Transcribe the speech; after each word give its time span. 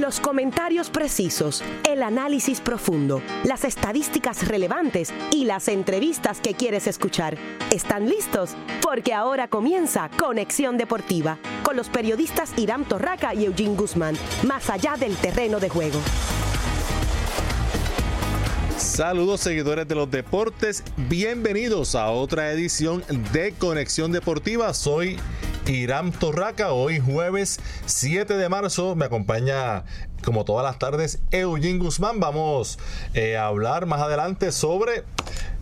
Los 0.00 0.18
comentarios 0.18 0.88
precisos, 0.88 1.62
el 1.86 2.02
análisis 2.02 2.62
profundo, 2.62 3.20
las 3.44 3.64
estadísticas 3.64 4.48
relevantes 4.48 5.12
y 5.30 5.44
las 5.44 5.68
entrevistas 5.68 6.40
que 6.40 6.54
quieres 6.54 6.86
escuchar. 6.86 7.36
¿Están 7.70 8.08
listos? 8.08 8.56
Porque 8.80 9.12
ahora 9.12 9.48
comienza 9.48 10.08
Conexión 10.18 10.78
Deportiva 10.78 11.36
con 11.62 11.76
los 11.76 11.90
periodistas 11.90 12.54
Irán 12.56 12.86
Torraca 12.86 13.34
y 13.34 13.44
Eugene 13.44 13.76
Guzmán, 13.76 14.16
más 14.46 14.70
allá 14.70 14.96
del 14.96 15.14
terreno 15.16 15.60
de 15.60 15.68
juego. 15.68 16.00
Saludos 18.78 19.40
seguidores 19.40 19.86
de 19.86 19.96
los 19.96 20.10
deportes, 20.10 20.82
bienvenidos 20.96 21.94
a 21.94 22.10
otra 22.10 22.50
edición 22.52 23.04
de 23.34 23.52
Conexión 23.52 24.12
Deportiva. 24.12 24.72
Soy 24.72 25.18
Irán 25.70 26.12
Torraca. 26.12 26.72
Hoy 26.72 26.98
jueves 26.98 27.60
7 27.86 28.36
de 28.36 28.48
marzo 28.48 28.96
me 28.96 29.04
acompaña 29.04 29.84
como 30.24 30.44
todas 30.44 30.64
las 30.64 30.78
tardes 30.78 31.20
Eugene 31.30 31.78
Guzmán. 31.78 32.20
Vamos 32.20 32.78
eh, 33.14 33.36
a 33.36 33.46
hablar 33.46 33.86
más 33.86 34.00
adelante 34.00 34.52
sobre 34.52 35.04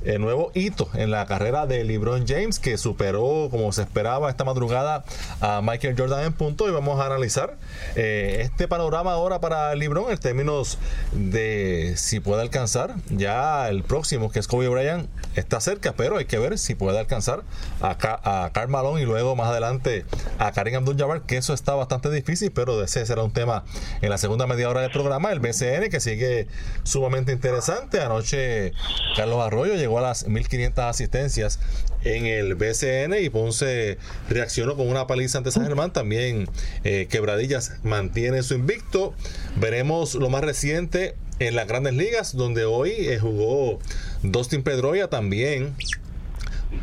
el 0.04 0.20
nuevo 0.20 0.50
hito 0.54 0.88
en 0.94 1.10
la 1.10 1.26
carrera 1.26 1.66
de 1.66 1.84
LeBron 1.84 2.26
James 2.26 2.58
que 2.58 2.78
superó 2.78 3.48
como 3.50 3.72
se 3.72 3.82
esperaba 3.82 4.30
esta 4.30 4.44
madrugada 4.44 5.04
a 5.40 5.60
Michael 5.62 5.94
Jordan 5.98 6.24
en 6.24 6.32
punto. 6.32 6.68
Y 6.68 6.70
vamos 6.70 7.00
a 7.00 7.06
analizar 7.06 7.56
eh, 7.96 8.38
este 8.42 8.68
panorama 8.68 9.12
ahora 9.12 9.40
para 9.40 9.74
LeBron 9.74 10.10
en 10.10 10.18
términos 10.18 10.78
de 11.12 11.94
si 11.96 12.20
puede 12.20 12.42
alcanzar. 12.42 12.94
Ya 13.10 13.68
el 13.68 13.82
próximo 13.82 14.30
que 14.30 14.38
es 14.38 14.48
Kobe 14.48 14.68
Bryant 14.68 15.08
está 15.34 15.60
cerca 15.60 15.92
pero 15.96 16.18
hay 16.18 16.24
que 16.24 16.38
ver 16.38 16.58
si 16.58 16.74
puede 16.74 16.98
alcanzar 16.98 17.42
a, 17.80 17.96
a 18.44 18.50
Karl 18.52 18.68
Malone 18.68 19.02
y 19.02 19.04
luego 19.04 19.36
más 19.36 19.48
adelante 19.48 20.04
a 20.38 20.52
Karim 20.52 20.76
Abdul-Jabbar 20.76 21.22
que 21.22 21.36
eso 21.36 21.54
está 21.54 21.74
bastante 21.74 22.10
difícil 22.10 22.50
pero 22.52 22.82
ese 22.82 23.04
será 23.04 23.22
un 23.22 23.33
tema 23.33 23.64
en 24.00 24.10
la 24.10 24.18
segunda 24.18 24.46
media 24.46 24.68
hora 24.68 24.80
del 24.80 24.90
programa. 24.90 25.33
El 25.33 25.40
BCN 25.40 25.90
que 25.90 26.00
sigue 26.00 26.48
sumamente 26.83 27.33
interesante. 27.33 28.00
Anoche 28.00 28.72
Carlos 29.16 29.44
Arroyo 29.44 29.74
llegó 29.74 29.88
a 29.97 30.03
las 30.03 30.27
1500 30.27 30.84
asistencias 30.84 31.61
en 32.05 32.27
el 32.27 32.55
BCN 32.55 33.14
y 33.22 33.31
Ponce 33.31 33.98
reaccionó 34.28 34.77
con 34.77 34.89
una 34.89 35.06
paliza 35.06 35.39
ante 35.39 35.50
San 35.50 35.64
Germán. 35.64 35.92
También 35.92 36.48
eh, 36.84 37.06
Quebradillas 37.08 37.75
mantiene 37.84 38.42
su 38.42 38.55
invicto. 38.55 39.14
Veremos 39.56 40.14
lo 40.14 40.28
más 40.28 40.42
reciente 40.42 41.14
en 41.39 41.55
las 41.55 41.69
grandes 41.69 41.95
ligas, 41.95 42.36
donde 42.36 42.64
hoy 42.64 42.91
eh, 42.91 43.19
jugó 43.19 43.78
Dustin 44.22 44.62
Pedroya 44.62 45.08
también. 45.08 45.75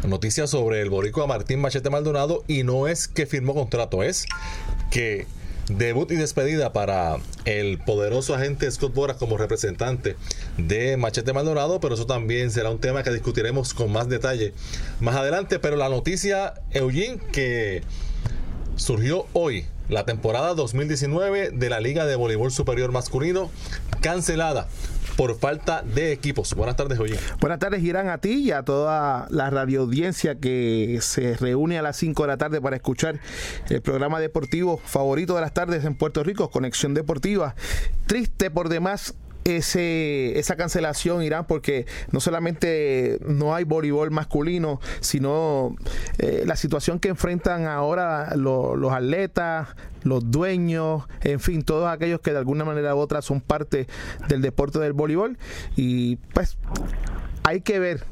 Noticias 0.07 0.49
sobre 0.49 0.81
el 0.81 0.89
boricua 0.89 1.27
Martín 1.27 1.59
Machete 1.59 1.89
Maldonado 1.89 2.43
y 2.47 2.63
no 2.63 2.87
es 2.87 3.07
que 3.07 3.27
firmó 3.27 3.53
contrato, 3.53 4.01
es 4.01 4.25
que 4.89 5.27
Debut 5.69 6.11
y 6.11 6.15
despedida 6.15 6.73
para 6.73 7.17
el 7.45 7.79
poderoso 7.79 8.35
agente 8.35 8.69
Scott 8.69 8.93
Boras 8.93 9.17
como 9.17 9.37
representante 9.37 10.15
de 10.57 10.95
Machete 10.95 11.33
Maldonado, 11.33 11.79
pero 11.79 11.95
eso 11.95 12.05
también 12.05 12.51
será 12.51 12.69
un 12.69 12.79
tema 12.79 13.01
que 13.01 13.11
discutiremos 13.11 13.73
con 13.73 13.91
más 13.91 14.07
detalle 14.07 14.53
más 14.99 15.15
adelante. 15.15 15.57
Pero 15.57 15.75
la 15.75 15.89
noticia, 15.89 16.53
Eugene, 16.71 17.19
que 17.31 17.81
surgió 18.75 19.25
hoy, 19.33 19.65
la 19.89 20.05
temporada 20.05 20.53
2019 20.53 21.49
de 21.51 21.69
la 21.69 21.79
Liga 21.79 22.05
de 22.05 22.15
Voleibol 22.15 22.51
Superior 22.51 22.91
Masculino, 22.91 23.49
cancelada 24.01 24.67
por 25.15 25.37
falta 25.37 25.81
de 25.81 26.11
equipos. 26.11 26.53
Buenas 26.53 26.75
tardes, 26.75 26.99
Oye. 26.99 27.17
Buenas 27.39 27.59
tardes, 27.59 27.83
Irán, 27.83 28.09
a 28.09 28.17
ti 28.19 28.35
y 28.35 28.51
a 28.51 28.63
toda 28.63 29.27
la 29.29 29.49
radioaudiencia 29.49 30.35
que 30.35 30.99
se 31.01 31.35
reúne 31.37 31.77
a 31.77 31.81
las 31.81 31.97
5 31.97 32.23
de 32.23 32.27
la 32.27 32.37
tarde 32.37 32.61
para 32.61 32.75
escuchar 32.75 33.19
el 33.69 33.81
programa 33.81 34.19
deportivo 34.19 34.77
favorito 34.77 35.35
de 35.35 35.41
las 35.41 35.53
tardes 35.53 35.85
en 35.85 35.95
Puerto 35.95 36.23
Rico, 36.23 36.49
Conexión 36.49 36.93
Deportiva. 36.93 37.55
Triste 38.07 38.51
por 38.51 38.69
demás 38.69 39.15
ese, 39.45 40.37
esa 40.39 40.55
cancelación, 40.55 41.21
Irán, 41.23 41.45
porque 41.45 41.85
no 42.11 42.19
solamente 42.19 43.19
no 43.25 43.55
hay 43.55 43.63
voleibol 43.63 44.09
masculino, 44.11 44.81
sino 44.99 45.75
eh, 46.17 46.43
la 46.45 46.55
situación 46.55 46.99
que 46.99 47.09
enfrentan 47.09 47.67
ahora 47.67 48.35
los 48.35 48.91
atletas, 48.91 49.69
los 50.03 50.29
dueños, 50.31 51.03
en 51.21 51.39
fin, 51.39 51.63
todos 51.63 51.87
aquellos 51.87 52.19
que 52.21 52.31
de 52.31 52.39
alguna 52.39 52.65
manera 52.65 52.95
u 52.95 52.97
otra 52.97 53.21
son 53.21 53.39
parte 53.39 53.87
del 54.27 54.41
deporte 54.41 54.79
del 54.79 54.93
voleibol. 54.93 55.37
Y 55.75 56.17
pues 56.33 56.57
hay 57.43 57.61
que 57.61 57.79
ver 57.79 58.03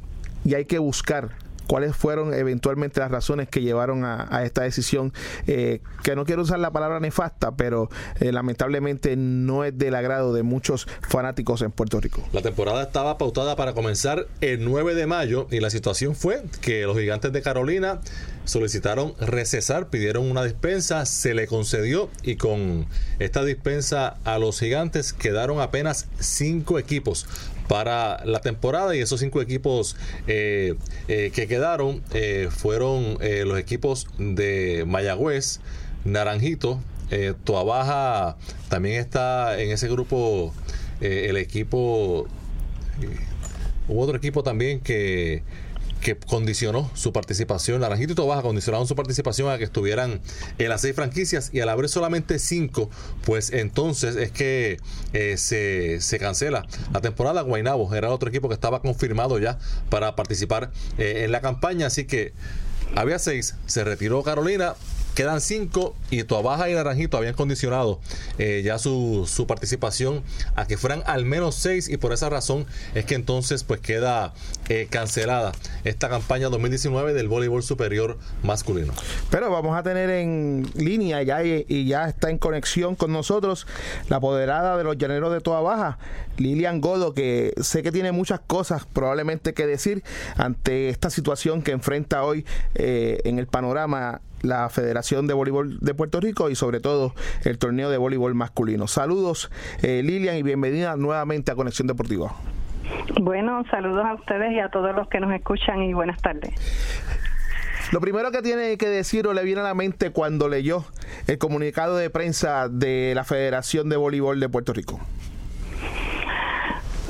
y 0.46 0.54
hay 0.54 0.66
que 0.66 0.78
buscar 0.78 1.43
cuáles 1.68 1.96
fueron 1.96 2.34
eventualmente 2.34 3.00
las 3.00 3.12
razones 3.12 3.48
que 3.50 3.62
llevaron 3.62 4.06
a, 4.06 4.44
esta 4.44 4.64
decisión, 4.64 5.14
eh, 5.48 5.82
que 6.04 6.16
no 6.16 6.26
quiero 6.26 6.42
usar 6.42 6.60
la 6.60 6.72
palabra 6.72 7.00
nefasta, 7.00 7.56
pero 7.56 7.90
eh, 8.20 8.32
lamentablemente 8.32 9.16
no 9.16 9.64
es 9.64 9.78
del 9.78 9.96
agrado 9.96 10.34
de 10.34 10.44
muchos 10.44 10.88
fanáticos 11.02 11.62
en 11.62 11.72
Puerto 11.72 12.00
Rico. 12.00 12.24
La 12.32 12.42
temporada 12.42 12.84
estaba 12.84 13.18
pautada 13.18 13.56
para 13.56 13.74
comenzar 13.74 14.28
el 14.42 14.64
9 14.66 14.96
de 14.96 15.08
mayo 15.08 15.48
y 15.52 15.60
la 15.60 15.70
situación 15.70 16.16
fue 16.16 16.44
que 16.62 16.84
los 16.84 16.98
gigantes 16.98 17.32
de 17.32 17.42
Carolina 17.42 18.00
solicitaron 18.46 19.14
recesar, 19.20 19.90
pidieron 19.90 20.30
una 20.30 20.44
dispensa, 20.44 21.06
se 21.06 21.34
le 21.34 21.48
concedió 21.48 22.10
y 22.24 22.36
con 22.36 22.86
esta 23.20 23.44
dispensa 23.44 24.18
a 24.26 24.38
los 24.38 24.60
gigantes 24.60 25.14
quedaron 25.14 25.62
apenas 25.62 26.08
cinco 26.20 26.80
equipos 26.80 27.26
para 27.68 28.24
la 28.26 28.40
temporada 28.42 28.96
y 28.96 29.00
esos 29.00 29.20
cinco 29.20 29.42
equipos 29.42 29.96
eh, 30.28 30.76
eh, 31.08 31.32
que 31.34 31.48
quedaron 31.48 32.04
eh, 32.14 32.50
fueron 32.52 33.18
los 33.46 33.58
equipos 33.58 34.08
de 34.18 34.84
Mayagüez, 34.88 35.60
Naranjito, 36.04 36.80
Tuabaja 37.44 38.38
también 38.70 39.00
está 39.00 39.60
en 39.60 39.72
ese 39.72 39.88
grupo 39.88 40.54
el 41.00 41.38
equipo 41.38 42.28
hubo 43.88 44.02
otro 44.02 44.18
equipo 44.18 44.42
también 44.44 44.80
que 44.80 45.44
que 46.04 46.18
condicionó 46.18 46.92
su 46.94 47.14
participación. 47.14 47.82
Naranjito 47.82 48.12
y 48.12 48.16
Tobaja 48.16 48.42
condicionaron 48.42 48.88
su 48.88 48.96
participación 48.96 49.50
a 49.50 49.58
que 49.58 49.64
estuvieran 49.64 50.22
en 50.60 50.70
las 50.70 50.82
seis 50.82 50.96
franquicias 50.96 51.50
y 51.54 51.62
al 51.62 51.70
haber 51.70 51.90
solamente 51.90 52.38
cinco, 52.38 52.90
pues 53.26 53.52
entonces 53.52 54.16
es 54.18 54.32
que 54.32 54.80
eh, 55.14 55.38
se, 55.38 56.20
cancela 56.20 56.66
la 56.92 57.02
temporada. 57.02 57.42
Guainabo 57.42 57.94
era 57.96 58.12
otro 58.12 58.30
equipo 58.30 58.50
que 58.50 58.54
estaba 58.54 58.82
confirmado 58.82 59.40
ya 59.40 59.58
para 59.90 60.16
participar 60.16 60.72
eh, 60.98 61.22
en 61.24 61.32
la 61.32 61.42
campaña, 61.42 61.88
así 61.88 62.06
que 62.06 62.34
había 62.96 63.18
seis, 63.18 63.56
se 63.66 63.84
retiró 63.84 64.22
Carolina, 64.24 64.76
Quedan 65.16 65.42
cinco 65.42 65.96
y 66.10 66.24
Tuabaja 66.24 66.70
y 66.70 66.74
Naranjito 66.74 67.18
habían 67.18 67.34
condicionado 67.34 68.00
eh, 68.38 68.62
ya 68.64 68.80
su, 68.80 69.26
su, 69.28 69.46
participación 69.46 70.24
a 70.56 70.66
que 70.66 70.78
fueran 70.78 71.04
al 71.06 71.26
menos 71.26 71.56
seis 71.56 71.90
y 71.90 71.98
por 71.98 72.14
esa 72.14 72.30
razón 72.30 72.66
es 72.96 73.06
que 73.06 73.16
entonces 73.16 73.64
pues 73.64 73.80
queda 73.80 74.34
eh, 74.70 74.88
cancelada 74.90 75.52
esta 75.84 76.10
campaña 76.10 76.50
2019 76.50 77.14
del 77.14 77.28
voleibol 77.28 77.64
superior 77.64 78.18
masculino. 78.44 78.94
Pero 79.30 79.52
vamos 79.52 79.78
a 79.78 79.84
tener 79.84 80.10
en 80.10 80.68
línea 80.76 81.22
ya 81.22 81.44
y, 81.44 81.86
ya 81.86 82.08
está 82.08 82.30
en 82.30 82.38
conexión 82.38 82.96
con 82.96 83.12
nosotros 83.12 83.68
la 84.10 84.18
apoderada 84.18 84.78
de 84.78 84.84
los 84.84 84.98
llaneros 84.98 85.34
de 85.34 85.42
Tuabaja, 85.42 85.98
Lilian 86.38 86.82
Godo, 86.82 87.14
que 87.14 87.54
sé 87.62 87.84
que 87.84 87.92
tiene 87.92 88.12
muchas 88.12 88.40
cosas 88.40 88.86
probablemente 88.86 89.54
que 89.54 89.68
decir 89.68 90.04
ante 90.38 90.90
esta 90.90 91.10
situación 91.10 91.62
que 91.62 91.72
enfrenta 91.72 92.24
hoy 92.24 92.46
eh, 92.76 93.20
en 93.26 93.40
el 93.40 93.48
panorama 93.48 94.22
la 94.44 94.70
Federación 94.70 95.26
de 95.26 95.34
Voleibol 95.34 95.80
de 95.80 95.94
Puerto 95.96 96.20
Rico 96.20 96.50
y 96.50 96.56
sobre 96.56 96.80
todo 96.80 97.16
el 97.44 97.58
torneo 97.58 97.90
de 97.90 97.98
voleibol 97.98 98.36
masculino. 98.36 98.88
Saludos 98.88 99.50
eh, 99.82 100.04
Lilian 100.04 100.36
y 100.36 100.44
bienvenida 100.44 100.96
nuevamente 100.96 101.52
a 101.52 101.56
Conexión 101.56 101.88
Deportiva. 101.88 102.36
Bueno, 103.22 103.64
saludos 103.72 104.06
a 104.06 104.14
ustedes 104.16 104.52
y 104.52 104.60
a 104.60 104.70
todos 104.70 104.96
los 104.96 105.08
que 105.08 105.20
nos 105.20 105.34
escuchan 105.34 105.82
y 105.82 105.94
buenas 105.94 106.22
tardes. 106.22 106.54
Lo 107.92 108.02
primero 108.02 108.32
que 108.32 108.42
tiene 108.42 108.78
que 108.78 108.88
decir 108.90 109.28
o 109.28 109.34
le 109.34 109.44
viene 109.44 109.62
a 109.62 109.64
la 109.64 109.74
mente 109.74 110.12
cuando 110.12 110.50
leyó 110.50 110.84
el 111.28 111.38
comunicado 111.38 111.96
de 111.96 112.10
prensa 112.10 112.68
de 112.68 113.14
la 113.16 113.24
Federación 113.24 113.88
de 113.90 113.98
Voleibol 113.98 114.40
de 114.40 114.50
Puerto 114.50 114.74
Rico. 114.74 115.00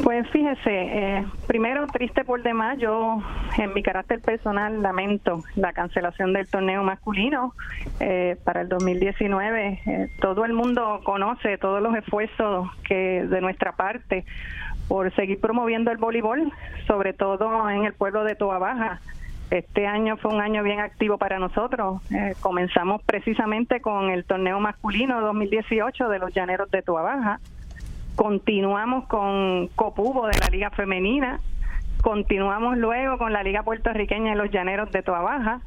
Pues 0.04 0.30
fíjese, 0.32 0.70
eh, 0.70 1.26
primero 1.48 1.88
triste 1.88 2.26
por 2.26 2.44
demás, 2.44 2.78
yo 2.78 3.24
en 3.58 3.74
mi 3.74 3.82
carácter 3.82 4.20
personal 4.20 4.82
lamento 4.82 5.42
la 5.56 5.72
cancelación 5.72 6.34
del 6.34 6.46
torneo 6.46 6.84
masculino 6.84 7.54
eh, 8.02 8.36
para 8.44 8.62
el 8.62 8.68
2019. 8.68 9.80
Eh, 9.86 10.10
todo 10.20 10.44
el 10.44 10.52
mundo 10.52 11.00
conoce 11.06 11.58
todos 11.58 11.82
los 11.82 11.96
esfuerzos 11.96 12.68
que 12.86 13.24
de 13.24 13.40
nuestra 13.40 13.78
parte 13.78 14.26
por 14.90 15.16
seguir 15.16 15.40
promoviendo 15.40 15.90
el 15.90 15.98
voleibol, 15.98 16.52
sobre 16.86 17.14
todo 17.14 17.70
en 17.70 17.86
el 17.86 17.94
pueblo 17.94 18.26
de 18.26 18.36
Toa 18.36 18.60
Baja. 18.60 19.00
Este 19.52 19.88
año 19.88 20.18
fue 20.18 20.34
un 20.34 20.42
año 20.42 20.64
bien 20.64 20.82
activo 20.82 21.18
para 21.18 21.40
nosotros. 21.40 22.02
comenzamos 22.42 23.02
precisamente 23.04 23.80
con 23.80 24.10
el 24.10 24.26
torneo 24.26 24.60
masculino 24.60 25.22
2018 25.22 26.10
de 26.10 26.20
los 26.20 26.34
Llaneros 26.34 26.70
de 26.72 26.82
Toa 26.82 27.04
Baja 27.04 27.40
Continuamos 28.16 29.08
con 29.08 29.70
Copubo 29.70 30.28
de 30.28 30.38
la 30.38 30.48
Liga 30.48 30.70
Femenina. 30.70 31.40
Continuamos 32.02 32.78
luego 32.78 33.18
con 33.18 33.34
la 33.34 33.44
Liga 33.44 33.64
Puertorriqueña 33.64 34.32
de 34.32 34.36
los 34.38 34.52
Llaneros 34.52 34.92
de 34.92 35.02
Toa 35.02 35.22
Baja. 35.22 35.62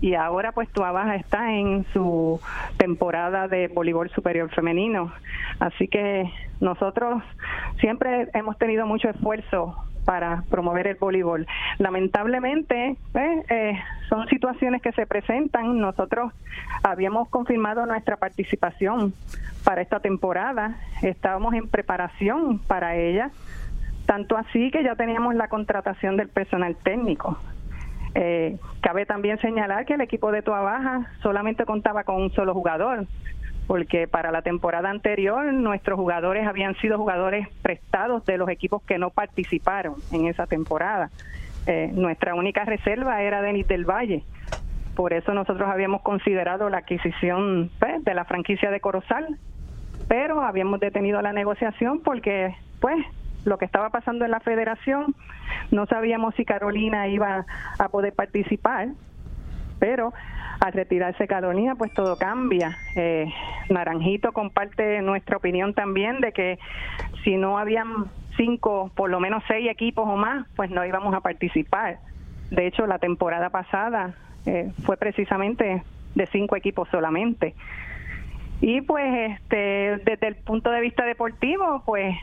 y 0.00 0.14
ahora 0.14 0.52
pues 0.52 0.68
Tuabaja 0.70 1.16
está 1.16 1.54
en 1.54 1.84
su 1.92 2.40
temporada 2.76 3.48
de 3.48 3.68
voleibol 3.68 4.10
superior 4.10 4.50
femenino. 4.50 5.12
Así 5.60 5.88
que 5.88 6.30
nosotros 6.60 7.22
siempre 7.80 8.28
hemos 8.34 8.58
tenido 8.58 8.86
mucho 8.86 9.08
esfuerzo 9.08 9.76
para 10.04 10.42
promover 10.48 10.86
el 10.86 10.96
voleibol. 10.96 11.46
Lamentablemente, 11.78 12.96
pues, 13.12 13.44
eh, 13.50 13.78
son 14.08 14.26
situaciones 14.28 14.80
que 14.80 14.92
se 14.92 15.06
presentan. 15.06 15.78
Nosotros 15.78 16.32
habíamos 16.82 17.28
confirmado 17.28 17.84
nuestra 17.84 18.16
participación 18.16 19.12
para 19.68 19.82
esta 19.82 20.00
temporada, 20.00 20.78
estábamos 21.02 21.52
en 21.52 21.68
preparación 21.68 22.58
para 22.58 22.96
ella, 22.96 23.32
tanto 24.06 24.38
así 24.38 24.70
que 24.70 24.82
ya 24.82 24.94
teníamos 24.94 25.34
la 25.34 25.48
contratación 25.48 26.16
del 26.16 26.30
personal 26.30 26.74
técnico. 26.76 27.36
Eh, 28.14 28.56
cabe 28.80 29.04
también 29.04 29.38
señalar 29.40 29.84
que 29.84 29.92
el 29.92 30.00
equipo 30.00 30.32
de 30.32 30.40
Toa 30.40 30.62
Baja 30.62 31.12
solamente 31.22 31.66
contaba 31.66 32.04
con 32.04 32.16
un 32.16 32.30
solo 32.32 32.54
jugador, 32.54 33.04
porque 33.66 34.08
para 34.08 34.32
la 34.32 34.40
temporada 34.40 34.88
anterior 34.88 35.52
nuestros 35.52 35.98
jugadores 35.98 36.46
habían 36.46 36.74
sido 36.76 36.96
jugadores 36.96 37.46
prestados 37.60 38.24
de 38.24 38.38
los 38.38 38.48
equipos 38.48 38.82
que 38.84 38.96
no 38.96 39.10
participaron 39.10 39.96
en 40.12 40.28
esa 40.28 40.46
temporada. 40.46 41.10
Eh, 41.66 41.90
nuestra 41.92 42.34
única 42.34 42.64
reserva 42.64 43.20
era 43.20 43.42
Denis 43.42 43.68
del 43.68 43.84
Valle. 43.84 44.22
Por 44.96 45.12
eso 45.12 45.34
nosotros 45.34 45.68
habíamos 45.68 46.00
considerado 46.00 46.70
la 46.70 46.78
adquisición 46.78 47.70
pues, 47.78 48.02
de 48.02 48.14
la 48.14 48.24
franquicia 48.24 48.70
de 48.70 48.80
Corozal, 48.80 49.38
pero 50.08 50.42
habíamos 50.42 50.80
detenido 50.80 51.20
la 51.22 51.32
negociación 51.32 52.00
porque, 52.00 52.54
pues, 52.80 52.96
lo 53.44 53.58
que 53.58 53.64
estaba 53.64 53.90
pasando 53.90 54.24
en 54.24 54.30
la 54.30 54.40
federación, 54.40 55.14
no 55.70 55.86
sabíamos 55.86 56.34
si 56.34 56.44
Carolina 56.44 57.08
iba 57.08 57.46
a 57.78 57.88
poder 57.88 58.12
participar, 58.14 58.88
pero 59.78 60.12
al 60.60 60.72
retirarse 60.72 61.28
Carolina, 61.28 61.76
pues 61.76 61.92
todo 61.92 62.16
cambia. 62.16 62.76
Eh, 62.96 63.32
Naranjito 63.70 64.32
comparte 64.32 65.00
nuestra 65.02 65.36
opinión 65.36 65.72
también 65.72 66.20
de 66.20 66.32
que 66.32 66.58
si 67.22 67.36
no 67.36 67.58
habían 67.58 68.06
cinco, 68.36 68.90
por 68.94 69.10
lo 69.10 69.20
menos 69.20 69.42
seis 69.46 69.68
equipos 69.70 70.06
o 70.08 70.16
más, 70.16 70.46
pues 70.56 70.70
no 70.70 70.84
íbamos 70.84 71.14
a 71.14 71.20
participar. 71.20 71.98
De 72.50 72.66
hecho, 72.66 72.86
la 72.86 72.98
temporada 72.98 73.50
pasada 73.50 74.14
eh, 74.46 74.72
fue 74.84 74.96
precisamente 74.96 75.82
de 76.14 76.26
cinco 76.26 76.56
equipos 76.56 76.88
solamente. 76.90 77.54
Y 78.60 78.80
pues 78.80 79.32
este, 79.32 79.98
desde 80.04 80.28
el 80.28 80.36
punto 80.36 80.70
de 80.70 80.80
vista 80.80 81.04
deportivo, 81.04 81.82
pues 81.86 82.16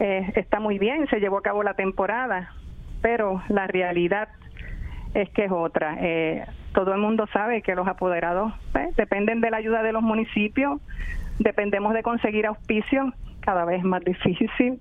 eh, 0.00 0.32
está 0.36 0.60
muy 0.60 0.78
bien, 0.78 1.08
se 1.08 1.20
llevó 1.20 1.38
a 1.38 1.42
cabo 1.42 1.62
la 1.62 1.74
temporada, 1.74 2.52
pero 3.00 3.42
la 3.48 3.66
realidad 3.66 4.28
es 5.14 5.30
que 5.30 5.44
es 5.44 5.52
otra. 5.52 5.96
Eh, 6.00 6.44
todo 6.72 6.92
el 6.92 7.00
mundo 7.00 7.26
sabe 7.32 7.62
que 7.62 7.74
los 7.74 7.88
apoderados 7.88 8.52
pues, 8.72 8.94
dependen 8.96 9.40
de 9.40 9.50
la 9.50 9.56
ayuda 9.56 9.82
de 9.82 9.92
los 9.92 10.02
municipios, 10.02 10.80
dependemos 11.38 11.94
de 11.94 12.02
conseguir 12.02 12.46
auspicios, 12.46 13.14
cada 13.40 13.64
vez 13.64 13.82
más 13.82 14.04
difícil. 14.04 14.78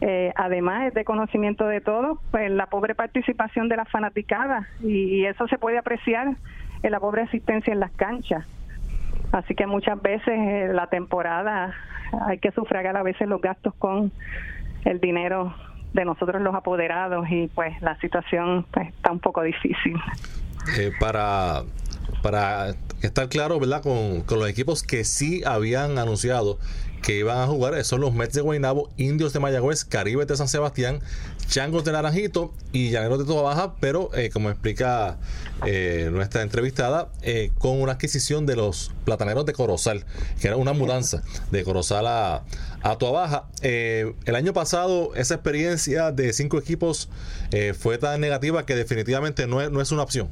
Eh, 0.00 0.32
además 0.34 0.88
es 0.88 0.94
de 0.94 1.04
conocimiento 1.04 1.66
de 1.66 1.80
todos, 1.80 2.18
pues 2.32 2.50
la 2.50 2.66
pobre 2.66 2.94
participación 2.94 3.68
de 3.68 3.76
las 3.76 3.88
fanaticadas 3.88 4.66
y, 4.82 5.24
eso 5.24 5.46
se 5.46 5.56
puede 5.56 5.78
apreciar 5.78 6.34
en 6.82 6.90
la 6.90 6.98
pobre 6.98 7.22
asistencia 7.22 7.72
en 7.72 7.80
las 7.80 7.92
canchas. 7.92 8.44
Así 9.32 9.54
que 9.54 9.66
muchas 9.66 10.00
veces 10.00 10.28
eh, 10.28 10.70
la 10.72 10.88
temporada 10.88 11.74
hay 12.26 12.38
que 12.38 12.52
sufragar 12.52 12.96
a 12.96 13.02
veces 13.02 13.28
los 13.28 13.40
gastos 13.40 13.74
con 13.74 14.12
el 14.84 15.00
dinero 15.00 15.54
de 15.94 16.04
nosotros 16.04 16.40
los 16.42 16.54
apoderados 16.54 17.26
y 17.30 17.48
pues 17.48 17.80
la 17.82 17.98
situación 18.00 18.66
pues, 18.70 18.88
está 18.88 19.12
un 19.12 19.20
poco 19.20 19.42
difícil. 19.42 19.96
Eh, 20.78 20.92
para, 21.00 21.62
para 22.22 22.70
estar 23.02 23.28
claro, 23.28 23.58
¿verdad? 23.58 23.82
Con, 23.82 24.22
con 24.22 24.38
los 24.38 24.48
equipos 24.48 24.82
que 24.82 25.04
sí 25.04 25.42
habían 25.44 25.98
anunciado 25.98 26.58
que 27.02 27.18
iban 27.18 27.38
a 27.38 27.46
jugar 27.46 27.82
son 27.84 28.00
los 28.00 28.14
Mets 28.14 28.34
de 28.34 28.40
Guaynabo, 28.40 28.88
Indios 28.96 29.32
de 29.32 29.40
Mayagüez, 29.40 29.84
Caribe 29.84 30.24
de 30.24 30.36
San 30.36 30.48
Sebastián, 30.48 31.00
Changos 31.52 31.84
de 31.84 31.92
Naranjito 31.92 32.54
y 32.72 32.88
Llaneros 32.88 33.18
de 33.18 33.26
Toda 33.26 33.42
Baja, 33.42 33.74
pero 33.78 34.08
eh, 34.14 34.30
como 34.32 34.48
explica 34.48 35.18
eh, 35.66 36.08
nuestra 36.10 36.40
entrevistada, 36.40 37.08
con 37.58 37.78
una 37.82 37.92
adquisición 37.92 38.46
de 38.46 38.56
los 38.56 38.90
plataneros 39.04 39.44
de 39.44 39.52
Corozal, 39.52 40.06
que 40.40 40.48
era 40.48 40.56
una 40.56 40.72
mudanza 40.72 41.22
de 41.50 41.62
Corozal 41.62 42.06
a, 42.06 42.42
a 42.82 42.94
Baja. 42.94 43.44
el 43.60 44.34
año 44.34 44.54
pasado 44.54 45.14
esa 45.14 45.34
experiencia 45.34 46.10
de 46.10 46.32
cinco 46.32 46.56
equipos 46.56 47.10
fue 47.78 47.98
tan 47.98 48.22
negativa 48.22 48.64
que 48.64 48.74
definitivamente 48.74 49.46
no 49.46 49.60
es, 49.60 49.70
no 49.70 49.82
es 49.82 49.92
una 49.92 50.04
opción. 50.04 50.30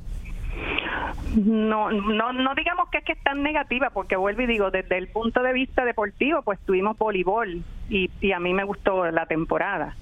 No, 1.36 1.90
no, 1.92 2.32
no 2.32 2.54
digamos 2.54 2.88
que 2.88 2.98
es 2.98 3.04
que 3.04 3.12
es 3.12 3.22
tan 3.22 3.42
negativa, 3.42 3.90
porque 3.90 4.16
vuelvo 4.16 4.40
y 4.40 4.46
digo, 4.46 4.70
desde 4.70 4.96
el 4.96 5.08
punto 5.08 5.42
de 5.42 5.52
vista 5.52 5.84
deportivo, 5.84 6.40
pues 6.40 6.58
tuvimos 6.64 6.96
voleibol 6.96 7.62
y, 7.90 8.10
y 8.22 8.32
a 8.32 8.40
mí 8.40 8.54
me 8.54 8.64
gustó 8.64 9.10
la 9.10 9.26
temporada. 9.26 9.96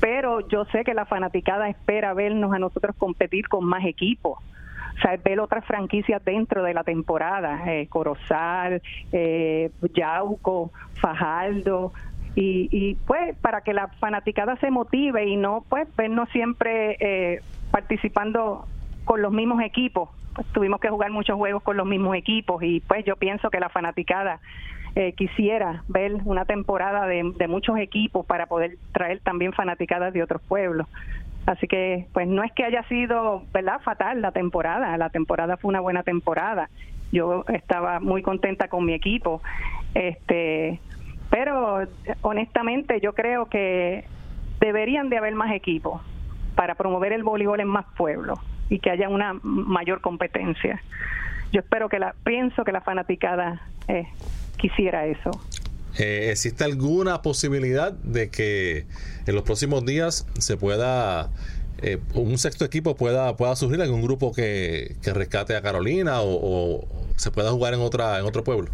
Pero 0.00 0.46
yo 0.48 0.64
sé 0.66 0.84
que 0.84 0.94
la 0.94 1.06
fanaticada 1.06 1.68
espera 1.68 2.14
vernos 2.14 2.52
a 2.52 2.58
nosotros 2.58 2.94
competir 2.96 3.48
con 3.48 3.64
más 3.64 3.84
equipos. 3.84 4.38
O 4.38 5.00
sea, 5.00 5.16
ver 5.22 5.40
otras 5.40 5.64
franquicias 5.66 6.24
dentro 6.24 6.62
de 6.62 6.72
la 6.72 6.82
temporada, 6.82 7.62
eh, 7.66 7.86
Corozal, 7.88 8.82
eh, 9.12 9.70
Yauco, 9.94 10.70
Fajardo, 10.94 11.92
y, 12.34 12.68
y 12.70 12.94
pues 13.06 13.36
para 13.38 13.62
que 13.62 13.72
la 13.72 13.88
fanaticada 13.88 14.56
se 14.56 14.70
motive 14.70 15.26
y 15.26 15.36
no 15.36 15.64
pues 15.68 15.88
vernos 15.96 16.28
siempre 16.30 16.96
eh, 17.00 17.40
participando 17.70 18.66
con 19.04 19.22
los 19.22 19.32
mismos 19.32 19.62
equipos 19.62 20.10
tuvimos 20.52 20.80
que 20.80 20.88
jugar 20.88 21.10
muchos 21.10 21.36
juegos 21.36 21.62
con 21.62 21.76
los 21.76 21.86
mismos 21.86 22.14
equipos 22.14 22.62
y 22.62 22.80
pues 22.80 23.04
yo 23.04 23.16
pienso 23.16 23.50
que 23.50 23.60
la 23.60 23.68
fanaticada 23.68 24.40
eh, 24.98 25.12
quisiera 25.12 25.84
ver 25.88 26.14
una 26.24 26.46
temporada 26.46 27.06
de, 27.06 27.22
muchos 27.48 27.78
equipos 27.78 28.24
para 28.24 28.46
poder 28.46 28.78
traer 28.92 29.20
también 29.20 29.52
fanaticadas 29.52 30.14
de 30.14 30.22
otros 30.22 30.40
pueblos. 30.40 30.88
Así 31.44 31.68
que, 31.68 32.06
pues 32.14 32.26
no 32.26 32.42
es 32.42 32.50
que 32.52 32.64
haya 32.64 32.82
sido, 32.84 33.42
¿verdad?, 33.52 33.78
fatal 33.82 34.22
la 34.22 34.32
temporada. 34.32 34.96
La 34.96 35.10
temporada 35.10 35.58
fue 35.58 35.68
una 35.68 35.80
buena 35.80 36.02
temporada. 36.02 36.70
Yo 37.12 37.44
estaba 37.48 38.00
muy 38.00 38.22
contenta 38.22 38.68
con 38.68 38.86
mi 38.86 38.94
equipo. 38.94 39.42
Este, 39.92 40.80
pero 41.28 41.80
honestamente 42.22 42.98
yo 43.02 43.12
creo 43.12 43.50
que 43.50 44.04
deberían 44.60 45.10
de 45.10 45.18
haber 45.18 45.34
más 45.34 45.52
equipos 45.52 46.00
para 46.54 46.74
promover 46.74 47.12
el 47.12 47.22
voleibol 47.22 47.60
en 47.60 47.68
más 47.68 47.84
pueblos 47.98 48.38
y 48.70 48.78
que 48.78 48.90
haya 48.90 49.10
una 49.10 49.34
mayor 49.42 50.00
competencia. 50.00 50.82
Yo 51.52 51.60
espero 51.60 51.90
que 51.90 51.98
la, 51.98 52.14
pienso 52.24 52.64
que 52.64 52.72
la 52.72 52.80
fanaticada 52.80 53.60
eh, 53.88 54.08
quisiera 54.56 55.06
eso. 55.06 55.30
Eh, 55.98 56.28
¿Existe 56.30 56.64
alguna 56.64 57.22
posibilidad 57.22 57.92
de 57.92 58.30
que 58.30 58.86
en 59.26 59.34
los 59.34 59.44
próximos 59.44 59.84
días 59.86 60.26
se 60.38 60.56
pueda 60.56 61.30
eh, 61.82 61.98
un 62.14 62.36
sexto 62.38 62.64
equipo 62.64 62.96
pueda 62.96 63.36
pueda 63.36 63.54
surgir 63.56 63.80
algún 63.80 64.02
grupo 64.02 64.32
que, 64.32 64.96
que 65.02 65.12
rescate 65.12 65.56
a 65.56 65.62
Carolina 65.62 66.20
o, 66.20 66.80
o, 66.80 66.88
se 67.16 67.30
pueda 67.30 67.50
jugar 67.50 67.74
en 67.74 67.80
otra 67.80 68.18
en 68.18 68.26
otro 68.26 68.44
pueblo? 68.44 68.70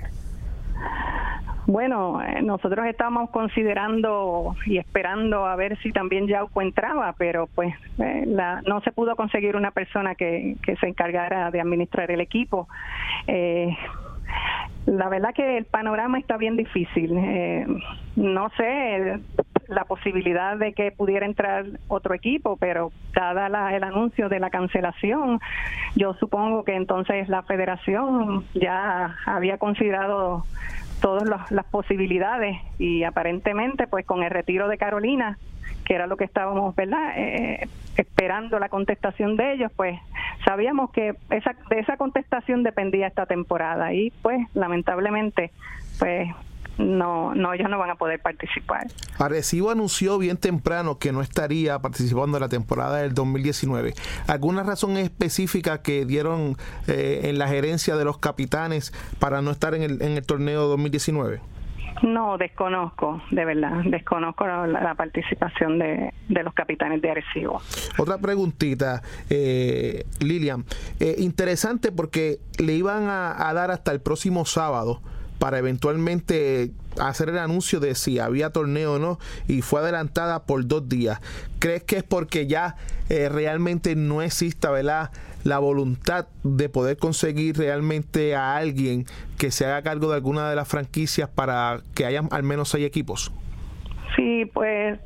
Bueno, 1.66 2.20
eh, 2.22 2.42
nosotros 2.42 2.84
estábamos 2.86 3.30
considerando 3.30 4.56
y 4.66 4.78
esperando 4.78 5.46
a 5.46 5.54
ver 5.54 5.78
si 5.80 5.92
también 5.92 6.26
Yauco 6.26 6.60
entraba, 6.60 7.14
pero 7.16 7.46
pues 7.54 7.72
eh, 7.98 8.24
la, 8.26 8.62
no 8.62 8.80
se 8.80 8.90
pudo 8.90 9.14
conseguir 9.14 9.54
una 9.54 9.70
persona 9.70 10.16
que, 10.16 10.56
que 10.64 10.76
se 10.76 10.88
encargara 10.88 11.52
de 11.52 11.60
administrar 11.60 12.10
el 12.10 12.20
equipo. 12.20 12.68
Eh, 13.28 13.76
la 14.86 15.08
verdad 15.08 15.34
que 15.34 15.58
el 15.58 15.64
panorama 15.64 16.18
está 16.18 16.36
bien 16.36 16.56
difícil. 16.56 17.16
Eh, 17.16 17.66
no 18.16 18.50
sé 18.56 19.20
la 19.68 19.84
posibilidad 19.84 20.56
de 20.56 20.72
que 20.74 20.90
pudiera 20.90 21.24
entrar 21.24 21.64
otro 21.88 22.14
equipo, 22.14 22.56
pero 22.56 22.92
dada 23.14 23.48
la, 23.48 23.74
el 23.74 23.84
anuncio 23.84 24.28
de 24.28 24.38
la 24.38 24.50
cancelación, 24.50 25.40
yo 25.96 26.14
supongo 26.14 26.64
que 26.64 26.74
entonces 26.74 27.28
la 27.28 27.42
federación 27.42 28.44
ya 28.54 29.16
había 29.24 29.58
considerado 29.58 30.44
todas 31.00 31.50
las, 31.50 31.66
posibilidades 31.66 32.56
y 32.78 33.02
aparentemente 33.02 33.86
pues 33.86 34.06
con 34.06 34.22
el 34.22 34.30
retiro 34.30 34.68
de 34.68 34.78
Carolina 34.78 35.36
que 35.84 35.94
era 35.94 36.06
lo 36.06 36.16
que 36.16 36.24
estábamos 36.24 36.74
verdad 36.74 37.12
eh, 37.16 37.68
esperando 37.96 38.58
la 38.58 38.68
contestación 38.68 39.36
de 39.36 39.54
ellos 39.54 39.72
pues 39.76 39.98
sabíamos 40.44 40.90
que 40.90 41.14
esa 41.30 41.54
de 41.70 41.80
esa 41.80 41.96
contestación 41.96 42.62
dependía 42.62 43.06
esta 43.06 43.26
temporada 43.26 43.92
y 43.92 44.10
pues 44.22 44.40
lamentablemente 44.54 45.50
pues 45.98 46.28
no, 46.78 47.34
no, 47.34 47.52
ellos 47.52 47.68
no 47.68 47.78
van 47.78 47.90
a 47.90 47.96
poder 47.96 48.20
participar. 48.20 48.86
Arecibo 49.18 49.70
anunció 49.70 50.18
bien 50.18 50.36
temprano 50.36 50.98
que 50.98 51.12
no 51.12 51.20
estaría 51.20 51.78
participando 51.80 52.36
en 52.38 52.40
la 52.40 52.48
temporada 52.48 52.98
del 52.98 53.14
2019. 53.14 53.94
¿Alguna 54.26 54.62
razón 54.62 54.96
específica 54.96 55.82
que 55.82 56.04
dieron 56.06 56.56
eh, 56.86 57.20
en 57.24 57.38
la 57.38 57.48
gerencia 57.48 57.96
de 57.96 58.04
los 58.04 58.18
capitanes 58.18 58.92
para 59.18 59.42
no 59.42 59.50
estar 59.50 59.74
en 59.74 59.82
el, 59.82 60.02
en 60.02 60.12
el 60.16 60.24
torneo 60.24 60.66
2019? 60.68 61.40
No, 62.02 62.36
desconozco, 62.36 63.22
de 63.30 63.44
verdad, 63.44 63.82
desconozco 63.84 64.46
la, 64.46 64.94
participación 64.94 65.78
de, 65.78 66.12
los 66.28 66.54
capitanes 66.54 67.00
de 67.00 67.10
Arecibo. 67.10 67.60
Otra 67.98 68.18
preguntita, 68.18 69.02
eh, 69.30 70.04
Lilian. 70.20 70.64
Eh, 71.00 71.16
interesante 71.18 71.92
porque 71.92 72.38
le 72.58 72.74
iban 72.74 73.08
a, 73.08 73.52
dar 73.54 73.70
hasta 73.70 73.92
el 73.92 74.00
próximo 74.00 74.44
sábado 74.44 75.00
para 75.38 75.58
eventualmente 75.58 76.70
hacer 77.00 77.28
el 77.28 77.38
anuncio 77.38 77.80
de 77.80 77.94
si 77.94 78.18
había 78.18 78.50
torneo 78.50 78.94
o 78.94 78.98
no 78.98 79.18
y 79.48 79.62
fue 79.62 79.80
adelantada 79.80 80.44
por 80.44 80.66
dos 80.66 80.88
días. 80.88 81.20
¿Crees 81.58 81.82
que 81.84 81.98
es 81.98 82.04
porque 82.04 82.46
ya 82.46 82.76
eh, 83.08 83.28
realmente 83.28 83.96
no 83.96 84.22
exista, 84.22 84.70
¿verdad? 84.70 85.10
La 85.44 85.58
voluntad 85.58 86.26
de 86.42 86.68
poder 86.68 86.96
conseguir 86.96 87.56
realmente 87.56 88.34
a 88.34 88.56
alguien 88.56 89.04
que 89.38 89.50
se 89.50 89.66
haga 89.66 89.82
cargo 89.82 90.08
de 90.08 90.16
alguna 90.16 90.48
de 90.48 90.56
las 90.56 90.68
franquicias 90.68 91.28
para 91.28 91.80
que 91.94 92.06
haya 92.06 92.22
al 92.30 92.42
menos 92.42 92.68
seis 92.68 92.86
equipos? 92.86 93.32
Sí, 94.16 94.44
pues 94.52 94.98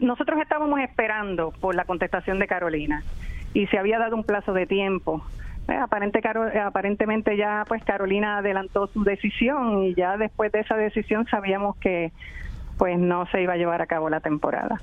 nosotros 0.00 0.40
estábamos 0.40 0.80
esperando 0.80 1.52
por 1.60 1.74
la 1.74 1.84
contestación 1.84 2.38
de 2.38 2.46
Carolina 2.46 3.02
y 3.52 3.66
se 3.68 3.78
había 3.78 3.98
dado 3.98 4.16
un 4.16 4.24
plazo 4.24 4.52
de 4.52 4.66
tiempo. 4.66 5.24
Eh, 5.68 5.74
aparente, 5.74 6.20
aparentemente 6.62 7.36
ya 7.36 7.64
pues 7.66 7.82
Carolina 7.84 8.38
adelantó 8.38 8.86
su 8.88 9.02
decisión 9.02 9.84
y 9.84 9.94
ya 9.94 10.16
después 10.16 10.52
de 10.52 10.60
esa 10.60 10.76
decisión 10.76 11.26
sabíamos 11.26 11.76
que 11.76 12.12
pues 12.76 12.98
no 12.98 13.26
se 13.30 13.42
iba 13.42 13.54
a 13.54 13.56
llevar 13.56 13.82
a 13.82 13.86
cabo 13.86 14.08
la 14.10 14.20
temporada. 14.20 14.80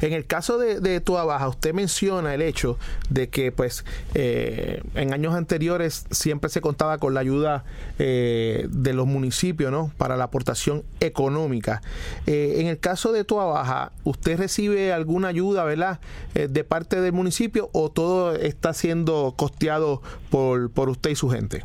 En 0.00 0.12
el 0.12 0.26
caso 0.26 0.58
de, 0.58 0.80
de 0.80 1.00
Tua 1.00 1.24
Baja, 1.24 1.48
usted 1.48 1.72
menciona 1.72 2.34
el 2.34 2.42
hecho 2.42 2.78
de 3.10 3.28
que 3.28 3.52
pues 3.52 3.84
eh, 4.14 4.82
en 4.94 5.12
años 5.12 5.34
anteriores 5.34 6.06
siempre 6.10 6.50
se 6.50 6.60
contaba 6.60 6.98
con 6.98 7.14
la 7.14 7.20
ayuda 7.20 7.64
eh, 7.98 8.66
de 8.70 8.92
los 8.92 9.06
municipios 9.06 9.70
¿no? 9.70 9.92
para 9.96 10.16
la 10.16 10.24
aportación 10.24 10.84
económica. 11.00 11.82
Eh, 12.26 12.56
en 12.58 12.66
el 12.66 12.78
caso 12.78 13.12
de 13.12 13.24
Tua 13.24 13.46
Baja, 13.46 13.92
¿usted 14.04 14.38
recibe 14.38 14.92
alguna 14.92 15.28
ayuda 15.28 15.64
¿verdad? 15.64 16.00
de 16.34 16.64
parte 16.64 17.00
del 17.00 17.12
municipio 17.12 17.70
o 17.72 17.90
todo 17.90 18.34
está 18.34 18.72
siendo 18.72 19.34
costeado 19.36 20.02
por, 20.30 20.70
por 20.70 20.88
usted 20.88 21.10
y 21.10 21.16
su 21.16 21.30
gente? 21.30 21.62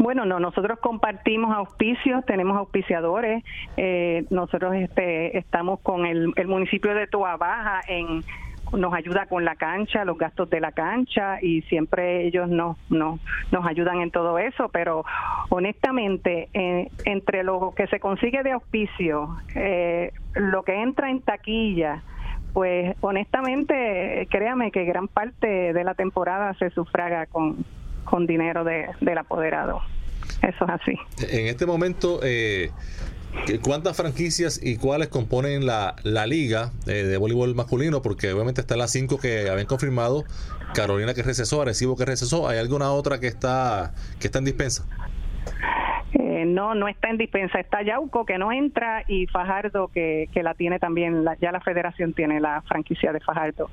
Bueno, 0.00 0.24
no, 0.24 0.40
nosotros 0.40 0.78
compartimos 0.78 1.54
auspicios, 1.54 2.24
tenemos 2.24 2.56
auspiciadores. 2.56 3.44
Eh, 3.76 4.24
nosotros 4.30 4.74
este, 4.74 5.36
estamos 5.36 5.78
con 5.80 6.06
el, 6.06 6.32
municipio 6.46 6.94
de 6.94 7.06
Toa 7.06 7.36
Baja 7.36 7.82
en 7.86 8.24
nos 8.72 8.94
ayuda 8.94 9.26
con 9.26 9.44
la 9.44 9.56
cancha, 9.56 10.06
los 10.06 10.16
gastos 10.16 10.48
de 10.48 10.60
la 10.60 10.72
cancha 10.72 11.38
y 11.42 11.60
siempre 11.62 12.24
ellos 12.24 12.48
nos, 12.48 12.78
nos, 12.88 13.20
nos 13.52 13.66
ayudan 13.66 14.00
en 14.00 14.10
todo 14.10 14.38
eso, 14.38 14.70
pero 14.70 15.04
honestamente, 15.50 16.48
eh, 16.54 16.88
entre 17.04 17.42
lo 17.44 17.74
que 17.76 17.86
se 17.88 18.00
consigue 18.00 18.42
de 18.42 18.52
auspicio, 18.52 19.36
eh, 19.54 20.12
lo 20.34 20.62
que 20.62 20.80
entra 20.80 21.10
en 21.10 21.20
taquilla, 21.20 22.02
pues 22.54 22.96
honestamente, 23.02 24.26
créame 24.30 24.70
que 24.70 24.84
gran 24.86 25.08
parte 25.08 25.74
de 25.74 25.84
la 25.84 25.92
temporada 25.92 26.54
se 26.54 26.70
sufraga 26.70 27.26
con, 27.26 27.66
con 28.04 28.26
dinero 28.26 28.64
de, 28.64 28.86
del 29.00 29.18
apoderado. 29.18 29.80
Eso 30.42 30.64
es 30.64 30.70
así. 30.70 30.98
En 31.28 31.46
este 31.46 31.66
momento, 31.66 32.20
eh, 32.22 32.70
¿cuántas 33.62 33.96
franquicias 33.96 34.60
y 34.62 34.76
cuáles 34.76 35.08
componen 35.08 35.66
la, 35.66 35.96
la 36.02 36.26
liga 36.26 36.72
eh, 36.86 37.04
de 37.04 37.16
voleibol 37.16 37.54
masculino? 37.54 38.02
Porque 38.02 38.32
obviamente 38.32 38.60
están 38.60 38.78
las 38.78 38.90
cinco 38.90 39.18
que 39.18 39.50
habían 39.50 39.66
confirmado, 39.66 40.24
Carolina 40.74 41.14
que 41.14 41.22
recesó, 41.22 41.62
Arecibo 41.62 41.96
que 41.96 42.04
recesó, 42.04 42.48
¿hay 42.48 42.58
alguna 42.58 42.90
otra 42.92 43.20
que 43.20 43.26
está, 43.26 43.92
que 44.18 44.28
está 44.28 44.38
en 44.38 44.44
dispensa? 44.46 44.86
Eh, 46.12 46.44
no, 46.44 46.74
no 46.74 46.88
está 46.88 47.08
en 47.08 47.18
dispensa, 47.18 47.60
está 47.60 47.82
Yauco 47.82 48.24
que 48.24 48.38
no 48.38 48.50
entra 48.50 49.04
y 49.06 49.26
Fajardo 49.26 49.88
que, 49.88 50.28
que 50.32 50.42
la 50.42 50.54
tiene 50.54 50.78
también, 50.78 51.24
ya 51.40 51.52
la 51.52 51.60
federación 51.60 52.14
tiene 52.14 52.40
la 52.40 52.62
franquicia 52.62 53.12
de 53.12 53.20
Fajardo. 53.20 53.70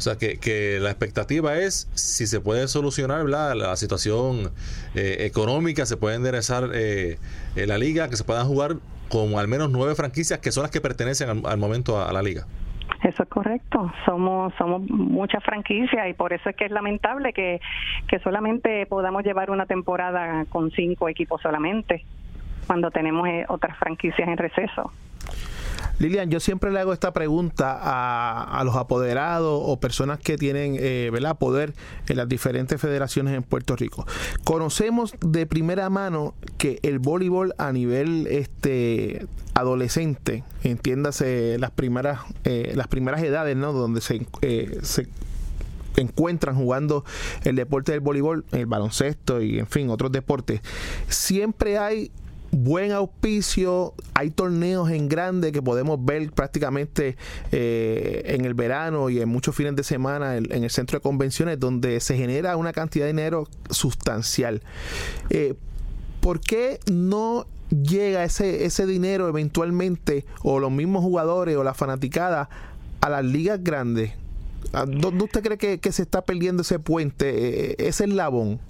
O 0.00 0.02
sea, 0.02 0.16
que, 0.16 0.38
que 0.38 0.78
la 0.80 0.88
expectativa 0.88 1.58
es 1.58 1.90
si 1.92 2.26
se 2.26 2.40
puede 2.40 2.68
solucionar 2.68 3.26
la 3.26 3.76
situación 3.76 4.50
eh, 4.94 5.26
económica, 5.26 5.84
se 5.84 5.98
puede 5.98 6.16
enderezar 6.16 6.70
eh, 6.72 7.18
eh, 7.54 7.66
la 7.66 7.76
liga, 7.76 8.08
que 8.08 8.16
se 8.16 8.24
puedan 8.24 8.46
jugar 8.46 8.76
como 9.10 9.38
al 9.38 9.46
menos 9.46 9.70
nueve 9.70 9.94
franquicias 9.94 10.38
que 10.38 10.52
son 10.52 10.62
las 10.62 10.70
que 10.70 10.80
pertenecen 10.80 11.44
al, 11.44 11.58
momento 11.58 12.02
a, 12.02 12.10
la 12.14 12.22
liga. 12.22 12.46
Eso 13.02 13.24
es 13.24 13.28
correcto. 13.28 13.92
Somos 14.06 14.54
somos 14.56 14.88
muchas 14.88 15.44
franquicias 15.44 16.08
y 16.08 16.14
por 16.14 16.32
eso 16.32 16.48
es 16.48 16.56
que 16.56 16.64
es 16.64 16.70
lamentable 16.70 17.34
que, 17.34 17.60
que 18.08 18.20
solamente 18.20 18.86
podamos 18.86 19.22
llevar 19.22 19.50
una 19.50 19.66
temporada 19.66 20.46
con 20.46 20.70
cinco 20.70 21.10
equipos 21.10 21.42
solamente 21.42 22.06
cuando 22.66 22.90
tenemos 22.90 23.28
otras 23.48 23.76
franquicias 23.76 24.26
en 24.26 24.38
receso. 24.38 24.90
Lilian, 26.00 26.30
yo 26.30 26.40
siempre 26.40 26.72
le 26.72 26.80
hago 26.80 26.94
esta 26.94 27.12
pregunta 27.12 27.78
a, 27.78 28.64
los 28.64 28.74
apoderados 28.74 29.60
o 29.62 29.78
personas 29.78 30.18
que 30.18 30.38
tienen 30.38 30.76
eh, 30.78 31.10
poder 31.38 31.74
en 32.08 32.16
las 32.16 32.26
diferentes 32.26 32.80
federaciones 32.80 33.34
en 33.34 33.42
Puerto 33.42 33.76
Rico. 33.76 34.06
Conocemos 34.42 35.14
de 35.20 35.44
primera 35.44 35.90
mano 35.90 36.34
que 36.56 36.78
el 36.82 36.98
voleibol 36.98 37.54
a 37.58 37.70
nivel 37.70 38.26
este 38.28 39.26
adolescente, 39.52 40.42
entiéndase 40.62 41.58
las 41.58 41.70
primeras 41.70 42.20
eh, 42.44 42.72
las 42.74 42.88
primeras 42.88 43.22
edades, 43.22 43.54
¿no? 43.54 43.74
Donde 43.74 44.00
se, 44.00 44.26
eh, 44.40 44.78
se 44.82 45.06
encuentran 45.96 46.56
jugando 46.56 47.04
el 47.44 47.56
deporte 47.56 47.92
del 47.92 48.00
voleibol, 48.00 48.46
el 48.52 48.64
baloncesto 48.64 49.42
y 49.42 49.58
en 49.58 49.66
fin, 49.66 49.90
otros 49.90 50.10
deportes, 50.12 50.62
siempre 51.08 51.76
hay 51.76 52.10
buen 52.52 52.92
auspicio, 52.92 53.94
hay 54.14 54.30
torneos 54.30 54.90
en 54.90 55.08
grande 55.08 55.52
que 55.52 55.62
podemos 55.62 56.04
ver 56.04 56.32
prácticamente 56.32 57.16
eh, 57.52 58.22
en 58.26 58.44
el 58.44 58.54
verano 58.54 59.10
y 59.10 59.20
en 59.20 59.28
muchos 59.28 59.54
fines 59.54 59.76
de 59.76 59.84
semana 59.84 60.36
en, 60.36 60.64
el 60.64 60.70
centro 60.70 60.98
de 60.98 61.02
convenciones 61.02 61.60
donde 61.60 62.00
se 62.00 62.16
genera 62.16 62.56
una 62.56 62.72
cantidad 62.72 63.04
de 63.04 63.12
dinero 63.12 63.48
sustancial. 63.70 64.62
Eh, 65.30 65.54
¿Por 66.20 66.40
qué 66.40 66.80
no 66.90 67.46
llega 67.70 68.24
ese, 68.24 68.64
ese 68.64 68.84
dinero 68.84 69.28
eventualmente 69.28 70.24
o 70.42 70.58
los 70.58 70.72
mismos 70.72 71.02
jugadores 71.02 71.56
o 71.56 71.64
la 71.64 71.74
fanaticada 71.74 72.50
a 73.00 73.08
las 73.08 73.24
ligas 73.24 73.62
grandes? 73.62 74.12
¿Dónde 74.72 75.24
usted 75.24 75.42
cree 75.42 75.58
que, 75.58 75.80
que 75.80 75.92
se 75.92 76.02
está 76.02 76.22
perdiendo 76.22 76.62
ese 76.62 76.78
puente, 76.78 77.70
eh, 77.70 77.76
ese 77.78 78.04
eslabón? 78.04 78.60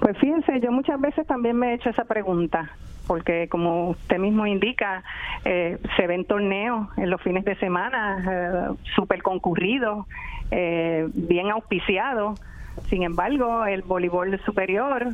Pues 0.00 0.18
fíjense, 0.18 0.60
yo 0.60 0.72
muchas 0.72 1.00
veces 1.00 1.26
también 1.26 1.56
me 1.56 1.70
he 1.70 1.74
hecho 1.74 1.90
esa 1.90 2.04
pregunta, 2.04 2.70
porque 3.06 3.48
como 3.48 3.90
usted 3.90 4.18
mismo 4.18 4.46
indica, 4.46 5.02
eh, 5.44 5.78
se 5.96 6.06
ven 6.06 6.24
torneos 6.24 6.88
en 6.96 7.10
los 7.10 7.20
fines 7.22 7.44
de 7.44 7.54
semana 7.56 8.24
eh, 8.28 8.74
súper 8.94 9.22
concurridos, 9.22 10.06
eh, 10.50 11.08
bien 11.14 11.50
auspiciados. 11.50 12.40
Sin 12.88 13.02
embargo, 13.02 13.66
el 13.66 13.82
voleibol 13.82 14.38
superior, 14.44 15.12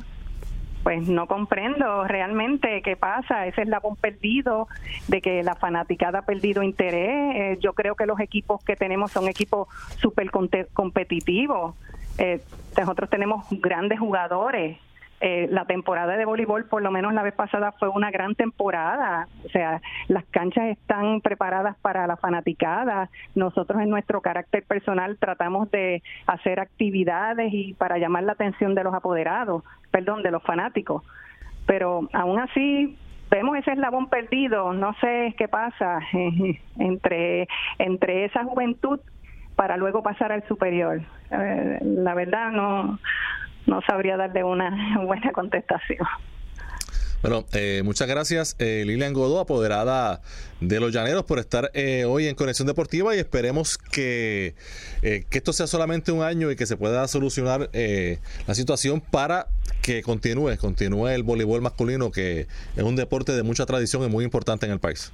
pues 0.83 1.09
no 1.09 1.27
comprendo 1.27 2.05
realmente 2.05 2.83
qué 2.83 2.97
pasa, 2.97 3.47
ese 3.47 3.63
eslabón 3.63 3.97
perdido, 3.97 4.69
de 5.09 5.21
que 5.21 5.43
la 5.43 5.55
fanaticada 5.55 6.21
ha 6.21 6.23
perdido 6.23 6.63
interés. 6.63 7.37
Eh, 7.37 7.59
yo 7.61 7.73
creo 7.73 7.95
que 7.95 8.07
los 8.07 8.21
equipos 8.21 8.65
que 8.65 8.77
tenemos 8.77 9.11
son 9.13 9.29
equipos 9.29 9.69
súper 9.97 10.31
competitivos. 10.31 11.75
Eh, 12.19 12.41
nosotros 12.77 13.09
tenemos 13.09 13.47
grandes 13.51 13.99
jugadores. 13.99 14.79
Eh, 15.21 15.49
la 15.51 15.65
temporada 15.65 16.17
de 16.17 16.25
voleibol, 16.25 16.67
por 16.67 16.81
lo 16.81 16.93
menos 16.93 17.13
la 17.13 17.25
vez 17.25 17.35
pasada, 17.35 17.73
fue 17.73 17.89
una 17.89 18.11
gran 18.13 18.37
temporada. 18.37 19.27
O 19.45 19.49
sea, 19.49 19.81
las 20.07 20.25
canchas 20.27 20.67
están 20.67 21.21
preparadas 21.21 21.77
para 21.79 22.07
la 22.07 22.17
fanaticada. 22.17 23.11
Nosotros 23.35 23.81
en 23.83 23.91
nuestro 23.91 24.21
carácter 24.21 24.63
personal 24.65 25.17
tratamos 25.19 25.71
de 25.73 26.03
hacer 26.27 26.61
actividades 26.61 27.53
y 27.53 27.75
para 27.75 27.99
llamar 27.99 28.25
la 28.25 28.33
atención 28.33 28.77
de 28.77 28.85
los 28.85 28.95
apoderados, 28.95 29.65
perdón, 29.91 30.23
de 30.23 30.31
los 30.31 30.43
fanáticos. 30.45 31.03
Pero 31.67 32.09
aún 32.13 32.39
así 32.39 32.97
vemos 33.29 33.59
ese 33.59 33.73
eslabón 33.73 34.09
perdido. 34.09 34.73
No 34.73 34.95
sé 35.01 35.35
qué 35.37 35.49
pasa 35.49 35.99
entre 36.79 37.49
entre 37.79 38.25
esa 38.25 38.45
juventud 38.45 39.01
para 39.59 39.77
luego 39.77 40.05
pasar 40.05 40.31
al 40.31 40.47
superior. 40.47 41.03
Eh, 41.33 41.79
la 41.83 42.15
verdad 42.15 42.53
no, 42.53 43.01
no 43.67 43.81
sabría 43.83 44.17
darle 44.17 44.45
una 44.45 45.01
buena 45.05 45.33
contestación. 45.33 46.07
Bueno, 47.23 47.45
eh, 47.53 47.83
muchas 47.85 48.07
gracias 48.07 48.55
eh, 48.61 48.85
Lilian 48.87 49.13
Godó, 49.13 49.41
apoderada 49.41 50.21
de 50.61 50.79
Los 50.79 50.93
Llaneros, 50.93 51.25
por 51.25 51.41
estar 51.41 51.73
eh, 51.75 52.05
hoy 52.05 52.29
en 52.29 52.37
Conexión 52.37 52.69
Deportiva 52.69 53.17
y 53.17 53.19
esperemos 53.19 53.79
que, 53.79 54.55
que, 55.03 55.27
esto 55.33 55.53
sea 55.53 55.67
solamente 55.67 56.13
un 56.13 56.23
año 56.23 56.53
y 56.53 56.57
que 56.57 56.65
se 56.65 56.77
pueda 56.77 57.09
solucionar 57.09 57.69
la 57.73 58.55
situación 58.55 59.01
para 59.01 59.49
que 59.83 60.05
continúe, 60.05 60.57
continúe 60.59 61.09
el 61.09 61.25
voleibol 61.25 61.63
masculino, 61.63 62.13
que 62.13 62.47
es 62.77 62.83
un 62.85 62.95
deporte 62.95 63.33
de 63.33 63.43
mucha 63.43 63.67
tradición 63.67 64.05
y 64.05 64.09
muy 64.09 64.23
importante 64.23 64.67
en 64.67 64.73
el 64.73 64.79
país. 64.79 65.13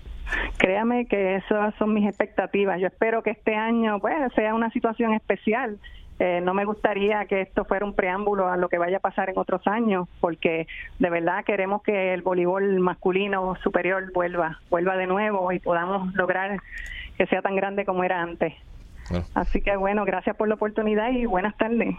Créame 0.56 1.06
que 1.06 1.36
esas 1.36 1.74
son 1.76 1.92
mis 1.94 2.08
expectativas. 2.08 2.80
Yo 2.80 2.86
espero 2.86 3.22
que 3.22 3.30
este 3.30 3.54
año 3.54 3.98
pues, 4.00 4.14
sea 4.34 4.54
una 4.54 4.70
situación 4.70 5.14
especial 5.14 5.78
Eh, 6.20 6.40
no 6.40 6.54
me 6.54 6.64
gustaría 6.64 7.24
que 7.24 7.40
esto 7.40 7.64
fuera 7.64 7.84
un 7.84 7.92
preámbulo 7.92 8.46
a 8.46 8.56
lo 8.56 8.68
que 8.68 8.78
vaya 8.78 8.98
a 8.98 9.00
pasar 9.00 9.30
en 9.30 9.38
otros 9.38 9.66
años, 9.66 10.08
porque 10.20 10.68
de 11.00 11.10
verdad 11.10 11.44
queremos 11.44 11.82
que 11.82 12.14
el 12.14 12.22
voleibol 12.22 12.78
masculino 12.78 13.56
superior 13.64 14.12
vuelva, 14.12 14.60
vuelva 14.70 14.96
de 14.96 15.08
nuevo 15.08 15.50
y 15.50 15.58
podamos 15.58 16.14
lograr 16.14 16.60
que 17.18 17.26
sea 17.26 17.42
tan 17.42 17.56
grande 17.56 17.84
como 17.84 18.04
era 18.04 18.22
antes. 18.22 18.54
Así 19.34 19.60
que 19.60 19.76
bueno, 19.76 20.04
gracias 20.04 20.36
por 20.36 20.46
la 20.46 20.54
oportunidad 20.54 21.10
y 21.10 21.26
buenas 21.26 21.56
tardes. 21.56 21.96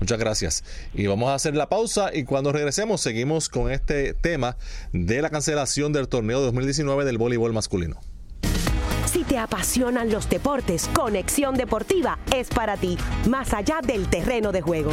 Muchas 0.00 0.18
gracias. 0.18 0.64
Y 0.92 1.06
vamos 1.06 1.30
a 1.30 1.34
hacer 1.34 1.54
la 1.54 1.68
pausa 1.68 2.14
y 2.14 2.24
cuando 2.24 2.52
regresemos 2.52 3.00
seguimos 3.00 3.48
con 3.48 3.70
este 3.70 4.14
tema 4.14 4.56
de 4.92 5.22
la 5.22 5.30
cancelación 5.30 5.92
del 5.92 6.08
torneo 6.08 6.40
2019 6.40 7.04
del 7.04 7.18
voleibol 7.18 7.52
masculino. 7.52 8.00
Si 9.06 9.22
te 9.22 9.38
apasionan 9.38 10.10
los 10.10 10.28
deportes, 10.28 10.90
Conexión 10.92 11.54
Deportiva 11.54 12.18
es 12.34 12.48
para 12.48 12.76
ti, 12.76 12.98
más 13.28 13.54
allá 13.54 13.80
del 13.80 14.08
terreno 14.08 14.50
de 14.50 14.60
juego. 14.60 14.92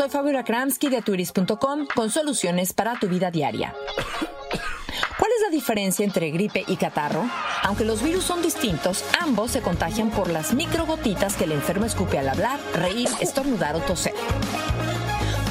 Soy 0.00 0.08
Fabiola 0.08 0.44
Kramsky 0.44 0.88
de 0.88 1.02
turis.com 1.02 1.86
con 1.94 2.10
soluciones 2.10 2.72
para 2.72 2.98
tu 2.98 3.06
vida 3.06 3.30
diaria. 3.30 3.74
¿Cuál 5.18 5.30
es 5.36 5.42
la 5.42 5.50
diferencia 5.50 6.06
entre 6.06 6.30
gripe 6.30 6.64
y 6.66 6.76
catarro? 6.76 7.28
Aunque 7.64 7.84
los 7.84 8.02
virus 8.02 8.24
son 8.24 8.40
distintos, 8.40 9.04
ambos 9.20 9.50
se 9.50 9.60
contagian 9.60 10.08
por 10.10 10.30
las 10.30 10.54
microgotitas 10.54 11.36
que 11.36 11.44
el 11.44 11.52
enfermo 11.52 11.84
escupe 11.84 12.18
al 12.18 12.30
hablar, 12.30 12.58
reír, 12.72 13.10
estornudar 13.20 13.76
o 13.76 13.80
toser. 13.80 14.14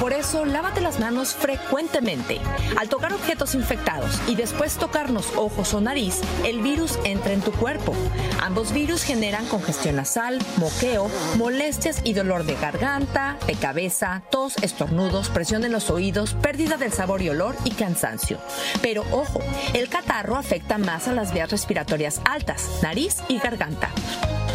Por 0.00 0.14
eso, 0.14 0.46
lávate 0.46 0.80
las 0.80 0.98
manos 0.98 1.34
frecuentemente. 1.34 2.40
Al 2.78 2.88
tocar 2.88 3.12
objetos 3.12 3.54
infectados 3.54 4.18
y 4.26 4.34
después 4.34 4.76
tocarnos 4.76 5.36
ojos 5.36 5.74
o 5.74 5.82
nariz, 5.82 6.22
el 6.46 6.62
virus 6.62 6.98
entra 7.04 7.34
en 7.34 7.42
tu 7.42 7.52
cuerpo. 7.52 7.94
Ambos 8.40 8.72
virus 8.72 9.02
generan 9.02 9.46
congestión 9.46 9.96
nasal, 9.96 10.38
moqueo, 10.56 11.10
molestias 11.36 12.00
y 12.02 12.14
dolor 12.14 12.44
de 12.44 12.54
garganta, 12.54 13.36
de 13.46 13.56
cabeza, 13.56 14.22
tos, 14.30 14.56
estornudos, 14.62 15.28
presión 15.28 15.64
en 15.64 15.72
los 15.72 15.90
oídos, 15.90 16.32
pérdida 16.32 16.78
del 16.78 16.92
sabor 16.92 17.20
y 17.20 17.28
olor 17.28 17.54
y 17.64 17.72
cansancio. 17.72 18.38
Pero 18.80 19.04
ojo, 19.10 19.40
el 19.74 19.90
catarro 19.90 20.36
afecta 20.36 20.78
más 20.78 21.08
a 21.08 21.12
las 21.12 21.34
vías 21.34 21.50
respiratorias 21.50 22.22
altas, 22.24 22.80
nariz 22.82 23.18
y 23.28 23.38
garganta. 23.38 23.90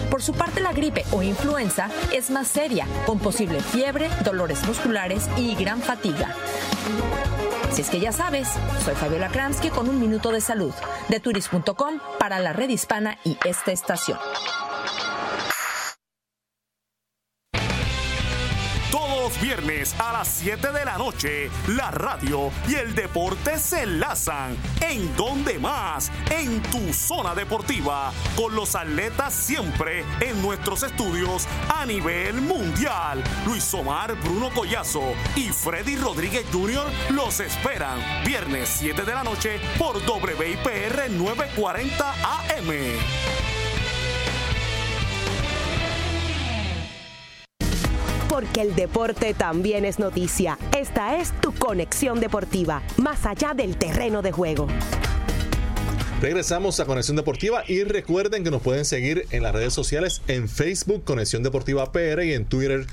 Por 0.09 0.21
su 0.21 0.33
parte, 0.33 0.61
la 0.61 0.73
gripe 0.73 1.05
o 1.11 1.23
influenza 1.23 1.89
es 2.13 2.29
más 2.29 2.47
seria, 2.47 2.87
con 3.05 3.19
posible 3.19 3.59
fiebre, 3.61 4.09
dolores 4.23 4.65
musculares 4.65 5.27
y 5.37 5.55
gran 5.55 5.81
fatiga. 5.81 6.33
Si 7.71 7.81
es 7.81 7.89
que 7.89 7.99
ya 7.99 8.11
sabes, 8.11 8.47
soy 8.83 8.95
Fabiola 8.95 9.29
Kramsky 9.29 9.69
con 9.69 9.89
un 9.89 9.99
minuto 9.99 10.31
de 10.31 10.39
salud 10.39 10.73
de 11.09 11.19
turis.com 11.19 11.99
para 12.19 12.39
la 12.39 12.53
red 12.53 12.69
hispana 12.69 13.17
y 13.25 13.37
esta 13.43 13.71
estación. 13.71 14.17
Viernes 19.45 19.95
a 19.99 20.11
las 20.11 20.27
7 20.27 20.71
de 20.71 20.85
la 20.85 20.97
noche, 20.97 21.51
la 21.67 21.91
radio 21.91 22.49
y 22.67 22.73
el 22.73 22.95
deporte 22.95 23.59
se 23.59 23.83
enlazan. 23.83 24.57
¿En 24.81 25.15
donde 25.15 25.59
más? 25.59 26.11
En 26.31 26.63
tu 26.63 26.91
zona 26.91 27.35
deportiva, 27.35 28.11
con 28.35 28.55
los 28.55 28.75
atletas 28.75 29.35
siempre 29.35 30.03
en 30.19 30.41
nuestros 30.41 30.81
estudios 30.81 31.47
a 31.69 31.85
nivel 31.85 32.41
mundial. 32.41 33.23
Luis 33.45 33.71
Omar, 33.75 34.15
Bruno 34.15 34.49
Collazo 34.49 35.13
y 35.35 35.49
Freddy 35.49 35.95
Rodríguez 35.95 36.47
Jr. 36.51 36.87
los 37.11 37.39
esperan. 37.39 37.99
Viernes 38.25 38.67
7 38.79 39.03
de 39.03 39.13
la 39.13 39.23
noche 39.23 39.59
por 39.77 39.97
WIPR 39.97 41.11
940 41.11 42.13
AM. 42.13 43.54
Porque 48.35 48.59
el 48.59 48.75
deporte 48.75 49.33
también 49.33 49.85
es 49.85 49.97
noticia. 49.97 50.59
Esta 50.77 51.15
es 51.21 51.31
tu 51.39 51.53
conexión 51.53 52.19
deportiva, 52.19 52.81
más 52.97 53.25
allá 53.25 53.53
del 53.53 53.77
terreno 53.77 54.21
de 54.21 54.33
juego. 54.33 54.67
Regresamos 56.19 56.81
a 56.81 56.85
Conexión 56.85 57.15
Deportiva 57.15 57.63
y 57.65 57.83
recuerden 57.85 58.43
que 58.43 58.51
nos 58.51 58.61
pueden 58.61 58.83
seguir 58.83 59.25
en 59.31 59.41
las 59.41 59.53
redes 59.53 59.73
sociales 59.73 60.21
en 60.27 60.49
Facebook 60.49 61.05
Conexión 61.05 61.43
Deportiva 61.43 61.93
PR 61.93 62.25
y 62.25 62.33
en 62.33 62.43
Twitter 62.43 62.87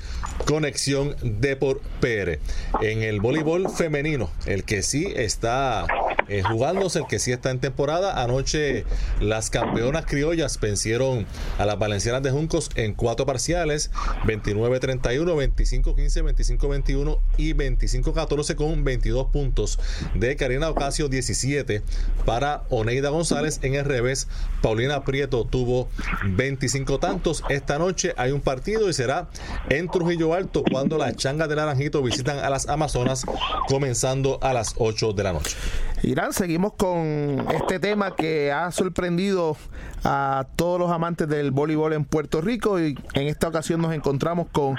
Conexión 0.45 1.13
Deport 1.21 1.81
PR. 1.99 2.39
En 2.81 3.01
el 3.01 3.19
voleibol 3.19 3.69
femenino, 3.69 4.29
el 4.45 4.63
que 4.63 4.81
sí 4.81 5.11
está 5.13 5.85
eh, 6.27 6.41
jugándose, 6.43 6.99
el 6.99 7.07
que 7.07 7.19
sí 7.19 7.31
está 7.31 7.51
en 7.51 7.59
temporada. 7.59 8.21
Anoche 8.21 8.85
las 9.19 9.49
campeonas 9.49 10.05
criollas 10.05 10.59
vencieron 10.59 11.25
a 11.57 11.65
las 11.65 11.77
valencianas 11.77 12.23
de 12.23 12.31
Juncos 12.31 12.69
en 12.75 12.93
cuatro 12.93 13.25
parciales, 13.25 13.91
29-31, 14.25 15.53
25-15, 15.55 16.57
25-21 16.57 17.19
y 17.37 17.53
25-14 17.53 18.55
con 18.55 18.83
22 18.83 19.27
puntos 19.27 19.79
de 20.13 20.35
Karina 20.35 20.69
Ocasio, 20.69 21.09
17 21.09 21.81
para 22.25 22.63
Oneida 22.69 23.09
González 23.09 23.59
en 23.63 23.75
el 23.75 23.85
revés. 23.85 24.27
Paulina 24.61 25.03
Prieto 25.03 25.45
tuvo 25.45 25.89
25 26.25 26.99
tantos. 26.99 27.43
Esta 27.49 27.77
noche 27.77 28.13
hay 28.17 28.31
un 28.31 28.41
partido 28.41 28.89
y 28.89 28.93
será 28.93 29.29
en 29.69 29.89
Trujillo 29.89 30.33
Alto 30.33 30.63
cuando 30.69 30.97
las 30.97 31.15
changas 31.15 31.49
de 31.49 31.55
Naranjito 31.55 32.01
visitan 32.01 32.39
a 32.39 32.49
las 32.49 32.67
Amazonas 32.69 33.25
comenzando 33.67 34.39
a 34.41 34.53
las 34.53 34.75
8 34.77 35.13
de 35.13 35.23
la 35.23 35.33
noche. 35.33 35.57
Irán, 36.03 36.33
seguimos 36.33 36.73
con 36.73 37.45
este 37.55 37.79
tema 37.79 38.13
que 38.13 38.51
ha 38.51 38.69
sorprendido 38.71 39.55
a 40.03 40.45
todos 40.57 40.77
los 40.77 40.91
amantes 40.91 41.29
del 41.29 41.51
voleibol 41.51 41.93
en 41.93 42.03
Puerto 42.03 42.41
Rico 42.41 42.77
y 42.77 42.99
en 43.13 43.27
esta 43.27 43.47
ocasión 43.47 43.81
nos 43.81 43.93
encontramos 43.93 44.47
con 44.51 44.75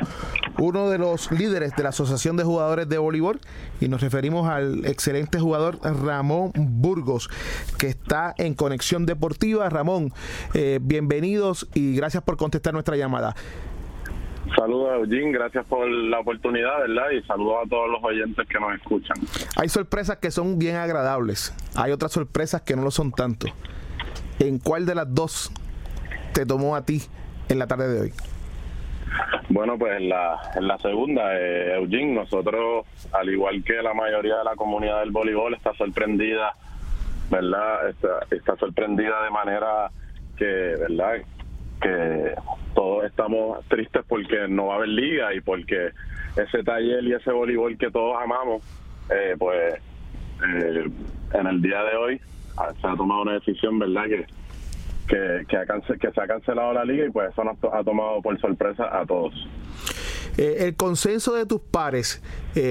uno 0.58 0.90
de 0.90 0.98
los 0.98 1.32
líderes 1.32 1.74
de 1.76 1.82
la 1.82 1.88
Asociación 1.88 2.36
de 2.36 2.44
Jugadores 2.44 2.90
de 2.90 2.98
Voleibol 2.98 3.40
y 3.80 3.88
nos 3.88 4.02
referimos 4.02 4.50
al 4.50 4.84
excelente 4.84 5.40
jugador 5.40 5.78
Ramón 5.82 6.52
Burgos 6.54 7.30
que 7.78 7.88
está 7.88 8.34
en 8.36 8.52
Conexión 8.52 9.06
Deportiva. 9.06 9.70
Ramón, 9.70 10.12
eh, 10.52 10.78
bienvenidos 10.82 11.68
y 11.72 11.96
gracias 11.96 12.22
por 12.22 12.36
contestar 12.36 12.74
nuestra 12.74 12.96
llamada. 12.96 13.34
Saludos, 14.56 15.00
Eugene, 15.00 15.32
gracias 15.32 15.64
por 15.66 15.88
la 15.88 16.20
oportunidad, 16.20 16.80
¿verdad? 16.80 17.10
Y 17.10 17.22
saludos 17.22 17.56
a 17.64 17.68
todos 17.68 17.90
los 17.90 18.04
oyentes 18.04 18.46
que 18.46 18.60
nos 18.60 18.74
escuchan. 18.74 19.16
Hay 19.56 19.68
sorpresas 19.68 20.18
que 20.18 20.30
son 20.30 20.58
bien 20.58 20.76
agradables, 20.76 21.54
hay 21.74 21.92
otras 21.92 22.12
sorpresas 22.12 22.62
que 22.62 22.76
no 22.76 22.82
lo 22.82 22.90
son 22.90 23.10
tanto. 23.12 23.48
¿En 24.38 24.58
cuál 24.58 24.84
de 24.84 24.94
las 24.94 25.12
dos 25.12 25.50
te 26.32 26.44
tomó 26.44 26.76
a 26.76 26.84
ti 26.84 27.02
en 27.48 27.58
la 27.58 27.66
tarde 27.66 27.88
de 27.88 28.00
hoy? 28.00 28.12
Bueno, 29.48 29.78
pues 29.78 29.96
en 29.96 30.08
la, 30.08 30.38
en 30.56 30.66
la 30.66 30.78
segunda, 30.78 31.34
eh, 31.34 31.76
Eugene, 31.76 32.14
nosotros, 32.14 32.86
al 33.12 33.28
igual 33.28 33.62
que 33.64 33.74
la 33.74 33.94
mayoría 33.94 34.38
de 34.38 34.44
la 34.44 34.56
comunidad 34.56 35.00
del 35.00 35.10
voleibol, 35.10 35.54
está 35.54 35.72
sorprendida, 35.74 36.54
¿verdad? 37.30 37.88
Está, 37.88 38.08
está 38.30 38.56
sorprendida 38.56 39.22
de 39.22 39.30
manera 39.30 39.90
que, 40.36 40.44
¿verdad? 40.44 41.22
Que 41.84 42.34
todos 42.74 43.04
estamos 43.04 43.64
tristes 43.68 44.02
porque 44.08 44.48
no 44.48 44.66
va 44.66 44.74
a 44.74 44.76
haber 44.78 44.88
liga 44.88 45.34
y 45.34 45.40
porque 45.40 45.90
ese 46.36 46.64
taller 46.64 47.04
y 47.04 47.12
ese 47.12 47.30
voleibol 47.30 47.76
que 47.76 47.90
todos 47.90 48.16
amamos, 48.20 48.62
eh, 49.10 49.36
pues 49.38 49.74
eh, 49.74 50.90
en 51.34 51.46
el 51.46 51.62
día 51.62 51.82
de 51.84 51.96
hoy 51.96 52.20
ah, 52.56 52.72
se 52.80 52.86
ha 52.86 52.96
tomado 52.96 53.22
una 53.22 53.34
decisión, 53.34 53.78
¿verdad? 53.78 54.04
Que, 54.04 54.26
que, 55.06 55.98
que, 55.98 56.10
se 56.10 56.20
ha 56.20 56.26
cancelado 56.26 56.72
la 56.72 56.84
liga 56.84 57.06
y 57.06 57.10
pues 57.10 57.30
eso 57.30 57.44
nos 57.44 57.58
ha 57.72 57.84
tomado 57.84 58.22
por 58.22 58.40
sorpresa 58.40 58.88
a 58.98 59.04
todos. 59.04 59.34
Eh, 60.38 60.66
el 60.66 60.74
consenso 60.74 61.34
de 61.34 61.46
tus 61.46 61.60
pares, 61.60 62.22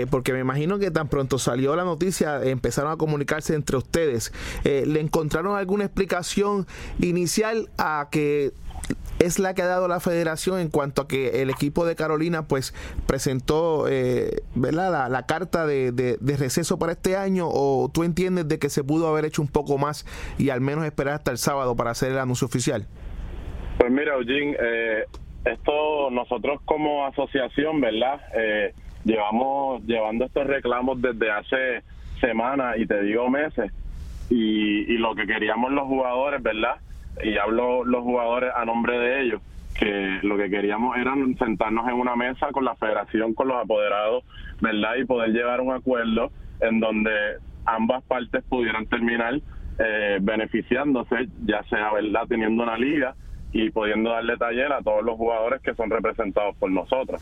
porque 0.09 0.33
me 0.33 0.39
imagino 0.39 0.79
que 0.79 0.91
tan 0.91 1.07
pronto 1.07 1.37
salió 1.37 1.75
la 1.75 1.85
noticia, 1.85 2.43
empezaron 2.43 2.91
a 2.91 2.97
comunicarse 2.97 3.53
entre 3.55 3.77
ustedes, 3.77 4.33
¿le 4.65 4.99
encontraron 4.99 5.55
alguna 5.55 5.85
explicación 5.85 6.65
inicial 6.99 7.69
a 7.77 8.09
que 8.11 8.51
es 9.19 9.39
la 9.39 9.53
que 9.53 9.61
ha 9.61 9.67
dado 9.67 9.87
la 9.87 9.99
federación 9.99 10.59
en 10.59 10.69
cuanto 10.69 11.03
a 11.03 11.07
que 11.07 11.41
el 11.41 11.49
equipo 11.49 11.85
de 11.85 11.95
Carolina 11.95 12.47
pues 12.47 12.73
presentó 13.07 13.87
eh, 13.87 14.41
¿verdad? 14.55 15.09
La, 15.09 15.25
carta 15.25 15.65
de, 15.65 15.91
de, 15.91 16.17
receso 16.37 16.77
para 16.77 16.93
este 16.93 17.15
año 17.15 17.47
o 17.47 17.89
tú 17.93 18.03
entiendes 18.03 18.47
de 18.47 18.59
que 18.59 18.69
se 18.69 18.83
pudo 18.83 19.07
haber 19.07 19.25
hecho 19.25 19.41
un 19.41 19.47
poco 19.47 19.77
más 19.77 20.05
y 20.37 20.49
al 20.49 20.61
menos 20.61 20.85
esperar 20.85 21.15
hasta 21.15 21.31
el 21.31 21.37
sábado 21.37 21.75
para 21.75 21.91
hacer 21.91 22.11
el 22.11 22.19
anuncio 22.19 22.47
oficial? 22.47 22.85
Pues 23.77 23.91
mira, 23.91 24.15
Eugene, 24.15 24.57
eh, 24.59 25.05
esto 25.45 26.09
nosotros 26.11 26.61
como 26.65 27.05
asociación, 27.05 27.81
¿verdad? 27.81 28.21
Eh, 28.35 28.73
llevamos 29.05 29.83
llevando 29.85 30.25
estos 30.25 30.45
reclamos 30.47 31.01
desde 31.01 31.31
hace 31.31 31.83
semanas 32.19 32.75
y 32.77 32.85
te 32.85 33.01
digo 33.03 33.29
meses 33.29 33.71
y, 34.29 34.91
y 34.93 34.97
lo 34.97 35.15
que 35.15 35.25
queríamos 35.25 35.71
los 35.71 35.85
jugadores, 35.85 36.41
¿verdad? 36.41 36.75
Y 37.21 37.37
hablo 37.37 37.83
los 37.83 38.01
jugadores 38.01 38.51
a 38.55 38.65
nombre 38.65 38.97
de 38.97 39.21
ellos, 39.21 39.41
que 39.77 40.19
lo 40.23 40.37
que 40.37 40.49
queríamos 40.49 40.97
era 40.97 41.13
sentarnos 41.37 41.87
en 41.87 41.95
una 41.95 42.15
mesa 42.15 42.47
con 42.51 42.65
la 42.65 42.75
federación, 42.75 43.33
con 43.33 43.47
los 43.49 43.63
apoderados, 43.63 44.23
¿verdad? 44.61 44.95
Y 44.95 45.05
poder 45.05 45.31
llegar 45.31 45.59
a 45.59 45.63
un 45.63 45.73
acuerdo 45.73 46.31
en 46.61 46.79
donde 46.79 47.11
ambas 47.65 48.03
partes 48.03 48.43
pudieran 48.49 48.85
terminar 48.87 49.39
eh, 49.79 50.19
beneficiándose, 50.21 51.27
ya 51.45 51.63
sea, 51.63 51.91
¿verdad?, 51.93 52.27
teniendo 52.27 52.63
una 52.63 52.77
liga 52.77 53.15
y 53.51 53.69
pudiendo 53.69 54.11
darle 54.11 54.37
taller 54.37 54.71
a 54.71 54.81
todos 54.81 55.03
los 55.03 55.15
jugadores 55.15 55.61
que 55.61 55.75
son 55.75 55.89
representados 55.89 56.55
por 56.57 56.71
nosotros. 56.71 57.21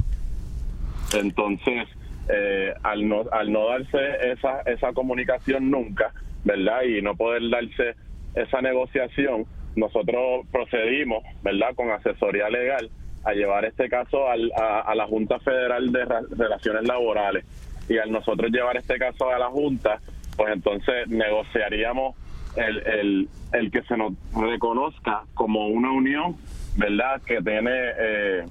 Entonces, 1.14 1.88
eh, 2.30 2.74
al, 2.84 3.08
no, 3.08 3.24
al 3.32 3.52
no 3.52 3.68
darse 3.68 4.32
esa, 4.32 4.62
esa 4.62 4.94
comunicación 4.94 5.70
nunca, 5.70 6.14
¿verdad? 6.46 6.84
Y 6.84 7.02
no 7.02 7.16
poder 7.16 7.50
darse 7.50 7.96
esa 8.36 8.62
negociación, 8.62 9.46
nosotros 9.76 10.46
procedimos, 10.52 11.24
¿verdad? 11.44 11.74
Con 11.76 11.92
asesoría 11.92 12.50
legal 12.50 12.90
a 13.24 13.34
llevar 13.34 13.66
este 13.66 13.88
caso 13.90 14.28
al, 14.30 14.52
a, 14.56 14.94
la 14.96 15.06
Junta 15.08 15.40
Federal 15.40 15.92
de 15.92 16.06
Relaciones 16.36 16.88
Laborales. 16.88 17.46
Y 17.88 17.98
al 17.98 18.12
nosotros 18.12 18.52
llevar 18.52 18.78
este 18.78 18.98
caso 18.98 19.30
a 19.30 19.38
la 19.38 19.48
Junta, 19.48 20.00
pues 20.36 20.54
entonces 20.54 21.08
negociaríamos 21.08 22.16
el, 22.56 22.88
el, 22.88 23.30
el 23.54 23.72
que 23.72 23.82
se 23.84 23.98
nos 23.98 24.14
reconozca 24.34 25.24
como 25.34 25.68
una 25.68 25.92
unión, 25.92 26.36
¿verdad? 26.78 27.22
Que 27.22 27.42
tiene 27.42 27.72
eh, 27.72 28.46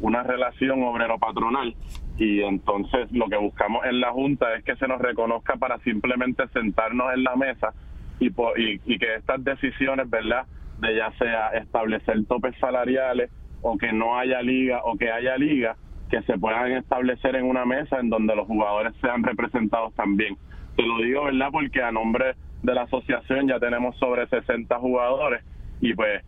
una 0.00 0.22
relación 0.22 0.82
obrero-patronal 0.82 1.74
y 2.18 2.40
entonces 2.40 3.10
lo 3.12 3.28
que 3.28 3.36
buscamos 3.36 3.84
en 3.84 4.00
la 4.00 4.10
Junta 4.10 4.54
es 4.56 4.64
que 4.64 4.76
se 4.76 4.88
nos 4.88 5.00
reconozca 5.00 5.56
para 5.56 5.78
simplemente 5.78 6.46
sentarnos 6.48 7.12
en 7.14 7.24
la 7.24 7.36
mesa 7.36 7.74
y, 8.18 8.28
y, 8.56 8.98
que 8.98 9.14
estas 9.16 9.44
decisiones, 9.44 10.08
¿verdad? 10.08 10.46
De 10.80 10.94
ya 10.94 11.10
sea 11.18 11.48
establecer 11.50 12.24
topes 12.26 12.54
salariales 12.58 13.30
o 13.62 13.76
que 13.78 13.92
no 13.92 14.18
haya 14.18 14.42
liga 14.42 14.80
o 14.84 14.96
que 14.96 15.10
haya 15.10 15.36
liga, 15.36 15.76
que 16.10 16.22
se 16.22 16.38
puedan 16.38 16.72
establecer 16.72 17.36
en 17.36 17.46
una 17.46 17.64
mesa 17.64 17.98
en 17.98 18.10
donde 18.10 18.36
los 18.36 18.46
jugadores 18.46 18.94
sean 19.00 19.22
representados 19.22 19.94
también. 19.94 20.36
Te 20.76 20.82
lo 20.82 20.98
digo, 20.98 21.24
¿verdad? 21.24 21.48
Porque 21.50 21.82
a 21.82 21.90
nombre 21.90 22.34
de 22.62 22.74
la 22.74 22.82
asociación 22.82 23.48
ya 23.48 23.58
tenemos 23.58 23.96
sobre 23.96 24.26
60 24.28 24.78
jugadores 24.78 25.42
y 25.80 25.94
pues 25.94 26.22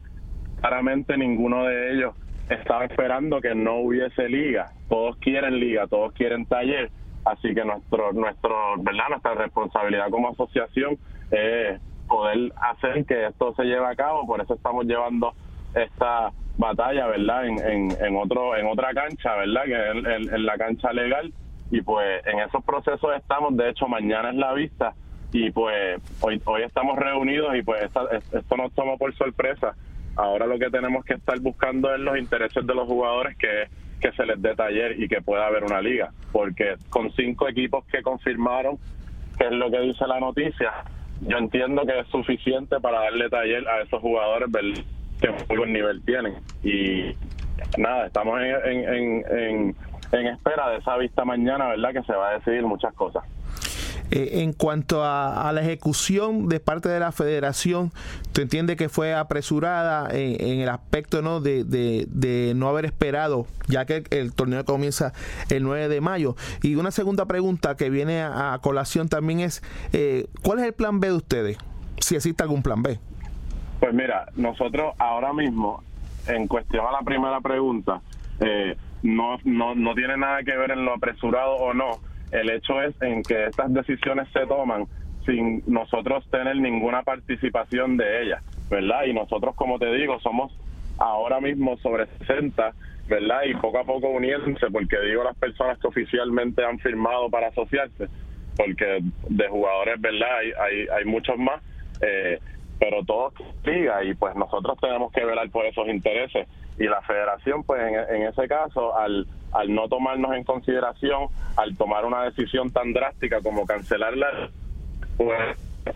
claramente 0.61 1.17
ninguno 1.17 1.65
de 1.65 1.93
ellos 1.93 2.15
estaba 2.49 2.85
esperando 2.85 3.41
que 3.41 3.55
no 3.55 3.77
hubiese 3.77 4.29
liga. 4.29 4.73
Todos 4.89 5.17
quieren 5.19 5.61
liga, 5.61 5.87
todos 5.87 6.13
quieren 6.13 6.47
taller, 6.47 6.91
así 7.25 7.55
que 7.55 7.65
nuestro, 7.65 8.13
nuestro, 8.13 8.77
¿verdad? 8.79 9.09
Nuestra 9.11 9.35
responsabilidad 9.35 10.09
como 10.11 10.31
asociación 10.31 10.99
es 11.31 11.81
poder 12.09 12.53
hacer 12.57 13.05
que 13.05 13.27
esto 13.27 13.55
se 13.55 13.65
lleve 13.65 13.87
a 13.87 13.95
cabo. 13.95 14.27
Por 14.27 14.41
eso 14.41 14.55
estamos 14.55 14.87
llevando 14.87 15.33
esta 15.75 16.33
batalla, 16.57 17.07
¿verdad? 17.07 17.47
En, 17.47 17.91
en, 18.01 18.17
otro, 18.17 18.57
en 18.57 18.67
otra 18.67 18.93
cancha, 18.93 19.37
¿verdad? 19.37 19.65
Que 19.65 19.91
es 19.91 20.33
en, 20.33 20.47
la 20.47 20.57
cancha 20.57 20.93
legal. 20.93 21.33
Y 21.71 21.83
pues 21.83 22.27
en 22.27 22.41
esos 22.41 22.65
procesos 22.65 23.11
estamos. 23.17 23.57
De 23.57 23.71
hecho, 23.71 23.87
mañana 23.87 24.31
es 24.31 24.37
la 24.37 24.53
vista 24.55 24.95
y 25.31 25.51
pues 25.51 26.01
hoy 26.23 26.41
hoy 26.47 26.63
estamos 26.63 26.99
reunidos 26.99 27.55
y 27.55 27.63
pues 27.63 27.83
esto 28.33 28.57
nos 28.57 28.73
toma 28.73 28.97
por 28.97 29.15
sorpresa 29.15 29.75
Ahora 30.17 30.47
lo 30.47 30.59
que 30.59 30.71
tenemos 30.71 31.05
que 31.05 31.15
estar 31.15 31.39
buscando 31.39 31.95
es 31.95 32.01
los 32.01 32.19
intereses 32.19 32.67
de 32.67 32.75
los 32.75 32.89
jugadores 32.89 33.37
que 33.37 33.69
que 34.01 34.13
se 34.13 34.25
les 34.25 34.41
dé 34.41 34.55
taller 34.55 35.01
y 35.01 35.09
que 35.09 35.21
pueda 35.21 35.47
haber 35.47 35.65
una 35.65 35.81
liga, 35.81 36.13
porque 36.33 36.77
con 36.89 37.11
cinco 37.13 37.49
equipos 37.49 37.85
que 37.87 38.03
confirmaron, 38.03 38.79
que 39.37 39.47
es 39.47 39.53
lo 39.53 39.71
que 39.71 39.81
dice 39.81 40.07
la 40.07 40.21
noticia, 40.21 40.73
yo 41.21 41.37
entiendo 41.39 41.83
que 41.85 41.99
es 41.99 42.07
suficiente 42.09 42.81
para 42.81 43.01
darle 43.01 43.29
taller 43.29 43.67
a 43.69 43.83
esos 43.83 44.01
jugadores 44.01 44.49
que 45.21 45.31
muy 45.49 45.59
buen 45.59 45.73
nivel 45.73 46.03
tienen. 46.05 46.35
Y 46.63 47.15
nada, 47.77 48.07
estamos 48.07 48.41
en, 48.41 48.55
en, 48.65 49.25
en, 49.31 49.77
en 50.13 50.27
espera 50.29 50.71
de 50.71 50.79
esa 50.79 50.97
vista 50.97 51.25
mañana, 51.25 51.69
¿verdad? 51.69 51.93
Que 51.93 52.03
se 52.03 52.13
va 52.13 52.31
a 52.31 52.39
decidir 52.39 52.63
muchas 52.63 52.95
cosas. 52.95 53.25
Eh, 54.11 54.43
en 54.43 54.55
cuanto 54.55 55.05
a, 55.05 55.51
la 55.53 55.61
ejecución 55.61 56.49
de 56.49 56.61
parte 56.61 56.89
de 56.89 56.99
la 56.99 57.13
federación, 57.13 57.93
¿tú 58.33 58.41
entiendes 58.41 58.77
que 58.77 58.89
fue 58.89 59.15
apresurada 59.15 60.09
en, 60.13 60.61
el 60.61 60.69
aspecto 60.69 61.21
¿no? 61.21 61.41
De, 61.41 62.53
no 62.57 62.69
haber 62.69 62.87
esperado, 62.87 63.47
ya 63.67 63.85
que 63.85 64.05
el, 64.11 64.33
torneo 64.33 64.65
comienza 64.65 65.13
el 65.51 65.63
9 65.63 65.89
de 65.89 66.01
mayo? 66.01 66.37
Y 66.63 66.77
una 66.77 66.91
segunda 66.91 67.27
pregunta 67.27 67.77
que 67.77 67.91
viene 67.91 68.23
a, 68.23 68.59
colación 68.63 69.09
también 69.09 69.41
es, 69.41 69.63
eh, 69.93 70.27
¿cuál 70.43 70.61
es 70.61 70.65
el 70.65 70.73
plan 70.73 71.01
B 71.01 71.09
de 71.09 71.15
ustedes? 71.15 71.59
Si 71.99 72.15
existe 72.15 72.43
algún 72.43 72.63
plan 72.63 72.83
B. 72.83 72.99
Pues 73.81 73.93
mira, 73.93 74.27
nosotros 74.37 74.95
ahora 74.99 75.33
mismo, 75.33 75.83
en 76.27 76.49
cuestión 76.49 76.87
a 76.87 76.93
la 76.93 77.01
primera 77.03 77.41
pregunta, 77.41 78.01
eh, 78.41 78.77
no, 79.03 79.37
no, 79.45 79.75
no 79.75 79.95
tiene 79.95 80.17
nada 80.17 80.43
que 80.43 80.57
ver 80.57 80.71
en 80.71 80.85
lo 80.85 80.95
apresurado 80.95 81.55
o 81.57 81.75
no 81.75 82.01
el 82.33 82.51
hecho 82.51 82.81
es 82.83 83.01
en 83.03 83.23
que 83.23 83.47
estas 83.47 83.73
decisiones 83.73 84.29
se 84.33 84.47
toman 84.47 84.87
sin 85.25 85.63
nosotros 85.67 86.25
tener 86.31 86.57
ninguna 86.57 87.03
participación 87.03 87.97
de 87.97 88.23
ellas, 88.23 88.43
¿verdad? 88.71 89.05
Y 89.05 89.13
nosotros, 89.13 89.55
como 89.55 89.79
te 89.79 89.93
digo, 89.93 90.19
somos 90.21 90.53
ahora 90.99 91.41
mismo 91.41 91.77
sobre 91.79 92.07
60, 92.19 92.73
¿verdad? 93.09 93.43
Y 93.47 93.55
poco 93.55 93.79
a 93.79 93.85
poco 93.85 94.09
uniéndose, 94.09 94.71
porque 94.71 94.99
digo 95.01 95.25
las 95.25 95.37
personas 95.37 95.79
que 95.79 95.87
oficialmente 95.87 96.65
han 96.65 96.79
firmado 96.79 97.29
para 97.31 97.49
asociarse, 97.49 98.09
porque 98.57 99.01
de 99.29 99.49
jugadores, 99.49 100.01
¿verdad? 100.01 100.39
Hay, 100.39 100.53
hay, 100.59 100.87
hay 100.99 101.05
muchos 101.05 101.39
más, 101.39 101.63
eh, 102.01 102.39
pero 102.79 103.05
todos 103.05 103.35
liga 103.65 104.03
y 104.05 104.15
pues 104.15 104.35
nosotros 104.35 104.79
tenemos 104.81 105.13
que 105.13 105.25
velar 105.25 105.51
por 105.51 105.67
esos 105.67 105.89
intereses. 105.89 106.49
Y 106.79 106.85
la 106.85 107.03
federación, 107.03 107.65
pues 107.65 107.83
en, 107.83 108.17
en 108.17 108.29
ese 108.29 108.47
caso, 108.47 108.97
al 108.97 109.27
al 109.53 109.75
no 109.75 109.89
tomarnos 109.89 110.35
en 110.35 110.45
consideración, 110.45 111.29
al 111.57 111.77
tomar 111.77 112.05
una 112.05 112.25
decisión 112.25 112.71
tan 112.71 112.93
drástica 112.93 113.41
como 113.41 113.67
cancelarla, 113.67 114.51
pues 115.17 115.39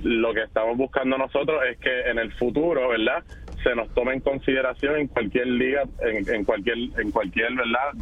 lo 0.02 0.32
que 0.32 0.42
estamos 0.42 0.76
buscando 0.76 1.18
nosotros 1.18 1.62
es 1.70 1.78
que 1.78 2.10
en 2.10 2.18
el 2.18 2.32
futuro, 2.32 2.88
¿verdad? 2.88 3.22
Se 3.62 3.74
nos 3.74 3.88
tome 3.94 4.14
en 4.14 4.20
consideración 4.20 4.96
en 4.96 5.08
cualquier 5.08 5.46
liga, 5.46 5.82
en, 6.00 6.44
cualquier, 6.44 6.78
en 6.98 7.10
cualquier, 7.10 7.54
¿verdad? 7.54 7.92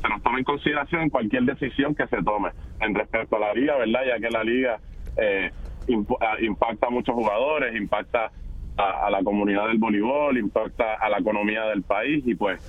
Se 0.00 0.08
nos 0.08 0.22
tome 0.22 0.38
en 0.38 0.44
consideración 0.44 1.02
en 1.02 1.10
cualquier 1.10 1.44
decisión 1.44 1.94
que 1.94 2.06
se 2.06 2.22
tome 2.22 2.50
en 2.80 2.94
respecto 2.94 3.36
a 3.36 3.40
la 3.40 3.54
liga, 3.54 3.76
¿verdad? 3.76 4.00
Ya 4.06 4.18
que 4.18 4.30
la 4.30 4.42
liga 4.42 4.78
eh, 5.16 5.50
impacta 5.86 6.86
a 6.86 6.90
muchos 6.90 7.14
jugadores, 7.14 7.76
impacta 7.76 8.30
a, 8.76 9.06
a 9.06 9.10
la 9.10 9.22
comunidad 9.22 9.68
del 9.68 9.78
voleibol, 9.78 10.36
impacta 10.36 10.94
a 10.94 11.08
la 11.08 11.18
economía 11.18 11.64
del 11.66 11.82
país 11.82 12.24
y 12.26 12.34
pues 12.34 12.60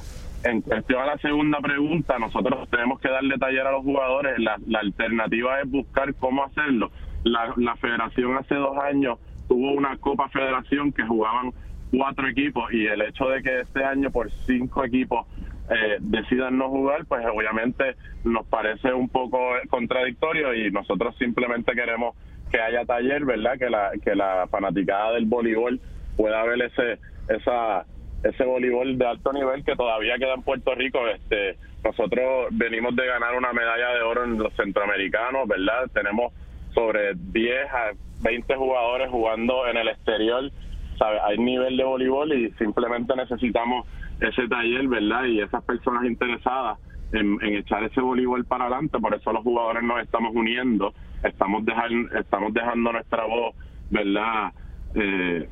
en 0.43 0.61
cuestión 0.61 1.01
a 1.01 1.05
la 1.05 1.17
segunda 1.17 1.59
pregunta, 1.59 2.19
nosotros 2.19 2.69
tenemos 2.69 2.99
que 2.99 3.09
darle 3.09 3.37
taller 3.37 3.65
a 3.65 3.71
los 3.71 3.83
jugadores. 3.83 4.37
La, 4.39 4.79
alternativa 4.79 5.61
es 5.61 5.69
buscar 5.69 6.13
cómo 6.15 6.43
hacerlo. 6.43 6.91
La, 7.23 7.75
federación 7.77 8.37
hace 8.37 8.55
dos 8.55 8.77
años 8.77 9.19
tuvo 9.47 9.71
una 9.71 9.97
Copa 9.97 10.29
Federación 10.29 10.91
que 10.91 11.03
jugaban 11.03 11.51
cuatro 11.91 12.27
equipos 12.27 12.71
y 12.73 12.85
el 12.87 13.01
hecho 13.01 13.27
de 13.29 13.41
que 13.41 13.61
este 13.61 13.83
año 13.83 14.11
por 14.11 14.31
cinco 14.45 14.83
equipos 14.83 15.25
eh, 15.69 15.97
decidan 15.99 16.57
no 16.57 16.69
jugar, 16.69 17.05
pues 17.05 17.25
obviamente 17.25 17.95
nos 18.23 18.45
parece 18.47 18.93
un 18.93 19.09
poco 19.09 19.39
contradictorio 19.69 20.53
y 20.53 20.71
nosotros 20.71 21.15
simplemente 21.17 21.73
queremos 21.73 22.15
que 22.51 22.59
haya 22.59 22.85
taller, 22.85 23.25
¿verdad? 23.25 23.57
Que 23.57 23.69
la, 23.69 23.91
que 24.03 24.15
la 24.15 24.47
fanaticada 24.49 25.13
del 25.13 25.25
voleibol 25.25 25.79
pueda 26.15 26.43
ver 26.43 26.61
ese, 26.61 26.99
esa 27.29 27.85
ese 28.25 28.43
voleibol 28.43 28.97
de 28.97 29.05
alto 29.05 29.31
nivel 29.33 29.63
que 29.63 29.75
todavía 29.75 30.17
queda 30.17 30.33
en 30.33 30.41
Puerto 30.41 30.73
Rico. 30.73 31.07
Este, 31.07 31.57
nosotros 31.83 32.47
venimos 32.51 32.95
de 32.95 33.05
ganar 33.05 33.35
una 33.35 33.53
medalla 33.53 33.89
de 33.93 34.01
oro 34.01 34.23
en 34.23 34.39
los 34.39 34.51
centroamericanos, 34.55 35.47
¿verdad? 35.47 35.89
Tenemos 35.93 36.33
sobre 36.73 37.13
10 37.13 37.71
a 37.71 37.91
20 38.23 38.55
jugadores 38.55 39.09
jugando 39.11 39.67
en 39.67 39.77
el 39.77 39.89
exterior. 39.89 40.51
¿sabe? 40.97 41.19
Hay 41.23 41.37
nivel 41.37 41.77
de 41.77 41.83
voleibol 41.83 42.33
y 42.33 42.51
simplemente 42.53 43.15
necesitamos 43.15 43.85
ese 44.19 44.47
taller, 44.47 44.87
¿verdad? 44.87 45.25
Y 45.25 45.41
esas 45.41 45.63
personas 45.63 46.05
interesadas 46.05 46.79
en, 47.11 47.37
echar 47.43 47.83
ese 47.83 48.01
voleibol 48.01 48.43
para 48.45 48.65
adelante. 48.65 48.97
Por 48.99 49.13
eso 49.13 49.31
los 49.31 49.43
jugadores 49.43 49.83
nos 49.83 50.01
estamos 50.01 50.33
uniendo, 50.33 50.95
estamos 51.23 51.63
dejando, 51.63 52.17
estamos 52.17 52.53
dejando 52.55 52.91
nuestra 52.91 53.25
voz, 53.25 53.55
¿verdad? 53.91 54.51
Eh, 54.95 55.47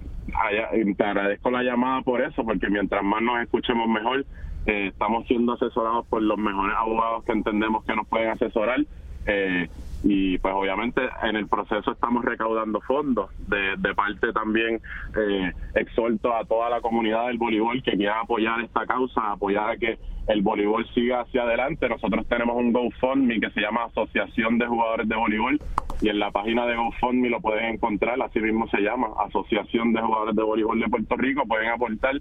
te 0.98 1.04
agradezco 1.04 1.52
la 1.52 1.64
llamada 1.64 2.02
por 2.02 2.22
eso, 2.22 2.44
porque 2.44 2.70
mientras 2.70 3.04
más 3.04 3.22
nos 3.22 3.42
escuchemos 3.42 3.88
mejor, 3.88 4.26
eh, 4.66 4.88
estamos 4.88 5.28
siendo 5.28 5.54
asesorados 5.54 6.06
por 6.08 6.22
los 6.22 6.38
mejores 6.38 6.76
abogados 6.78 7.24
que 7.26 7.34
entendemos 7.34 7.84
que 7.86 7.96
nos 7.96 8.08
pueden 8.08 8.30
asesorar. 8.30 8.80
Eh, 9.26 9.70
y 10.04 10.38
pues 10.40 10.54
obviamente 10.54 11.02
en 11.24 11.38
el 11.38 11.48
proceso 11.48 11.92
estamos 11.92 12.26
recaudando 12.26 12.82
fondos. 12.82 13.30
De, 13.48 13.76
de 13.78 13.96
parte 13.96 14.34
también 14.34 14.82
eh, 15.18 15.52
exhorto 15.76 16.36
a 16.36 16.44
toda 16.44 16.70
la 16.70 16.82
comunidad 16.82 17.28
del 17.28 17.38
voleibol 17.38 17.82
que 17.82 17.96
quiera 17.96 18.20
apoyar 18.20 18.62
esta 18.62 18.86
causa, 18.86 19.32
apoyar 19.32 19.70
a 19.70 19.78
que 19.78 19.98
el 20.28 20.42
voleibol 20.42 20.86
siga 20.94 21.22
hacia 21.22 21.44
adelante. 21.44 21.88
Nosotros 21.88 22.28
tenemos 22.28 22.56
un 22.56 22.74
GoFundMe 22.74 23.40
que 23.40 23.50
se 23.52 23.62
llama 23.62 23.86
Asociación 23.86 24.58
de 24.58 24.68
Jugadores 24.68 25.08
de 25.08 25.16
Voleibol 25.16 25.60
y 26.04 26.10
en 26.10 26.20
la 26.20 26.32
página 26.32 26.66
de 26.66 26.76
GoFundMe 26.76 27.30
lo 27.30 27.40
pueden 27.40 27.76
encontrar, 27.76 28.22
así 28.22 28.42
mismo 28.42 28.68
se 28.68 28.82
llama 28.82 29.08
Asociación 29.26 29.94
de 29.94 30.02
Jugadores 30.02 30.36
de 30.36 30.44
Voleibol 30.44 30.78
de 30.78 30.90
Puerto 30.90 31.16
Rico. 31.16 31.44
Pueden 31.48 31.70
aportar. 31.70 32.20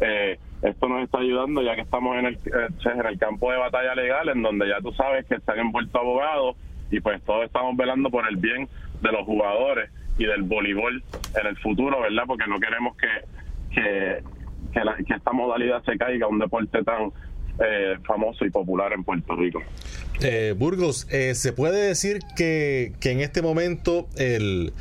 Eh, 0.00 0.36
esto 0.62 0.88
nos 0.88 1.04
está 1.04 1.18
ayudando 1.18 1.62
ya 1.62 1.76
que 1.76 1.82
estamos 1.82 2.16
en 2.16 2.26
el, 2.26 2.34
eh, 2.34 2.68
en 2.92 3.06
el 3.06 3.18
campo 3.20 3.52
de 3.52 3.58
batalla 3.58 3.94
legal, 3.94 4.30
en 4.30 4.42
donde 4.42 4.66
ya 4.68 4.80
tú 4.80 4.90
sabes 4.94 5.26
que 5.26 5.36
están 5.36 5.60
envueltos 5.60 5.94
abogados 5.94 6.56
y 6.90 6.98
pues 6.98 7.22
todos 7.22 7.44
estamos 7.44 7.76
velando 7.76 8.10
por 8.10 8.28
el 8.28 8.36
bien 8.36 8.68
de 9.00 9.12
los 9.12 9.24
jugadores 9.24 9.92
y 10.18 10.24
del 10.24 10.42
voleibol 10.42 11.00
en 11.40 11.46
el 11.46 11.56
futuro, 11.58 12.00
¿verdad? 12.00 12.24
Porque 12.26 12.48
no 12.48 12.58
queremos 12.58 12.96
que, 12.96 13.06
que, 13.80 14.22
que, 14.72 15.14
esta 15.14 15.32
modalidad 15.32 15.84
se 15.84 15.96
caiga, 15.96 16.26
un 16.26 16.40
deporte 16.40 16.82
tan 16.82 17.12
eh, 17.60 17.96
famoso 18.04 18.44
y 18.44 18.50
popular 18.50 18.92
en 18.92 19.04
Puerto 19.04 19.36
Rico. 19.36 19.62
Eh, 20.22 20.54
Burgos, 20.56 21.06
eh, 21.10 21.34
¿se 21.34 21.52
puede 21.52 21.86
decir 21.86 22.20
que, 22.36 22.92
que 23.00 23.12
en 23.12 23.20
este 23.20 23.42
momento 23.42 24.08
el 24.16 24.72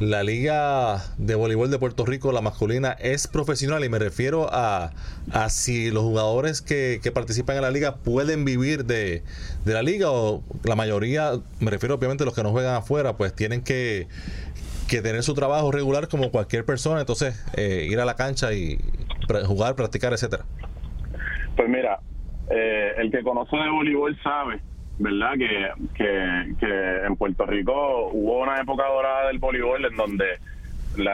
la 0.00 0.24
Liga 0.24 1.02
de 1.18 1.34
Voleibol 1.36 1.70
de 1.70 1.78
Puerto 1.78 2.04
Rico, 2.04 2.32
la 2.32 2.40
masculina, 2.40 2.92
es 2.92 3.28
profesional 3.28 3.84
y 3.84 3.88
me 3.88 3.98
refiero 3.98 4.48
a, 4.52 4.90
a 5.30 5.48
si 5.50 5.90
los 5.90 6.02
jugadores 6.02 6.62
que, 6.62 7.00
participan 7.14 7.56
en 7.56 7.62
la 7.62 7.70
liga 7.70 7.96
pueden 7.96 8.44
vivir 8.44 8.84
de, 8.86 9.22
la 9.64 9.82
liga 9.82 10.10
o 10.10 10.42
la 10.64 10.74
mayoría, 10.74 11.32
me 11.60 11.70
refiero 11.70 11.94
obviamente 11.94 12.24
a 12.24 12.26
los 12.26 12.34
que 12.34 12.42
no 12.42 12.50
juegan 12.50 12.74
afuera, 12.74 13.16
pues 13.16 13.34
tienen 13.34 13.62
que, 13.62 14.08
que 14.88 15.00
tener 15.00 15.22
su 15.22 15.34
trabajo 15.34 15.70
regular 15.70 16.08
como 16.08 16.30
cualquier 16.30 16.64
persona, 16.64 17.00
entonces 17.00 17.40
eh, 17.56 17.86
ir 17.88 18.00
a 18.00 18.04
la 18.04 18.16
cancha 18.16 18.52
y 18.52 18.80
jugar, 19.46 19.76
practicar, 19.76 20.12
etcétera. 20.12 20.44
Pues 21.56 21.68
mira, 21.68 22.00
eh, 22.50 22.92
el 22.98 23.10
que 23.10 23.22
conoce 23.22 23.56
de 23.56 23.70
voleibol 23.70 24.16
sabe 24.22 24.60
¿verdad? 24.98 25.32
Que, 25.32 25.70
que, 26.58 27.06
en 27.06 27.16
Puerto 27.16 27.46
Rico 27.46 28.10
hubo 28.12 28.42
una 28.42 28.60
época 28.60 28.86
dorada 28.86 29.26
del 29.28 29.38
voleibol 29.38 29.84
en 29.84 29.96
donde 29.96 30.38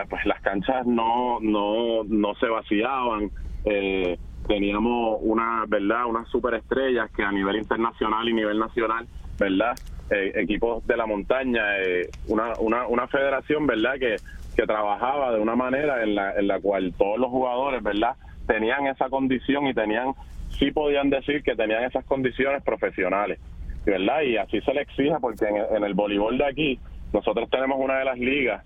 pues, 0.08 0.26
las 0.26 0.40
canchas 0.42 0.86
no, 0.86 1.40
no, 1.40 2.04
no 2.04 2.34
se 2.34 2.46
vaciaban. 2.46 3.30
Eh, 3.64 4.18
teníamos 4.46 5.18
una, 5.22 5.64
¿verdad? 5.68 6.06
Unas 6.06 6.28
superestrellas 6.28 7.10
que 7.12 7.22
a 7.22 7.32
nivel 7.32 7.56
internacional 7.56 8.28
y 8.28 8.34
nivel 8.34 8.58
nacional, 8.58 9.06
¿verdad? 9.38 9.78
Eh, 10.10 10.32
equipos 10.34 10.86
de 10.86 10.96
la 10.96 11.06
montaña, 11.06 11.78
eh, 11.78 12.10
una, 12.26 12.52
una, 12.58 12.86
una 12.86 13.06
federación, 13.06 13.66
¿verdad? 13.66 13.94
Que, 13.98 14.16
que 14.56 14.66
trabajaba 14.66 15.32
de 15.32 15.40
una 15.40 15.54
manera 15.54 16.02
en 16.02 16.14
la, 16.14 16.34
en 16.34 16.48
la 16.48 16.60
cual 16.60 16.92
todos 16.98 17.18
los 17.18 17.30
jugadores, 17.30 17.82
¿verdad? 17.82 18.16
Tenían 18.46 18.86
esa 18.88 19.08
condición 19.08 19.66
y 19.68 19.74
tenían, 19.74 20.12
sí 20.58 20.70
podían 20.70 21.10
decir 21.10 21.42
que 21.42 21.54
tenían 21.54 21.84
esas 21.84 22.04
condiciones 22.04 22.62
profesionales. 22.62 23.38
¿verdad? 23.84 24.22
Y 24.22 24.36
así 24.36 24.60
se 24.60 24.74
le 24.74 24.82
exija 24.82 25.18
porque 25.18 25.46
en, 25.46 25.84
el 25.84 25.94
voleibol 25.94 26.38
de 26.38 26.46
aquí 26.46 26.78
nosotros 27.12 27.48
tenemos 27.50 27.78
una 27.80 27.98
de 27.98 28.04
las 28.04 28.18
ligas, 28.18 28.64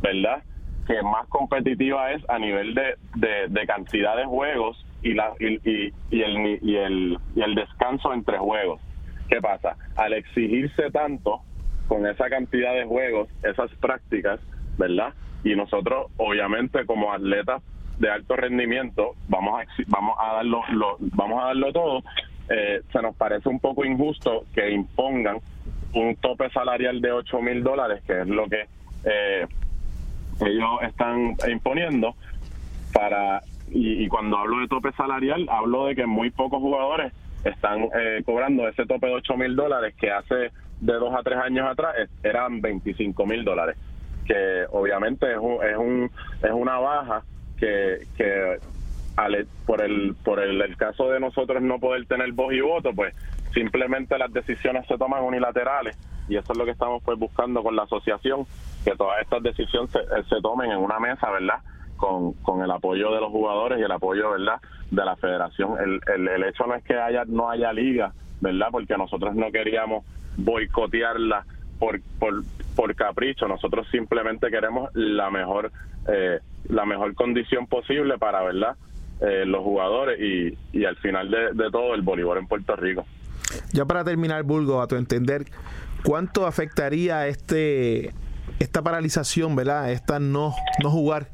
¿verdad? 0.00 0.42
Que 0.86 1.02
más 1.02 1.26
competitiva 1.28 2.12
es 2.12 2.22
a 2.28 2.38
nivel 2.38 2.74
de, 2.74 2.96
de, 3.48 3.66
cantidad 3.66 4.16
de 4.16 4.24
juegos 4.24 4.84
y, 5.02 5.14
la, 5.14 5.32
y, 5.38 5.58
y, 6.10 6.22
el, 6.22 6.58
y, 6.62 6.76
el, 6.76 7.18
y 7.34 7.42
el 7.42 7.54
descanso 7.54 8.12
entre 8.12 8.38
juegos. 8.38 8.80
¿Qué 9.28 9.40
pasa? 9.40 9.76
Al 9.96 10.12
exigirse 10.12 10.90
tanto 10.90 11.42
con 11.88 12.06
esa 12.06 12.28
cantidad 12.28 12.74
de 12.74 12.84
juegos, 12.84 13.28
esas 13.42 13.70
prácticas, 13.76 14.40
¿verdad? 14.78 15.14
Y 15.44 15.54
nosotros, 15.54 16.10
obviamente, 16.16 16.86
como 16.86 17.12
atletas 17.12 17.62
de 17.98 18.10
alto 18.10 18.36
rendimiento, 18.36 19.14
vamos 19.28 19.60
a 19.60 19.64
vamos 19.86 20.16
a 20.18 20.34
darlo 20.34 20.62
lo, 20.72 20.96
vamos 21.00 21.42
a 21.42 21.46
darlo 21.46 21.72
todo 21.72 22.02
eh, 22.48 22.82
se 22.92 23.00
nos 23.00 23.14
parece 23.16 23.48
un 23.48 23.60
poco 23.60 23.84
injusto 23.84 24.44
que 24.54 24.70
impongan 24.70 25.38
un 25.94 26.16
tope 26.16 26.50
salarial 26.50 27.00
de 27.00 27.12
8 27.12 27.40
mil 27.40 27.62
dólares, 27.62 28.02
que 28.06 28.20
es 28.20 28.26
lo 28.26 28.46
que 28.46 28.66
eh, 29.04 29.46
ellos 30.40 30.82
están 30.82 31.36
imponiendo 31.48 32.14
para 32.92 33.42
y, 33.70 34.06
cuando 34.08 34.36
hablo 34.36 34.58
de 34.58 34.68
tope 34.68 34.92
salarial 34.92 35.46
hablo 35.48 35.86
de 35.86 35.94
que 35.94 36.06
muy 36.06 36.30
pocos 36.30 36.60
jugadores 36.60 37.12
están 37.44 37.88
eh, 37.98 38.22
cobrando 38.24 38.68
ese 38.68 38.84
tope 38.84 39.06
de 39.06 39.14
8 39.14 39.36
mil 39.36 39.56
dólares 39.56 39.94
que 39.98 40.10
hace 40.10 40.50
de 40.80 40.92
dos 40.94 41.14
a 41.14 41.22
tres 41.22 41.38
años 41.38 41.70
atrás 41.70 41.94
eran 42.22 42.60
25 42.60 43.24
mil 43.24 43.44
dólares 43.44 43.76
que 44.26 44.64
obviamente 44.70 45.26
es, 45.30 45.38
es, 45.38 45.76
un, 45.76 46.10
es 46.42 46.50
una 46.50 46.78
baja 46.78 47.22
que, 47.62 48.08
que 48.16 48.58
por 49.66 49.82
el 49.82 50.16
por 50.24 50.40
el, 50.40 50.76
caso 50.76 51.08
de 51.10 51.20
nosotros 51.20 51.62
no 51.62 51.78
poder 51.78 52.06
tener 52.06 52.32
voz 52.32 52.52
y 52.52 52.60
voto, 52.60 52.90
pues 52.92 53.14
simplemente 53.54 54.18
las 54.18 54.32
decisiones 54.32 54.84
se 54.88 54.98
toman 54.98 55.22
unilaterales 55.22 55.96
y 56.28 56.36
eso 56.36 56.52
es 56.52 56.58
lo 56.58 56.64
que 56.64 56.72
estamos 56.72 57.02
pues 57.04 57.16
buscando 57.18 57.62
con 57.62 57.76
la 57.76 57.84
asociación, 57.84 58.46
que 58.84 58.96
todas 58.96 59.22
estas 59.22 59.44
decisiones 59.44 59.90
se, 59.90 60.00
se 60.28 60.40
tomen 60.40 60.72
en 60.72 60.78
una 60.78 60.98
mesa, 60.98 61.30
¿verdad? 61.30 61.60
Con, 61.96 62.32
con 62.42 62.62
el 62.62 62.70
apoyo 62.70 63.12
de 63.12 63.20
los 63.20 63.30
jugadores 63.30 63.78
y 63.78 63.82
el 63.82 63.92
apoyo, 63.92 64.30
¿verdad? 64.30 64.60
De 64.90 65.04
la 65.04 65.14
federación. 65.14 65.76
El, 65.78 66.00
el, 66.12 66.28
el 66.28 66.44
hecho 66.44 66.66
no 66.66 66.74
es 66.74 66.82
que 66.82 66.96
haya 66.96 67.24
no 67.26 67.48
haya 67.48 67.72
liga, 67.72 68.12
¿verdad? 68.40 68.68
Porque 68.72 68.96
nosotros 68.96 69.36
no 69.36 69.52
queríamos 69.52 70.04
boicotearla 70.36 71.44
por, 71.78 72.00
por, 72.18 72.42
por 72.74 72.94
capricho, 72.96 73.46
nosotros 73.46 73.86
simplemente 73.90 74.50
queremos 74.50 74.90
la 74.94 75.30
mejor 75.30 75.70
eh, 76.08 76.40
la 76.68 76.84
mejor 76.86 77.14
condición 77.14 77.66
posible 77.66 78.18
para, 78.18 78.42
¿verdad? 78.42 78.76
Eh, 79.20 79.44
los 79.46 79.62
jugadores 79.62 80.20
y, 80.20 80.58
y 80.76 80.84
al 80.84 80.96
final 80.96 81.30
de, 81.30 81.70
todo 81.70 81.94
el 81.94 82.02
voleibol 82.02 82.38
en 82.38 82.46
Puerto 82.46 82.74
Rico. 82.76 83.04
Ya 83.72 83.84
para 83.84 84.04
terminar, 84.04 84.42
Bulgo, 84.42 84.80
a 84.82 84.88
tu 84.88 84.96
entender, 84.96 85.44
¿cuánto 86.02 86.46
afectaría 86.46 87.26
este 87.28 88.12
esta 88.58 88.82
paralización, 88.82 89.56
¿verdad? 89.56 89.90
Esta 89.90 90.18
no, 90.18 90.54
no 90.82 90.90
jugar 90.90 91.28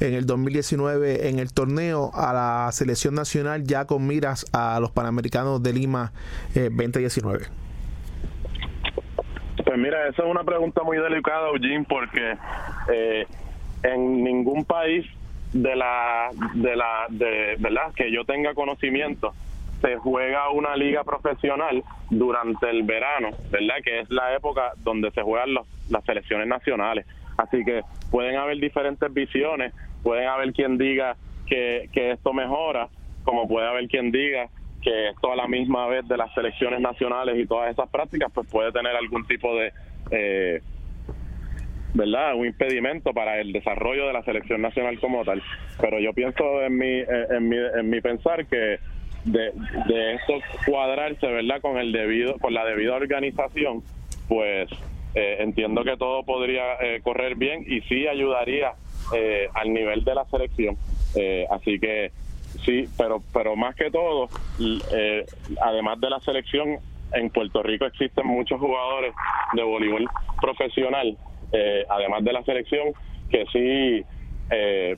en 0.00 0.14
el 0.14 0.26
2019 0.26 1.28
en 1.28 1.38
el 1.38 1.52
torneo 1.52 2.10
a 2.14 2.32
la 2.32 2.72
selección 2.72 3.14
nacional 3.14 3.64
ya 3.64 3.86
con 3.86 4.06
miras 4.06 4.46
a 4.52 4.78
los 4.80 4.90
Panamericanos 4.90 5.62
de 5.62 5.72
Lima 5.72 6.12
2019? 6.54 7.44
Eh, 7.44 7.48
pues 9.64 9.78
mira, 9.78 10.08
esa 10.08 10.22
es 10.22 10.28
una 10.28 10.44
pregunta 10.44 10.82
muy 10.82 10.98
delicada, 10.98 11.48
Eugene, 11.48 11.86
porque 11.88 12.36
eh, 12.92 13.26
en 13.82 14.22
ningún 14.24 14.64
país 14.64 15.06
de 15.52 15.74
la 15.74 16.30
de 16.54 16.76
la 16.76 17.06
de 17.08 17.56
verdad 17.58 17.92
que 17.94 18.10
yo 18.12 18.24
tenga 18.24 18.54
conocimiento 18.54 19.34
se 19.80 19.96
juega 19.96 20.50
una 20.50 20.76
liga 20.76 21.04
profesional 21.04 21.82
durante 22.10 22.68
el 22.68 22.82
verano, 22.82 23.30
¿verdad? 23.50 23.76
Que 23.82 24.00
es 24.00 24.10
la 24.10 24.34
época 24.34 24.72
donde 24.78 25.10
se 25.12 25.22
juegan 25.22 25.54
las 25.54 26.04
selecciones 26.04 26.46
nacionales. 26.46 27.06
Así 27.36 27.64
que 27.64 27.82
pueden 28.10 28.36
haber 28.36 28.58
diferentes 28.58 29.12
visiones, 29.12 29.72
pueden 30.02 30.28
haber 30.28 30.52
quien 30.52 30.76
diga 30.76 31.16
que, 31.46 31.88
que 31.92 32.12
esto 32.12 32.32
mejora, 32.32 32.88
como 33.24 33.48
puede 33.48 33.66
haber 33.66 33.88
quien 33.88 34.12
diga 34.12 34.48
que 34.82 35.10
esto 35.10 35.32
a 35.32 35.36
la 35.36 35.46
misma 35.46 35.86
vez 35.86 36.06
de 36.08 36.16
las 36.16 36.32
selecciones 36.34 36.80
nacionales 36.80 37.38
y 37.38 37.46
todas 37.46 37.70
esas 37.70 37.88
prácticas, 37.90 38.30
pues 38.32 38.48
puede 38.48 38.72
tener 38.72 38.94
algún 38.96 39.26
tipo 39.26 39.54
de 39.54 39.72
eh, 40.10 40.62
¿verdad? 41.94 42.34
Un 42.34 42.46
impedimento 42.46 43.12
para 43.12 43.40
el 43.40 43.52
desarrollo 43.52 44.06
de 44.06 44.12
la 44.12 44.22
selección 44.22 44.62
nacional 44.62 44.98
como 45.00 45.24
tal. 45.24 45.42
Pero 45.80 45.98
yo 45.98 46.12
pienso 46.12 46.62
en 46.62 46.76
mi, 46.76 46.86
eh, 46.86 47.26
en 47.30 47.48
mi, 47.48 47.56
en 47.56 47.90
mi 47.90 48.00
pensar 48.00 48.46
que 48.46 48.78
de, 49.24 49.52
de 49.86 50.14
esto 50.14 50.34
cuadrarse, 50.66 51.26
¿verdad? 51.26 51.60
Con 51.60 51.78
el 51.78 51.92
debido, 51.92 52.38
con 52.38 52.54
la 52.54 52.64
debida 52.64 52.94
organización, 52.94 53.82
pues 54.28 54.70
eh, 55.14 55.36
entiendo 55.40 55.84
que 55.84 55.96
todo 55.96 56.22
podría 56.22 56.74
eh, 56.80 57.00
correr 57.02 57.34
bien 57.34 57.64
y 57.66 57.80
sí 57.82 58.06
ayudaría 58.06 58.72
al 59.54 59.72
nivel 59.72 60.04
de 60.04 60.14
la 60.14 60.24
selección. 60.26 60.76
así 61.50 61.80
que 61.80 62.12
sí, 62.64 62.84
pero 62.96 63.20
pero 63.32 63.56
más 63.56 63.74
que 63.74 63.90
todo, 63.90 64.28
además 65.60 66.00
de 66.00 66.10
la 66.10 66.20
selección, 66.20 66.78
en 67.12 67.28
Puerto 67.30 67.60
Rico 67.64 67.86
existen 67.86 68.24
muchos 68.24 68.60
jugadores 68.60 69.12
de 69.54 69.64
voleibol 69.64 70.08
profesional 70.40 71.18
eh, 71.52 71.84
además 71.88 72.24
de 72.24 72.32
la 72.32 72.42
selección, 72.44 72.92
que 73.30 73.44
sí 73.52 74.04
eh, 74.50 74.96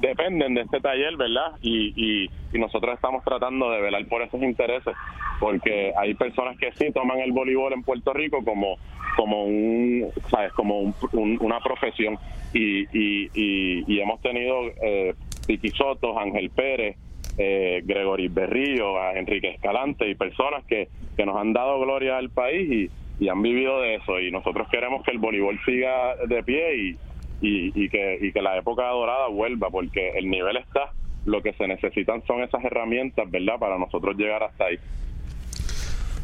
dependen 0.00 0.54
de 0.54 0.62
este 0.62 0.80
taller, 0.80 1.16
¿verdad? 1.16 1.52
Y, 1.60 1.92
y, 1.96 2.30
nosotros 2.58 2.94
estamos 2.94 3.24
tratando 3.24 3.68
de 3.70 3.80
velar 3.80 4.06
por 4.06 4.22
esos 4.22 4.40
intereses, 4.40 4.94
porque 5.40 5.92
hay 5.98 6.14
personas 6.14 6.56
que 6.56 6.70
sí 6.72 6.92
toman 6.92 7.18
el 7.18 7.32
voleibol 7.32 7.72
en 7.72 7.82
Puerto 7.82 8.12
Rico 8.12 8.44
como 8.44 8.78
como 9.16 9.44
un, 9.44 10.06
¿sabes? 10.30 10.52
Como 10.52 10.94
una 11.12 11.60
profesión 11.60 12.18
y, 12.52 12.82
y, 12.92 13.30
y, 13.34 14.00
hemos 14.00 14.20
tenido 14.20 14.68
eh, 14.82 15.14
Vicky 15.46 15.70
Soto, 15.70 16.18
Ángel 16.18 16.50
Pérez, 16.50 16.96
eh, 17.38 17.82
Gregory 17.84 18.28
Berrío, 18.28 18.98
a 19.00 19.12
Enrique 19.18 19.50
Escalante 19.50 20.08
y 20.08 20.14
personas 20.14 20.64
que, 20.64 20.88
que 21.16 21.26
nos 21.26 21.36
han 21.36 21.52
dado 21.52 21.80
gloria 21.80 22.18
al 22.18 22.30
país 22.30 22.70
y, 22.70 23.03
y 23.20 23.28
han 23.28 23.42
vivido 23.42 23.80
de 23.80 23.96
eso 23.96 24.20
y 24.20 24.30
nosotros 24.30 24.68
queremos 24.70 25.04
que 25.04 25.12
el 25.12 25.18
voleibol 25.18 25.58
siga 25.64 26.16
de 26.26 26.42
pie 26.42 26.76
y, 26.76 26.98
y, 27.40 27.88
que, 27.88 28.18
y 28.20 28.32
que 28.32 28.42
la 28.42 28.56
época 28.58 28.86
dorada 28.88 29.28
vuelva 29.28 29.70
porque 29.70 30.10
el 30.16 30.30
nivel 30.30 30.56
está, 30.56 30.92
lo 31.26 31.42
que 31.42 31.52
se 31.54 31.66
necesitan 31.66 32.22
son 32.26 32.42
esas 32.42 32.64
herramientas, 32.64 33.30
¿verdad? 33.30 33.58
Para 33.58 33.78
nosotros 33.78 34.16
llegar 34.16 34.42
hasta 34.42 34.64
ahí. 34.64 34.78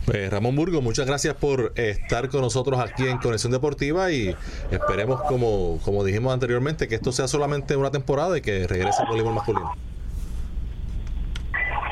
Pues 0.07 0.31
Ramón 0.31 0.57
Burgo, 0.57 0.81
muchas 0.81 1.07
gracias 1.07 1.35
por 1.35 1.73
estar 1.77 2.29
con 2.31 2.41
nosotros 2.41 2.81
aquí 2.81 3.07
en 3.07 3.19
Conexión 3.19 3.53
Deportiva 3.53 4.11
y 4.11 4.35
esperemos, 4.71 5.21
como, 5.23 5.79
como 5.85 6.03
dijimos 6.03 6.33
anteriormente, 6.33 6.89
que 6.89 6.97
esto 6.97 7.13
sea 7.13 7.29
solamente 7.29 7.77
una 7.77 7.91
temporada 7.91 8.37
y 8.37 8.41
que 8.41 8.67
regrese 8.67 9.03
el 9.03 9.09
voleibol 9.09 9.35
masculino. 9.35 9.73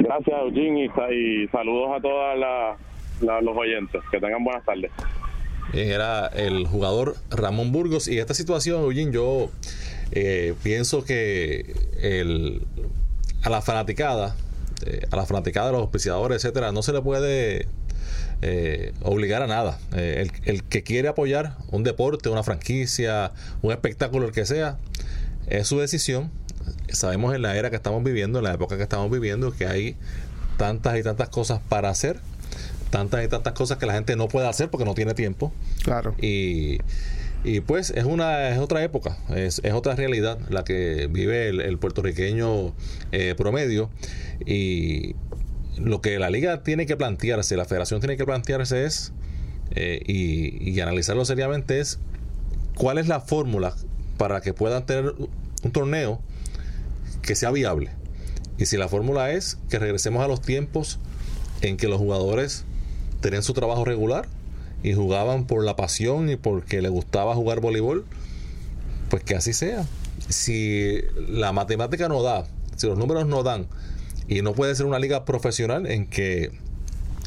Gracias, 0.00 0.36
Eugene, 0.40 0.90
y, 1.12 1.48
saludos 1.48 1.90
a 1.96 2.76
los 3.20 3.56
oyentes. 3.56 4.02
Que 4.10 4.20
tengan 4.20 4.44
buenas 4.44 4.64
tardes. 4.64 4.90
era 5.72 6.26
el 6.28 6.66
jugador 6.66 7.16
Ramón 7.30 7.72
Burgos. 7.72 8.08
Y 8.08 8.18
esta 8.18 8.34
situación, 8.34 8.82
Eugene, 8.82 9.12
yo 9.12 9.50
eh, 10.12 10.54
pienso 10.62 11.04
que 11.04 11.74
el, 12.00 12.62
a 13.42 13.50
la 13.50 13.62
fanaticada, 13.62 14.36
eh, 14.86 15.06
a 15.10 15.16
la 15.16 15.26
fanaticada 15.26 15.66
de 15.66 15.72
los 15.72 15.82
auspiciadores, 15.82 16.44
etcétera, 16.44 16.72
no 16.72 16.82
se 16.82 16.92
le 16.92 17.00
puede 17.02 17.66
eh, 18.42 18.92
obligar 19.02 19.42
a 19.42 19.46
nada. 19.46 19.78
el, 19.96 20.32
el, 20.44 20.64
que 20.64 20.82
quiere 20.82 21.08
apoyar 21.08 21.56
un 21.70 21.84
deporte, 21.84 22.28
una 22.28 22.42
franquicia, 22.42 23.32
un 23.62 23.72
espectáculo, 23.72 24.26
el 24.26 24.32
que 24.32 24.46
sea, 24.46 24.78
es 25.46 25.66
su 25.66 25.78
decisión 25.78 26.30
sabemos 26.90 27.34
en 27.34 27.42
la 27.42 27.56
era 27.56 27.70
que 27.70 27.76
estamos 27.76 28.02
viviendo, 28.02 28.38
en 28.38 28.44
la 28.44 28.54
época 28.54 28.76
que 28.76 28.82
estamos 28.82 29.10
viviendo, 29.10 29.52
que 29.52 29.66
hay 29.66 29.96
tantas 30.56 30.98
y 30.98 31.02
tantas 31.02 31.28
cosas 31.28 31.60
para 31.68 31.88
hacer, 31.90 32.18
tantas 32.90 33.24
y 33.24 33.28
tantas 33.28 33.52
cosas 33.52 33.78
que 33.78 33.86
la 33.86 33.94
gente 33.94 34.16
no 34.16 34.28
puede 34.28 34.48
hacer 34.48 34.70
porque 34.70 34.84
no 34.84 34.94
tiene 34.94 35.14
tiempo. 35.14 35.52
Claro. 35.82 36.14
Y, 36.20 36.78
y 37.44 37.60
pues 37.60 37.90
es 37.90 38.04
una 38.04 38.50
es 38.50 38.58
otra 38.58 38.82
época, 38.82 39.18
es, 39.34 39.60
es 39.62 39.72
otra 39.72 39.94
realidad 39.94 40.38
la 40.48 40.64
que 40.64 41.08
vive 41.10 41.48
el, 41.48 41.78
puertorriqueño 41.78 42.74
eh, 43.12 43.34
promedio 43.36 43.90
y 44.44 45.14
lo 45.76 46.00
que 46.00 46.18
la 46.18 46.30
liga 46.30 46.62
tiene 46.62 46.86
que 46.86 46.96
plantearse, 46.96 47.56
la 47.56 47.64
federación 47.64 48.00
tiene 48.00 48.16
que 48.16 48.24
plantearse 48.24 48.84
es 48.84 49.12
eh, 49.70 50.00
y, 50.04 50.70
y 50.70 50.80
analizarlo 50.80 51.24
seriamente 51.24 51.78
es 51.78 52.00
cuál 52.74 52.98
es 52.98 53.06
la 53.06 53.20
fórmula 53.20 53.74
para 54.16 54.40
que 54.40 54.52
puedan 54.52 54.84
tener 54.84 55.14
un 55.62 55.72
torneo 55.72 56.20
que 57.22 57.36
sea 57.36 57.50
viable. 57.50 57.90
Y 58.58 58.66
si 58.66 58.76
la 58.76 58.88
fórmula 58.88 59.30
es 59.30 59.58
que 59.70 59.78
regresemos 59.78 60.24
a 60.24 60.28
los 60.28 60.40
tiempos 60.40 60.98
en 61.60 61.76
que 61.76 61.86
los 61.86 61.98
jugadores 61.98 62.64
tenían 63.20 63.42
su 63.42 63.52
trabajo 63.52 63.84
regular 63.84 64.28
y 64.82 64.94
jugaban 64.94 65.46
por 65.46 65.64
la 65.64 65.76
pasión 65.76 66.30
y 66.30 66.36
porque 66.36 66.82
les 66.82 66.90
gustaba 66.90 67.34
jugar 67.34 67.60
voleibol, 67.60 68.04
pues 69.10 69.22
que 69.24 69.34
así 69.34 69.52
sea. 69.52 69.84
Si 70.28 71.00
la 71.28 71.52
matemática 71.52 72.08
no 72.08 72.22
da, 72.22 72.46
si 72.76 72.86
los 72.86 72.98
números 72.98 73.26
no 73.26 73.42
dan, 73.42 73.66
y 74.28 74.42
no 74.42 74.52
puede 74.52 74.74
ser 74.74 74.86
una 74.86 74.98
liga 74.98 75.24
profesional 75.24 75.86
en 75.86 76.06
que 76.06 76.50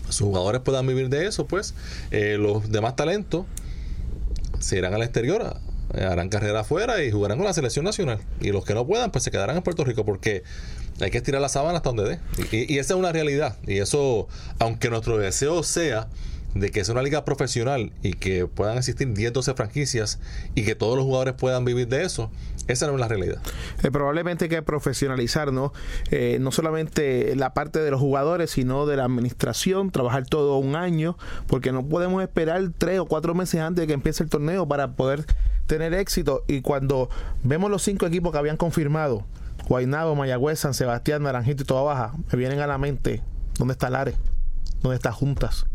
sus 0.09 0.27
jugadores 0.27 0.61
puedan 0.61 0.85
vivir 0.85 1.09
de 1.09 1.25
eso, 1.25 1.47
pues 1.47 1.73
eh, 2.11 2.37
los 2.39 2.71
demás 2.71 2.95
talentos 2.95 3.45
se 4.59 4.77
irán 4.77 4.93
al 4.93 5.01
exterior 5.01 5.57
eh, 5.93 6.03
harán 6.03 6.29
carrera 6.29 6.61
afuera 6.61 7.03
y 7.03 7.11
jugarán 7.11 7.37
con 7.37 7.45
la 7.45 7.53
selección 7.53 7.83
nacional. 7.83 8.19
Y 8.39 8.51
los 8.51 8.63
que 8.63 8.73
no 8.73 8.85
puedan, 8.85 9.11
pues 9.11 9.23
se 9.23 9.31
quedarán 9.31 9.57
en 9.57 9.63
Puerto 9.63 9.83
Rico 9.83 10.05
porque 10.05 10.43
hay 11.01 11.11
que 11.11 11.17
estirar 11.17 11.41
la 11.41 11.49
sábana 11.49 11.77
hasta 11.77 11.89
donde 11.91 12.19
dé. 12.49 12.65
Y, 12.69 12.77
esa 12.77 12.93
es 12.93 12.99
una 12.99 13.11
realidad. 13.11 13.57
Y 13.65 13.79
eso, 13.79 14.27
aunque 14.59 14.89
nuestro 14.89 15.17
deseo 15.17 15.63
sea 15.63 16.07
de 16.53 16.69
que 16.69 16.83
sea 16.83 16.93
una 16.93 17.01
liga 17.01 17.23
profesional 17.23 17.93
y 18.03 18.13
que 18.13 18.45
puedan 18.45 18.77
existir 18.77 19.13
10, 19.13 19.33
12 19.33 19.53
franquicias 19.53 20.19
y 20.53 20.63
que 20.63 20.75
todos 20.75 20.97
los 20.97 21.05
jugadores 21.05 21.33
puedan 21.33 21.63
vivir 21.63 21.87
de 21.87 22.03
eso, 22.03 22.29
esa 22.67 22.87
no 22.87 22.93
es 22.93 22.99
la 22.99 23.07
realidad. 23.07 23.41
Eh, 23.83 23.91
probablemente 23.91 24.45
hay 24.45 24.49
que 24.49 24.61
profesionalizar, 24.61 25.53
¿no? 25.53 25.73
Eh, 26.11 26.37
no 26.41 26.51
solamente 26.51 27.35
la 27.35 27.53
parte 27.53 27.79
de 27.79 27.89
los 27.89 27.99
jugadores, 27.99 28.51
sino 28.51 28.85
de 28.85 28.97
la 28.97 29.05
administración, 29.05 29.91
trabajar 29.91 30.25
todo 30.27 30.57
un 30.57 30.75
año, 30.75 31.17
porque 31.47 31.71
no 31.71 31.85
podemos 31.85 32.21
esperar 32.21 32.61
tres 32.77 32.99
o 32.99 33.05
cuatro 33.05 33.33
meses 33.33 33.61
antes 33.61 33.83
de 33.83 33.87
que 33.87 33.93
empiece 33.93 34.21
el 34.23 34.29
torneo 34.29 34.67
para 34.67 34.91
poder 34.91 35.25
tener 35.67 35.93
éxito. 35.93 36.43
Y 36.47 36.61
cuando 36.61 37.09
vemos 37.43 37.71
los 37.71 37.81
cinco 37.81 38.05
equipos 38.05 38.33
que 38.33 38.37
habían 38.37 38.57
confirmado, 38.57 39.25
Guaynabo, 39.71 40.15
Mayagüez, 40.15 40.59
San 40.59 40.73
Sebastián, 40.73 41.23
Naranjito 41.23 41.63
y 41.63 41.65
toda 41.65 41.81
Baja, 41.83 42.11
me 42.29 42.37
vienen 42.37 42.59
a 42.59 42.67
la 42.67 42.77
mente, 42.77 43.23
¿dónde 43.57 43.71
está 43.71 43.89
Lares? 43.89 44.15
¿Dónde 44.81 44.97
está 44.97 45.13
Juntas? 45.13 45.65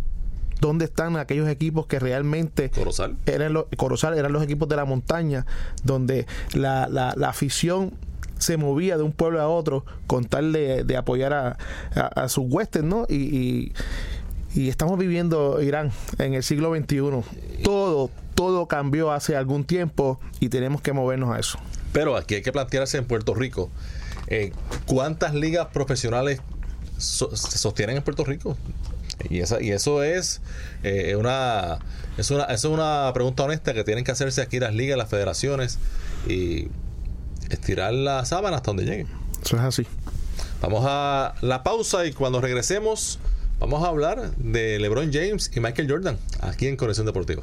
¿Dónde 0.60 0.84
están 0.84 1.16
aquellos 1.16 1.48
equipos 1.48 1.86
que 1.86 1.98
realmente 1.98 2.68
Corozal 2.68 3.16
eran 3.24 3.54
los, 3.54 3.64
Corozal 3.78 4.18
eran 4.18 4.34
los 4.34 4.42
equipos 4.42 4.68
de 4.68 4.76
la 4.76 4.84
montaña, 4.84 5.46
donde 5.82 6.26
la, 6.52 6.88
la, 6.90 7.14
afición 7.26 7.94
se 8.36 8.58
movía 8.58 8.98
de 8.98 9.02
un 9.02 9.12
pueblo 9.12 9.40
a 9.40 9.48
otro 9.48 9.86
con 10.06 10.26
tal 10.26 10.52
de, 10.52 10.94
apoyar 10.98 11.32
a, 11.32 11.56
a, 11.94 12.28
sus 12.28 12.44
huestes, 12.46 12.82
¿no? 12.82 13.06
Y, 13.08 13.72
y, 14.54 14.68
estamos 14.68 14.98
viviendo 14.98 15.62
Irán 15.62 15.90
en 16.18 16.34
el 16.34 16.42
siglo 16.42 16.76
XXI. 16.76 17.62
Todo, 17.64 18.10
todo 18.34 18.66
cambió 18.68 19.10
hace 19.10 19.36
algún 19.36 19.64
tiempo 19.64 20.20
y 20.38 20.50
tenemos 20.50 20.82
que 20.82 20.92
movernos 20.92 21.34
a 21.34 21.38
eso. 21.38 21.58
Pero 21.96 22.14
aquí 22.14 22.34
hay 22.34 22.42
que 22.42 22.52
plantearse 22.52 22.98
en 22.98 23.06
Puerto 23.06 23.32
Rico, 23.32 23.70
eh, 24.26 24.52
¿cuántas 24.84 25.32
ligas 25.32 25.68
profesionales 25.72 26.42
se 26.98 27.56
sostienen 27.56 27.96
en 27.96 28.02
Puerto 28.02 28.22
Rico? 28.22 28.54
Y, 29.30 29.40
esa, 29.40 29.62
y 29.62 29.70
eso 29.70 30.02
es, 30.02 30.42
eh, 30.82 31.16
una, 31.16 31.78
es 32.18 32.30
una 32.30 32.44
es 32.44 32.64
una 32.64 33.10
pregunta 33.14 33.44
honesta 33.44 33.72
que 33.72 33.82
tienen 33.82 34.04
que 34.04 34.12
hacerse 34.12 34.42
aquí 34.42 34.60
las 34.60 34.74
ligas, 34.74 34.98
las 34.98 35.08
federaciones 35.08 35.78
y 36.28 36.68
estirar 37.48 37.94
la 37.94 38.26
sábana 38.26 38.58
hasta 38.58 38.72
donde 38.72 38.84
lleguen. 38.84 39.08
Eso 39.42 39.56
es 39.56 39.62
así. 39.62 39.86
Vamos 40.60 40.84
a 40.86 41.34
la 41.40 41.62
pausa 41.62 42.04
y 42.04 42.12
cuando 42.12 42.42
regresemos 42.42 43.20
vamos 43.58 43.82
a 43.82 43.86
hablar 43.86 44.36
de 44.36 44.78
LeBron 44.80 45.14
James 45.14 45.50
y 45.56 45.60
Michael 45.60 45.90
Jordan 45.90 46.18
aquí 46.42 46.66
en 46.66 46.76
Conexión 46.76 47.06
Deportiva. 47.06 47.42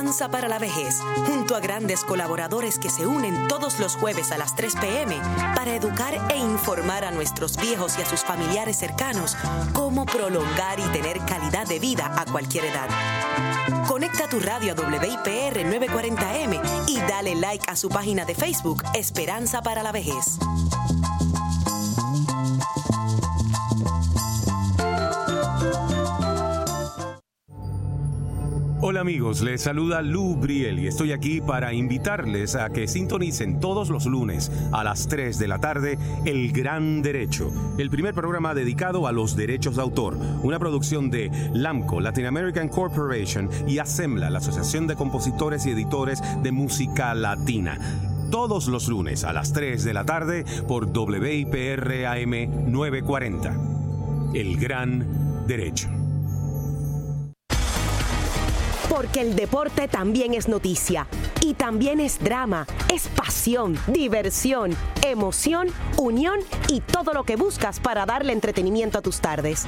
Esperanza 0.00 0.30
para 0.30 0.48
la 0.48 0.58
vejez, 0.58 0.98
junto 1.26 1.54
a 1.54 1.60
grandes 1.60 2.04
colaboradores 2.04 2.78
que 2.78 2.88
se 2.88 3.06
unen 3.06 3.48
todos 3.48 3.78
los 3.78 3.96
jueves 3.96 4.32
a 4.32 4.38
las 4.38 4.56
3 4.56 4.76
pm 4.76 5.14
para 5.54 5.74
educar 5.74 6.14
e 6.30 6.38
informar 6.38 7.04
a 7.04 7.10
nuestros 7.10 7.58
viejos 7.58 7.98
y 7.98 8.02
a 8.02 8.06
sus 8.06 8.20
familiares 8.20 8.78
cercanos 8.78 9.36
cómo 9.74 10.06
prolongar 10.06 10.80
y 10.80 10.84
tener 10.84 11.18
calidad 11.26 11.66
de 11.66 11.80
vida 11.80 12.14
a 12.16 12.24
cualquier 12.24 12.64
edad. 12.64 12.88
Conecta 13.86 14.26
tu 14.26 14.40
radio 14.40 14.72
a 14.72 14.74
WIPR 14.74 15.66
940M 15.66 16.62
y 16.88 16.96
dale 17.00 17.34
like 17.34 17.70
a 17.70 17.76
su 17.76 17.90
página 17.90 18.24
de 18.24 18.34
Facebook 18.34 18.82
Esperanza 18.94 19.60
para 19.60 19.82
la 19.82 19.92
Vejez. 19.92 20.38
Hola 28.82 29.00
amigos, 29.02 29.42
les 29.42 29.60
saluda 29.60 30.00
Lou 30.00 30.36
Briel 30.36 30.78
y 30.78 30.86
estoy 30.86 31.12
aquí 31.12 31.42
para 31.42 31.74
invitarles 31.74 32.54
a 32.54 32.70
que 32.70 32.88
sintonicen 32.88 33.60
todos 33.60 33.90
los 33.90 34.06
lunes 34.06 34.50
a 34.72 34.82
las 34.82 35.06
3 35.06 35.38
de 35.38 35.48
la 35.48 35.58
tarde 35.58 35.98
El 36.24 36.50
Gran 36.50 37.02
Derecho, 37.02 37.52
el 37.76 37.90
primer 37.90 38.14
programa 38.14 38.54
dedicado 38.54 39.06
a 39.06 39.12
los 39.12 39.36
derechos 39.36 39.76
de 39.76 39.82
autor, 39.82 40.16
una 40.42 40.58
producción 40.58 41.10
de 41.10 41.30
LAMCO, 41.52 42.00
Latin 42.00 42.24
American 42.24 42.70
Corporation 42.70 43.50
y 43.68 43.80
ASEMBLA, 43.80 44.30
la 44.30 44.38
Asociación 44.38 44.86
de 44.86 44.96
Compositores 44.96 45.66
y 45.66 45.72
Editores 45.72 46.22
de 46.42 46.50
Música 46.50 47.12
Latina 47.14 47.78
todos 48.30 48.68
los 48.68 48.88
lunes 48.88 49.24
a 49.24 49.34
las 49.34 49.52
3 49.52 49.84
de 49.84 49.92
la 49.92 50.04
tarde 50.04 50.44
por 50.68 50.86
WIPR-AM 50.86 52.70
940. 52.70 53.56
El 54.32 54.56
Gran 54.56 55.46
Derecho 55.48 55.99
porque 58.90 59.20
el 59.20 59.36
deporte 59.36 59.88
también 59.88 60.34
es 60.34 60.48
noticia. 60.48 61.06
Y 61.40 61.54
también 61.54 62.00
es 62.00 62.18
drama, 62.18 62.66
es 62.92 63.08
pasión, 63.08 63.78
diversión, 63.86 64.76
emoción, 65.06 65.68
unión 65.96 66.40
y 66.68 66.80
todo 66.80 67.14
lo 67.14 67.24
que 67.24 67.36
buscas 67.36 67.80
para 67.80 68.04
darle 68.04 68.32
entretenimiento 68.32 68.98
a 68.98 69.02
tus 69.02 69.20
tardes. 69.20 69.66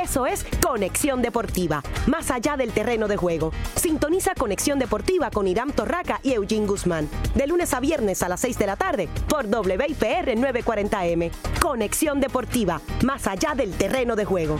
Eso 0.00 0.26
es 0.26 0.46
Conexión 0.62 1.20
Deportiva, 1.20 1.82
más 2.06 2.30
allá 2.30 2.56
del 2.56 2.70
terreno 2.70 3.08
de 3.08 3.16
juego. 3.16 3.52
Sintoniza 3.74 4.34
Conexión 4.34 4.78
Deportiva 4.78 5.30
con 5.30 5.48
Irán 5.48 5.72
Torraca 5.72 6.20
y 6.22 6.32
Eugene 6.32 6.66
Guzmán, 6.66 7.08
de 7.34 7.46
lunes 7.48 7.74
a 7.74 7.80
viernes 7.80 8.22
a 8.22 8.28
las 8.28 8.40
6 8.40 8.58
de 8.58 8.66
la 8.66 8.76
tarde 8.76 9.08
por 9.28 9.46
WIPR 9.46 10.36
940M. 10.36 11.32
Conexión 11.60 12.20
Deportiva, 12.20 12.80
más 13.02 13.26
allá 13.26 13.54
del 13.56 13.72
terreno 13.72 14.14
de 14.14 14.24
juego. 14.24 14.58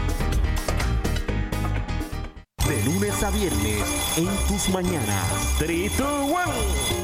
De 2.69 2.83
lunes 2.85 3.23
a 3.23 3.31
viernes, 3.31 3.83
en 4.17 4.27
tus 4.49 4.69
mañanas. 4.71 5.55
3, 5.59 5.97
2, 5.97 6.09
1. 6.31 6.37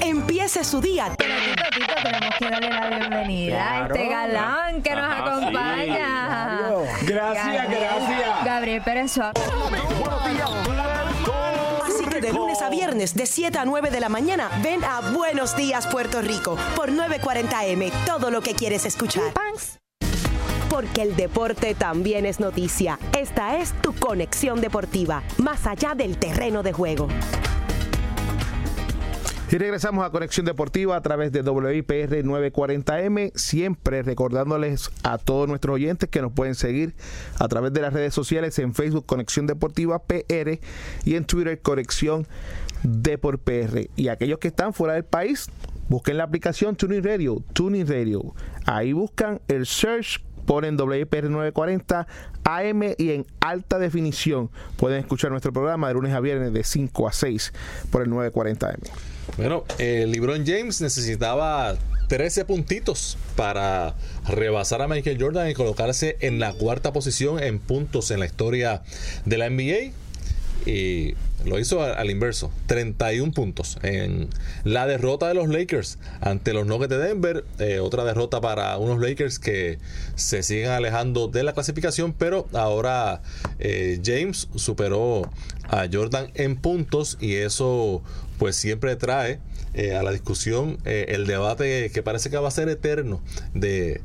Empiece 0.00 0.64
su 0.64 0.80
día. 0.80 1.14
Pero 1.16 1.34
Tito, 1.36 1.62
Tito, 1.72 1.94
tenemos 2.02 2.34
que 2.36 2.50
darle 2.50 2.70
la 2.70 2.88
bienvenida 2.88 3.72
a 3.72 3.86
este 3.86 4.08
galán 4.08 4.82
que 4.82 4.94
nos 4.96 5.04
Ajá, 5.04 5.18
acompaña. 5.36 6.58
Gracias, 7.02 7.70
gracias. 7.70 8.44
Gabriel 8.44 8.82
Pérez 8.82 9.12
Suárez. 9.12 9.42
Buenos 10.00 10.24
días, 10.28 10.50
Puerto 10.50 11.82
Así 11.84 12.04
que 12.06 12.20
de 12.20 12.28
Rico. 12.28 12.38
lunes 12.38 12.60
a 12.62 12.68
viernes, 12.68 13.14
de 13.14 13.26
7 13.26 13.58
a 13.58 13.64
9 13.64 13.90
de 13.90 14.00
la 14.00 14.08
mañana, 14.08 14.50
ven 14.62 14.82
a 14.84 15.00
Buenos 15.12 15.56
Días 15.56 15.86
Puerto 15.86 16.22
Rico 16.22 16.56
por 16.74 16.90
940M, 16.90 17.92
todo 18.04 18.30
lo 18.30 18.40
que 18.40 18.54
quieres 18.54 18.84
escuchar. 18.84 19.32
Porque 20.72 21.02
el 21.02 21.16
deporte 21.16 21.74
también 21.74 22.24
es 22.24 22.40
noticia. 22.40 22.98
Esta 23.14 23.58
es 23.58 23.74
tu 23.82 23.94
conexión 23.94 24.62
deportiva, 24.62 25.22
más 25.36 25.66
allá 25.66 25.94
del 25.94 26.16
terreno 26.16 26.62
de 26.62 26.72
juego. 26.72 27.08
Y 29.50 29.58
regresamos 29.58 30.02
a 30.02 30.08
Conexión 30.08 30.46
Deportiva 30.46 30.96
a 30.96 31.02
través 31.02 31.30
de 31.30 31.42
WIPR 31.42 32.24
940M, 32.24 33.32
siempre 33.34 34.02
recordándoles 34.02 34.90
a 35.02 35.18
todos 35.18 35.46
nuestros 35.46 35.74
oyentes 35.74 36.08
que 36.08 36.22
nos 36.22 36.32
pueden 36.32 36.54
seguir 36.54 36.94
a 37.38 37.48
través 37.48 37.74
de 37.74 37.82
las 37.82 37.92
redes 37.92 38.14
sociales 38.14 38.58
en 38.58 38.72
Facebook 38.72 39.04
Conexión 39.04 39.46
Deportiva 39.46 39.98
PR 39.98 40.58
y 41.04 41.16
en 41.16 41.26
Twitter 41.26 41.60
Conexión 41.60 42.26
Deport 42.82 43.42
PR. 43.42 43.90
Y 43.94 44.08
aquellos 44.08 44.38
que 44.38 44.48
están 44.48 44.72
fuera 44.72 44.94
del 44.94 45.04
país, 45.04 45.50
busquen 45.90 46.16
la 46.16 46.24
aplicación 46.24 46.76
Tuning 46.76 47.04
Radio, 47.04 47.44
Tuning 47.52 47.86
Radio. 47.86 48.34
Ahí 48.64 48.94
buscan 48.94 49.42
el 49.48 49.66
search 49.66 50.22
ponen 50.46 50.80
WIPR 50.80 51.30
940 51.30 52.06
AM 52.44 52.82
y 52.98 53.10
en 53.10 53.26
alta 53.40 53.78
definición 53.78 54.50
pueden 54.76 55.00
escuchar 55.00 55.30
nuestro 55.30 55.52
programa 55.52 55.88
de 55.88 55.94
lunes 55.94 56.12
a 56.12 56.20
viernes 56.20 56.52
de 56.52 56.64
5 56.64 57.08
a 57.08 57.12
6 57.12 57.52
por 57.90 58.02
el 58.02 58.10
940 58.10 58.68
AM. 58.68 58.80
Bueno, 59.36 59.64
eh, 59.78 60.06
LeBron 60.08 60.44
James 60.46 60.80
necesitaba 60.80 61.76
13 62.08 62.44
puntitos 62.44 63.16
para 63.36 63.94
rebasar 64.28 64.82
a 64.82 64.88
Michael 64.88 65.16
Jordan 65.18 65.48
y 65.48 65.54
colocarse 65.54 66.16
en 66.20 66.40
la 66.40 66.52
cuarta 66.52 66.92
posición 66.92 67.42
en 67.42 67.58
puntos 67.58 68.10
en 68.10 68.20
la 68.20 68.26
historia 68.26 68.82
de 69.24 69.38
la 69.38 69.48
NBA. 69.48 69.92
Y 70.66 71.14
lo 71.44 71.58
hizo 71.58 71.82
al, 71.82 71.94
al 71.94 72.10
inverso, 72.10 72.50
31 72.66 73.32
puntos 73.32 73.78
en 73.82 74.28
la 74.64 74.86
derrota 74.86 75.28
de 75.28 75.34
los 75.34 75.48
Lakers 75.48 75.98
ante 76.20 76.52
los 76.52 76.66
Nuggets 76.66 76.90
de 76.90 76.98
Denver, 76.98 77.44
eh, 77.58 77.78
otra 77.80 78.04
derrota 78.04 78.40
para 78.40 78.76
unos 78.78 79.00
Lakers 79.00 79.38
que 79.38 79.78
se 80.14 80.42
siguen 80.42 80.70
alejando 80.70 81.28
de 81.28 81.42
la 81.42 81.52
clasificación, 81.52 82.12
pero 82.12 82.46
ahora 82.52 83.22
eh, 83.58 84.00
James 84.04 84.48
superó 84.54 85.30
a 85.68 85.86
Jordan 85.90 86.30
en 86.34 86.56
puntos 86.56 87.18
y 87.20 87.34
eso 87.34 88.02
pues 88.38 88.56
siempre 88.56 88.96
trae 88.96 89.40
eh, 89.74 89.94
a 89.94 90.02
la 90.02 90.10
discusión 90.10 90.78
el 90.84 91.26
debate 91.26 91.90
que 91.90 92.02
parece 92.02 92.28
que 92.28 92.36
va 92.36 92.48
a 92.48 92.50
ser 92.50 92.68
eterno 92.68 93.22
de 93.54 94.00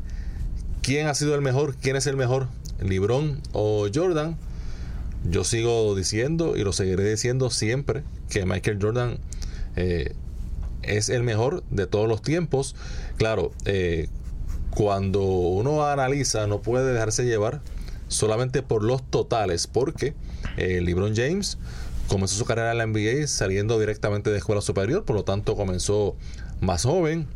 quién 0.82 1.08
ha 1.08 1.14
sido 1.14 1.36
el 1.36 1.42
mejor, 1.42 1.76
quién 1.76 1.96
es 1.96 2.08
el 2.08 2.16
mejor, 2.16 2.48
LeBron 2.80 3.42
o 3.52 3.88
Jordan. 3.94 4.38
Yo 5.30 5.43
sigo 5.43 5.95
diciendo 5.95 6.55
y 6.55 6.63
lo 6.63 6.73
seguiré 6.73 7.09
diciendo 7.09 7.49
siempre 7.49 8.03
que 8.30 8.45
Michael 8.45 8.80
Jordan 8.82 9.19
eh, 9.75 10.13
es 10.84 11.09
el 11.09 11.23
mejor 11.23 11.63
de 11.69 11.88
todos 11.88 12.07
los 12.07 12.21
tiempos. 12.21 12.75
Claro, 13.17 13.51
eh, 13.65 14.07
cuando 14.69 15.23
uno 15.23 15.86
analiza 15.86 16.47
no 16.47 16.61
puede 16.61 16.93
dejarse 16.93 17.25
llevar 17.25 17.61
solamente 18.07 18.61
por 18.61 18.84
los 18.84 19.03
totales, 19.09 19.67
porque 19.67 20.13
eh, 20.57 20.82
LeBron 20.82 21.15
James 21.15 21.57
comenzó 22.07 22.36
su 22.36 22.45
carrera 22.45 22.71
en 22.71 22.78
la 22.78 22.86
NBA 22.86 23.28
saliendo 23.28 23.80
directamente 23.80 24.30
de 24.30 24.38
escuela 24.38 24.61
superior, 24.61 25.03
por 25.03 25.15
lo 25.15 25.23
tanto 25.23 25.55
comenzó 25.55 26.15
más 26.61 26.84
joven. 26.84 27.28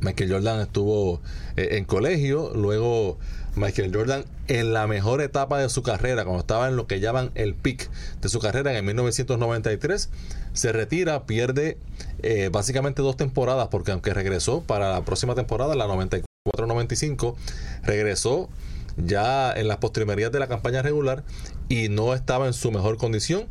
Michael 0.00 0.32
Jordan 0.32 0.60
estuvo 0.60 1.20
eh, 1.56 1.70
en 1.72 1.84
colegio, 1.84 2.52
luego 2.54 3.18
Michael 3.56 3.94
Jordan 3.94 4.24
en 4.48 4.72
la 4.72 4.86
mejor 4.86 5.20
etapa 5.20 5.58
de 5.58 5.68
su 5.68 5.82
carrera, 5.82 6.24
cuando 6.24 6.40
estaba 6.40 6.68
en 6.68 6.76
lo 6.76 6.86
que 6.86 7.00
llaman 7.00 7.30
el 7.34 7.54
peak 7.54 7.90
de 8.20 8.28
su 8.28 8.40
carrera 8.40 8.70
en 8.70 8.76
el 8.76 8.82
1993, 8.82 10.10
se 10.52 10.72
retira, 10.72 11.26
pierde 11.26 11.78
eh, 12.22 12.48
básicamente 12.52 13.02
dos 13.02 13.16
temporadas, 13.16 13.68
porque 13.68 13.92
aunque 13.92 14.14
regresó 14.14 14.62
para 14.62 14.92
la 14.92 15.04
próxima 15.04 15.34
temporada, 15.34 15.74
la 15.74 15.86
94-95, 15.86 17.36
regresó 17.82 18.48
ya 18.96 19.52
en 19.52 19.68
las 19.68 19.78
postrimerías 19.78 20.32
de 20.32 20.38
la 20.38 20.48
campaña 20.48 20.82
regular 20.82 21.22
y 21.68 21.88
no 21.88 22.14
estaba 22.14 22.46
en 22.46 22.52
su 22.52 22.70
mejor 22.70 22.96
condición. 22.96 23.46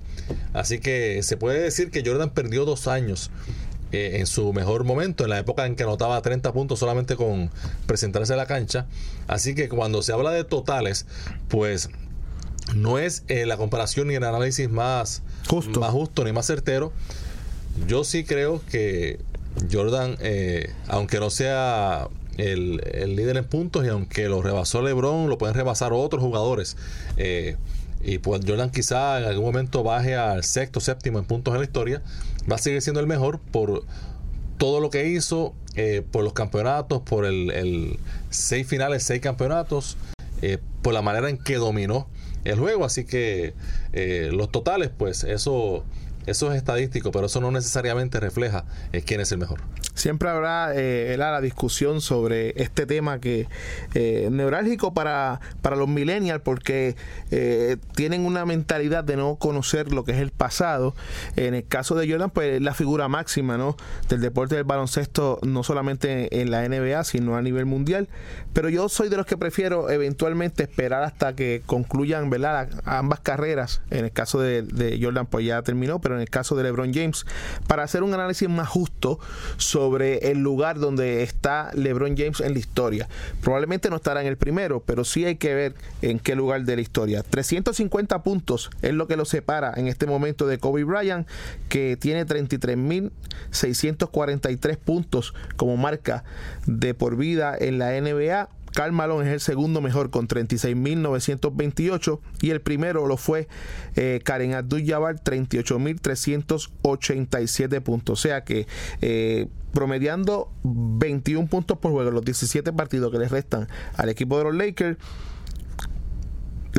Así 0.53 0.79
que 0.79 1.23
se 1.23 1.37
puede 1.37 1.61
decir 1.61 1.91
que 1.91 2.03
Jordan 2.05 2.31
perdió 2.31 2.65
dos 2.65 2.87
años 2.87 3.31
eh, 3.91 4.17
en 4.19 4.27
su 4.27 4.53
mejor 4.53 4.83
momento, 4.83 5.23
en 5.23 5.29
la 5.31 5.39
época 5.39 5.65
en 5.65 5.75
que 5.75 5.83
anotaba 5.83 6.21
30 6.21 6.51
puntos 6.53 6.79
solamente 6.79 7.15
con 7.15 7.49
presentarse 7.85 8.33
a 8.33 8.37
la 8.37 8.45
cancha. 8.45 8.85
Así 9.27 9.55
que 9.55 9.69
cuando 9.69 10.01
se 10.03 10.13
habla 10.13 10.31
de 10.31 10.43
totales, 10.43 11.05
pues 11.47 11.89
no 12.75 12.99
es 12.99 13.23
eh, 13.27 13.45
la 13.45 13.57
comparación 13.57 14.07
ni 14.07 14.15
el 14.15 14.23
análisis 14.23 14.69
más 14.69 15.21
Justo. 15.47 15.79
más 15.79 15.91
justo 15.91 16.23
ni 16.23 16.31
más 16.31 16.45
certero. 16.45 16.91
Yo 17.87 18.03
sí 18.03 18.23
creo 18.23 18.61
que 18.69 19.19
Jordan, 19.71 20.17
eh, 20.19 20.73
aunque 20.87 21.19
no 21.19 21.29
sea 21.29 22.07
el, 22.37 22.81
el 22.93 23.15
líder 23.15 23.37
en 23.37 23.45
puntos 23.45 23.85
y 23.85 23.89
aunque 23.89 24.29
lo 24.29 24.41
rebasó 24.41 24.81
LeBron, 24.81 25.29
lo 25.29 25.37
pueden 25.37 25.55
rebasar 25.55 25.93
otros 25.93 26.21
jugadores. 26.21 26.77
eh, 27.17 27.55
y 28.01 28.19
pues 28.19 28.41
Jordan 28.47 28.69
quizá 28.69 29.19
en 29.19 29.25
algún 29.25 29.43
momento 29.45 29.83
baje 29.83 30.15
al 30.15 30.45
sexto, 30.45 30.79
séptimo 30.79 31.19
en 31.19 31.25
puntos 31.25 31.53
en 31.53 31.59
la 31.59 31.65
historia. 31.65 32.01
Va 32.49 32.55
a 32.55 32.59
seguir 32.59 32.81
siendo 32.81 32.99
el 32.99 33.07
mejor 33.07 33.39
por 33.39 33.83
todo 34.57 34.79
lo 34.79 34.89
que 34.89 35.07
hizo, 35.07 35.53
eh, 35.75 36.03
por 36.11 36.23
los 36.23 36.33
campeonatos, 36.33 37.01
por 37.01 37.25
el, 37.25 37.99
seis 38.29 38.67
finales, 38.67 39.03
seis 39.03 39.21
campeonatos, 39.21 39.97
eh, 40.41 40.57
por 40.81 40.93
la 40.93 41.01
manera 41.01 41.29
en 41.29 41.37
que 41.37 41.55
dominó 41.55 42.07
el 42.43 42.59
juego. 42.59 42.85
Así 42.85 43.05
que 43.05 43.53
eh, 43.93 44.29
los 44.31 44.51
totales, 44.51 44.91
pues 44.95 45.23
eso, 45.23 45.83
eso 46.25 46.51
es 46.51 46.57
estadístico, 46.57 47.11
pero 47.11 47.27
eso 47.27 47.41
no 47.41 47.51
necesariamente 47.51 48.19
refleja 48.19 48.65
eh, 48.93 49.01
quién 49.01 49.21
es 49.21 49.31
el 49.31 49.37
mejor. 49.39 49.61
Siempre 49.99 50.29
habrá 50.29 50.71
eh, 50.75 51.15
la 51.17 51.41
discusión 51.41 51.99
sobre 51.99 52.53
este 52.55 52.85
tema 52.85 53.19
que 53.19 53.49
eh, 53.95 54.29
neurálgico 54.31 54.93
para, 54.93 55.41
para 55.61 55.75
los 55.75 55.89
millennials 55.89 56.41
porque 56.41 56.95
eh, 57.31 57.75
tienen 57.95 58.25
una 58.25 58.45
mentalidad 58.45 59.03
de 59.03 59.17
no 59.17 59.35
conocer 59.35 59.91
lo 59.91 60.05
que 60.05 60.13
es 60.13 60.19
el 60.19 60.31
pasado. 60.31 60.95
En 61.35 61.53
el 61.53 61.67
caso 61.67 61.95
de 61.95 62.09
Jordan, 62.09 62.29
pues 62.29 62.61
la 62.61 62.73
figura 62.73 63.09
máxima 63.09 63.57
¿no? 63.57 63.75
del 64.07 64.21
deporte 64.21 64.55
del 64.55 64.63
baloncesto, 64.63 65.39
no 65.43 65.63
solamente 65.63 66.41
en 66.41 66.49
la 66.49 66.65
NBA, 66.65 67.03
sino 67.03 67.35
a 67.35 67.41
nivel 67.41 67.65
mundial. 67.65 68.07
Pero 68.53 68.69
yo 68.69 68.87
soy 68.87 69.09
de 69.09 69.17
los 69.17 69.25
que 69.25 69.35
prefiero 69.35 69.89
eventualmente 69.89 70.63
esperar 70.63 71.03
hasta 71.03 71.35
que 71.35 71.61
concluyan 71.65 72.29
¿verdad? 72.29 72.69
ambas 72.85 73.19
carreras. 73.19 73.81
En 73.89 74.05
el 74.05 74.13
caso 74.13 74.39
de, 74.39 74.61
de 74.61 74.97
Jordan, 75.01 75.25
pues 75.25 75.45
ya 75.45 75.61
terminó, 75.61 75.99
pero 75.99 76.15
en 76.15 76.21
el 76.21 76.29
caso 76.29 76.55
de 76.55 76.63
LeBron 76.63 76.93
James, 76.93 77.25
para 77.67 77.83
hacer 77.83 78.01
un 78.01 78.13
análisis 78.13 78.47
más 78.47 78.69
justo 78.69 79.19
sobre 79.57 79.88
el 79.97 80.39
lugar 80.39 80.79
donde 80.79 81.23
está 81.23 81.71
LeBron 81.73 82.17
James 82.17 82.41
en 82.41 82.53
la 82.53 82.59
historia. 82.59 83.07
Probablemente 83.41 83.89
no 83.89 83.95
estará 83.95 84.21
en 84.21 84.27
el 84.27 84.37
primero, 84.37 84.83
pero 84.85 85.03
sí 85.03 85.25
hay 85.25 85.35
que 85.35 85.53
ver 85.53 85.73
en 86.01 86.19
qué 86.19 86.35
lugar 86.35 86.63
de 86.63 86.75
la 86.75 86.81
historia. 86.81 87.23
350 87.23 88.23
puntos 88.23 88.69
es 88.81 88.93
lo 88.93 89.07
que 89.07 89.15
lo 89.15 89.25
separa 89.25 89.73
en 89.75 89.87
este 89.87 90.05
momento 90.05 90.45
de 90.47 90.59
Kobe 90.59 90.83
Bryant, 90.83 91.27
que 91.67 91.97
tiene 91.97 92.25
33.643 92.25 94.77
puntos 94.77 95.33
como 95.55 95.77
marca 95.77 96.23
de 96.65 96.93
por 96.93 97.15
vida 97.15 97.55
en 97.59 97.79
la 97.79 97.99
NBA. 97.99 98.49
Karl 98.73 98.91
Malone 98.91 99.27
es 99.27 99.33
el 99.33 99.39
segundo 99.39 99.81
mejor 99.81 100.09
con 100.09 100.27
36.928 100.27 102.19
y 102.41 102.49
el 102.51 102.61
primero 102.61 103.07
lo 103.07 103.17
fue 103.17 103.47
eh, 103.95 104.21
Karen 104.23 104.53
Abdul-Jabbar 104.53 105.23
38.387 105.23 107.81
puntos. 107.81 108.19
O 108.19 108.21
sea 108.21 108.43
que 108.43 108.67
eh, 109.01 109.47
promediando 109.73 110.51
21 110.63 111.47
puntos 111.47 111.77
por 111.77 111.91
juego 111.91 112.11
los 112.11 112.25
17 112.25 112.73
partidos 112.73 113.11
que 113.11 113.19
les 113.19 113.31
restan 113.31 113.69
al 113.95 114.09
equipo 114.09 114.37
de 114.37 114.43
los 114.45 114.55
Lakers. 114.55 114.97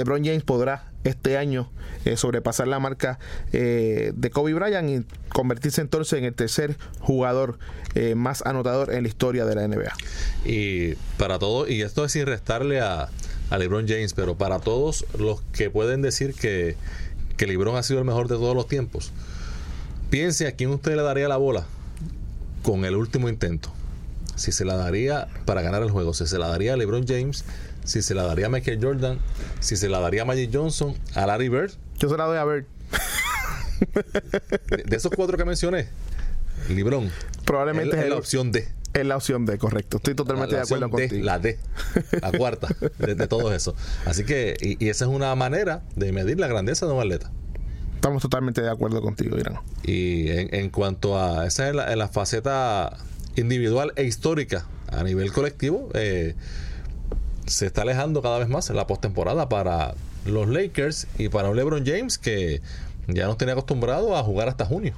LeBron 0.00 0.24
James 0.24 0.42
podrá 0.42 0.84
este 1.04 1.36
año 1.36 1.70
eh, 2.06 2.16
sobrepasar 2.16 2.66
la 2.68 2.78
marca 2.78 3.18
eh, 3.52 4.12
de 4.14 4.30
Kobe 4.30 4.54
Bryant 4.54 4.88
y 4.88 5.28
convertirse 5.28 5.82
entonces 5.82 6.18
en 6.18 6.24
el 6.24 6.32
tercer 6.32 6.76
jugador 7.00 7.58
eh, 7.94 8.14
más 8.14 8.42
anotador 8.46 8.94
en 8.94 9.02
la 9.02 9.08
historia 9.08 9.44
de 9.44 9.54
la 9.54 9.68
NBA. 9.68 9.92
Y 10.46 10.94
para 11.18 11.38
todos, 11.38 11.68
y 11.68 11.82
esto 11.82 12.04
es 12.06 12.12
sin 12.12 12.24
restarle 12.24 12.80
a, 12.80 13.10
a 13.50 13.58
LeBron 13.58 13.86
James, 13.86 14.14
pero 14.14 14.36
para 14.36 14.58
todos 14.58 15.04
los 15.18 15.42
que 15.52 15.68
pueden 15.68 16.00
decir 16.00 16.32
que, 16.32 16.76
que 17.36 17.46
LeBron 17.46 17.76
ha 17.76 17.82
sido 17.82 17.98
el 17.98 18.06
mejor 18.06 18.28
de 18.28 18.36
todos 18.36 18.56
los 18.56 18.66
tiempos, 18.66 19.12
piense 20.08 20.46
a 20.46 20.52
quién 20.52 20.70
usted 20.70 20.96
le 20.96 21.02
daría 21.02 21.28
la 21.28 21.36
bola 21.36 21.66
con 22.62 22.86
el 22.86 22.96
último 22.96 23.28
intento. 23.28 23.70
Si 24.36 24.52
se 24.52 24.64
la 24.64 24.76
daría 24.76 25.28
para 25.44 25.60
ganar 25.60 25.82
el 25.82 25.90
juego, 25.90 26.14
si 26.14 26.26
se 26.26 26.38
la 26.38 26.48
daría 26.48 26.72
a 26.72 26.76
LeBron 26.78 27.06
James, 27.06 27.44
si 27.84 28.02
se 28.02 28.14
la 28.14 28.22
daría 28.24 28.46
a 28.46 28.48
Michael 28.48 28.78
Jordan, 28.82 29.18
si 29.60 29.76
se 29.76 29.88
la 29.88 30.00
daría 30.00 30.22
a 30.22 30.24
Magic 30.24 30.50
Johnson, 30.52 30.94
a 31.14 31.26
Larry 31.26 31.48
Bird. 31.48 31.72
Yo 31.98 32.08
se 32.08 32.16
la 32.16 32.24
doy 32.24 32.38
a 32.38 32.44
Bird. 32.44 32.64
De, 34.86 34.96
esos 34.96 35.12
cuatro 35.14 35.36
que 35.38 35.44
mencioné, 35.44 35.88
LeBron. 36.68 37.10
Probablemente 37.44 37.96
es, 37.98 38.04
es 38.04 38.10
la 38.10 38.16
opción 38.16 38.52
D. 38.52 38.68
Es 38.92 39.06
la 39.06 39.16
opción 39.16 39.46
D, 39.46 39.56
correcto. 39.58 39.98
Estoy 39.98 40.14
totalmente 40.14 40.52
la 40.52 40.58
de 40.58 40.64
acuerdo 40.64 40.86
D, 40.86 40.90
contigo. 40.90 41.24
La 41.24 41.38
D, 41.38 41.58
la 42.20 42.32
cuarta 42.32 42.68
de, 42.98 43.14
de 43.14 43.26
todo 43.28 43.54
eso. 43.54 43.74
Así 44.04 44.24
que, 44.24 44.56
y, 44.60 44.84
y 44.84 44.88
esa 44.88 45.04
es 45.04 45.10
una 45.10 45.34
manera 45.34 45.82
de 45.96 46.12
medir 46.12 46.40
la 46.40 46.48
grandeza 46.48 46.86
de 46.86 46.92
un 46.92 47.00
atleta. 47.00 47.30
Estamos 47.94 48.22
totalmente 48.22 48.62
de 48.62 48.70
acuerdo 48.70 49.00
contigo, 49.02 49.38
Irán. 49.38 49.60
Y 49.82 50.28
en, 50.30 50.54
en 50.54 50.70
cuanto 50.70 51.18
a 51.18 51.46
esa 51.46 51.68
es 51.68 51.74
la, 51.74 51.94
la 51.96 52.08
faceta 52.08 52.96
individual 53.36 53.92
e 53.96 54.04
histórica 54.04 54.66
a 54.88 55.04
nivel 55.04 55.32
colectivo, 55.32 55.88
eh, 55.94 56.34
se 57.50 57.66
está 57.66 57.82
alejando 57.82 58.22
cada 58.22 58.38
vez 58.38 58.48
más 58.48 58.70
en 58.70 58.76
la 58.76 58.86
postemporada 58.86 59.48
para 59.48 59.94
los 60.24 60.48
Lakers 60.48 61.06
y 61.18 61.28
para 61.28 61.50
un 61.50 61.56
LeBron 61.56 61.84
James 61.84 62.18
que 62.18 62.60
ya 63.08 63.26
nos 63.26 63.38
tenía 63.38 63.54
acostumbrado 63.54 64.16
a 64.16 64.22
jugar 64.22 64.48
hasta 64.48 64.64
junio. 64.64 64.92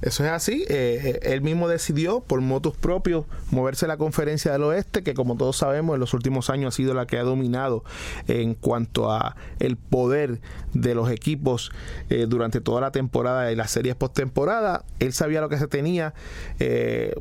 Eso 0.00 0.24
es 0.24 0.30
así. 0.30 0.64
eh, 0.68 1.18
él 1.22 1.40
mismo 1.40 1.68
decidió, 1.68 2.20
por 2.20 2.40
motus 2.40 2.76
propios, 2.76 3.24
moverse 3.50 3.86
a 3.86 3.88
la 3.88 3.96
conferencia 3.96 4.52
del 4.52 4.62
oeste, 4.62 5.02
que 5.02 5.12
como 5.14 5.36
todos 5.36 5.56
sabemos, 5.56 5.94
en 5.94 6.00
los 6.00 6.14
últimos 6.14 6.50
años 6.50 6.74
ha 6.74 6.76
sido 6.76 6.94
la 6.94 7.06
que 7.06 7.18
ha 7.18 7.24
dominado 7.24 7.82
en 8.28 8.54
cuanto 8.54 9.10
a 9.10 9.34
el 9.58 9.76
poder 9.76 10.40
de 10.72 10.94
los 10.94 11.10
equipos 11.10 11.72
eh, 12.10 12.26
durante 12.28 12.60
toda 12.60 12.80
la 12.80 12.92
temporada 12.92 13.50
y 13.50 13.56
las 13.56 13.72
series 13.72 13.96
postemporada. 13.96 14.84
Él 15.00 15.12
sabía 15.12 15.40
lo 15.40 15.48
que 15.48 15.58
se 15.58 15.66
tenía. 15.66 16.14
eh, 16.60 17.14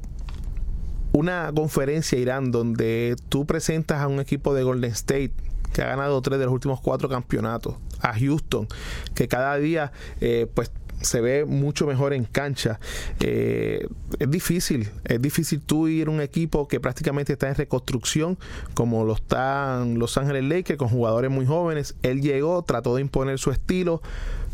una 1.18 1.52
conferencia, 1.54 2.18
Irán, 2.20 2.52
donde 2.52 3.16
tú 3.30 3.46
presentas 3.46 4.02
a 4.02 4.08
un 4.08 4.20
equipo 4.20 4.54
de 4.54 4.62
Golden 4.62 4.92
State 4.92 5.32
que 5.74 5.82
ha 5.82 5.88
ganado 5.88 6.22
tres 6.22 6.38
de 6.40 6.46
los 6.46 6.54
últimos 6.54 6.80
cuatro 6.80 7.10
campeonatos, 7.10 7.76
a 8.02 8.14
Houston, 8.14 8.68
que 9.16 9.28
cada 9.28 9.58
día 9.58 9.92
eh, 10.22 10.48
pues 10.54 10.72
se 11.02 11.22
ve 11.22 11.46
mucho 11.46 11.88
mejor 11.88 12.14
en 12.14 12.24
cancha. 12.24 12.80
Eh, 13.20 13.88
es 14.20 14.30
difícil, 14.30 14.90
es 15.06 15.22
difícil 15.22 15.60
tú 15.60 15.88
ir 15.88 16.08
a 16.08 16.12
un 16.12 16.22
equipo 16.22 16.68
que 16.68 16.80
prácticamente 16.80 17.34
está 17.34 17.50
en 17.50 17.56
reconstrucción, 17.56 18.38
como 18.76 19.04
lo 19.04 19.14
están 19.14 20.00
Los 20.00 20.18
Ángeles 20.18 20.44
Lakers, 20.44 20.78
con 20.78 20.90
jugadores 20.90 21.32
muy 21.32 21.46
jóvenes. 21.46 21.96
Él 22.04 22.22
llegó, 22.22 22.62
trató 22.62 22.96
de 22.96 23.02
imponer 23.02 23.40
su 23.40 23.52
estilo, 23.52 24.02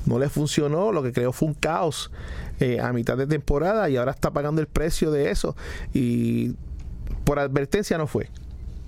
no 0.05 0.17
le 0.19 0.29
funcionó, 0.29 0.91
lo 0.91 1.03
que 1.03 1.11
creó 1.11 1.31
fue 1.31 1.49
un 1.49 1.53
caos 1.53 2.11
eh, 2.63 2.79
a 2.79 2.93
mitad 2.93 3.17
de 3.17 3.27
temporada 3.27 3.89
y 3.89 3.97
ahora 3.97 4.11
está 4.11 4.31
pagando 4.31 4.61
el 4.61 4.67
precio 4.67 5.11
de 5.11 5.31
eso. 5.31 5.53
Y 5.93 6.55
por 7.25 7.37
advertencia 7.37 7.97
no 7.97 8.07
fue. 8.07 8.29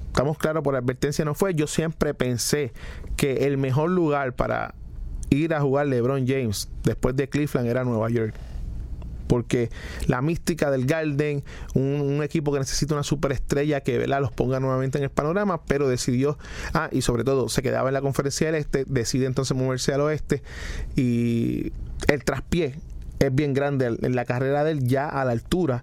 Estamos 0.08 0.38
claros, 0.38 0.64
por 0.64 0.78
advertencia 0.78 1.26
no 1.26 1.36
fue. 1.36 1.56
Yo 1.56 1.68
siempre 1.68 2.14
pensé 2.14 2.72
que 3.18 3.48
el 3.48 3.58
mejor 3.58 3.92
lugar 3.92 4.32
para 4.32 4.76
ir 5.30 5.54
a 5.54 5.60
jugar 5.60 5.88
LeBron 5.88 6.26
James 6.26 6.70
después 6.86 7.18
de 7.18 7.28
Cleveland 7.28 7.68
era 7.68 7.84
Nueva 7.84 8.10
York. 8.10 8.34
Porque 9.28 9.70
la 10.08 10.22
mística 10.22 10.72
del 10.72 10.86
Garden, 10.86 11.44
un, 11.74 12.24
equipo 12.24 12.54
que 12.54 12.60
necesita 12.60 12.94
una 12.94 13.04
superestrella 13.04 13.82
que 13.82 13.98
¿verdad? 13.98 14.22
los 14.22 14.32
ponga 14.32 14.62
nuevamente 14.62 15.00
en 15.00 15.04
el 15.04 15.10
panorama, 15.10 15.66
pero 15.66 15.90
decidió, 15.90 16.38
ah, 16.74 16.88
y 16.94 17.02
sobre 17.02 17.26
todo 17.26 17.50
se 17.50 17.62
quedaba 17.62 17.90
en 17.90 17.94
la 17.94 18.02
conferencia 18.02 18.48
del 18.48 18.56
este, 18.56 18.86
decide 18.88 19.26
entonces 19.26 19.58
moverse 19.58 19.94
al 19.94 20.00
oeste 20.00 20.44
y 20.96 21.74
el 22.08 22.24
traspié 22.24 22.76
es 23.20 23.34
bien 23.34 23.54
grande 23.54 23.98
en 24.02 24.16
la 24.16 24.26
carrera 24.26 24.64
de 24.64 24.72
él 24.72 24.88
ya 24.88 25.08
a 25.10 25.24
la 25.26 25.32
altura 25.32 25.82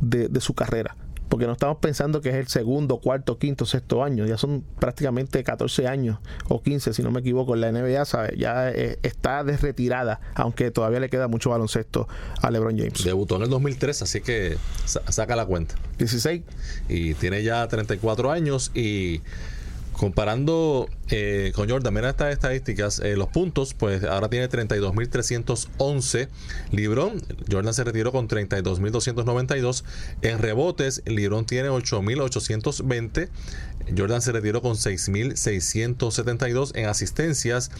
de, 0.00 0.28
de 0.28 0.40
su 0.40 0.54
carrera 0.54 0.96
porque 1.28 1.46
no 1.46 1.52
estamos 1.54 1.78
pensando 1.78 2.20
que 2.20 2.28
es 2.28 2.36
el 2.36 2.46
segundo, 2.46 2.98
cuarto, 2.98 3.36
quinto, 3.36 3.66
sexto 3.66 4.04
año, 4.04 4.26
ya 4.26 4.38
son 4.38 4.62
prácticamente 4.78 5.42
14 5.42 5.88
años 5.88 6.18
o 6.48 6.62
15, 6.62 6.92
si 6.92 7.02
no 7.02 7.10
me 7.10 7.18
equivoco, 7.18 7.54
en 7.56 7.62
la 7.62 7.72
NBA, 7.72 8.04
¿sabe? 8.04 8.36
ya 8.38 8.70
eh, 8.70 9.00
está 9.02 9.42
de 9.42 9.56
retirada, 9.56 10.20
aunque 10.36 10.70
todavía 10.70 11.00
le 11.00 11.10
queda 11.10 11.26
mucho 11.26 11.50
baloncesto 11.50 12.06
a 12.40 12.48
LeBron 12.52 12.78
James. 12.78 13.02
Debutó 13.02 13.36
en 13.36 13.42
el 13.42 13.50
2003, 13.50 14.02
así 14.02 14.20
que 14.20 14.56
sa- 14.84 15.02
saca 15.10 15.34
la 15.34 15.46
cuenta. 15.46 15.74
16, 15.98 16.42
y 16.88 17.14
tiene 17.14 17.42
ya 17.42 17.66
34 17.66 18.30
años 18.30 18.70
y 18.72 19.20
comparando 19.96 20.88
eh, 21.08 21.52
con 21.54 21.68
Jordan, 21.68 21.94
mira 21.94 22.10
estas 22.10 22.32
estadísticas, 22.32 22.98
eh, 23.00 23.16
los 23.16 23.28
puntos, 23.28 23.74
pues 23.74 24.04
ahora 24.04 24.28
tiene 24.28 24.48
32.311. 24.48 26.28
Librón, 26.70 27.22
Jordan 27.50 27.72
se 27.72 27.84
retiró 27.84 28.12
con 28.12 28.28
32.292. 28.28 29.84
En 30.22 30.38
rebotes, 30.38 31.02
Librón 31.06 31.46
tiene 31.46 31.70
8.820. 31.70 33.28
Jordan 33.96 34.22
se 34.22 34.32
retiró 34.32 34.62
con 34.62 34.74
6.672 34.74 36.72
en 36.74 36.86
asistencias. 36.86 37.70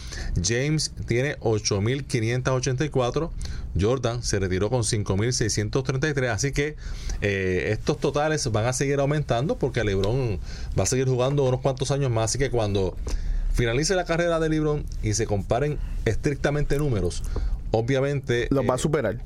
James 0.41 0.91
tiene 1.05 1.37
8.584. 1.39 3.31
Jordan 3.79 4.23
se 4.23 4.39
retiró 4.39 4.69
con 4.69 4.83
5.633. 4.83 6.29
Así 6.29 6.51
que 6.51 6.75
eh, 7.21 7.69
estos 7.71 7.99
totales 7.99 8.49
van 8.51 8.65
a 8.65 8.73
seguir 8.73 8.99
aumentando 8.99 9.57
porque 9.57 9.83
LeBron 9.83 10.39
va 10.77 10.83
a 10.83 10.87
seguir 10.87 11.07
jugando 11.07 11.43
unos 11.43 11.61
cuantos 11.61 11.91
años 11.91 12.11
más. 12.11 12.31
Así 12.31 12.37
que 12.39 12.49
cuando 12.49 12.95
finalice 13.53 13.95
la 13.95 14.05
carrera 14.05 14.39
de 14.39 14.49
LeBron 14.49 14.85
y 15.03 15.13
se 15.13 15.25
comparen 15.25 15.79
estrictamente 16.05 16.77
números, 16.77 17.23
obviamente 17.71 18.47
los 18.51 18.67
va 18.67 18.73
a 18.73 18.77
eh, 18.77 18.79
superar. 18.79 19.17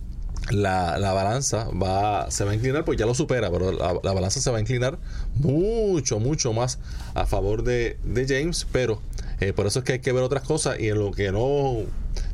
La, 0.49 0.97
la 0.97 1.13
balanza 1.13 1.69
va 1.69 2.29
se 2.31 2.43
va 2.43 2.51
a 2.51 2.55
inclinar, 2.55 2.83
pues 2.83 2.97
ya 2.97 3.05
lo 3.05 3.13
supera, 3.13 3.51
pero 3.51 3.71
la, 3.71 3.99
la 4.01 4.13
balanza 4.13 4.41
se 4.41 4.49
va 4.49 4.57
a 4.57 4.59
inclinar 4.59 4.97
mucho, 5.35 6.19
mucho 6.19 6.53
más 6.53 6.79
a 7.13 7.25
favor 7.25 7.63
de, 7.63 7.97
de 8.03 8.25
James, 8.27 8.67
pero 8.71 9.01
eh, 9.39 9.53
por 9.53 9.67
eso 9.67 9.79
es 9.79 9.85
que 9.85 9.93
hay 9.93 9.99
que 9.99 10.11
ver 10.11 10.23
otras 10.23 10.43
cosas 10.43 10.79
y 10.79 10.89
en 10.89 10.99
lo 10.99 11.11
que 11.11 11.31
no 11.31 11.77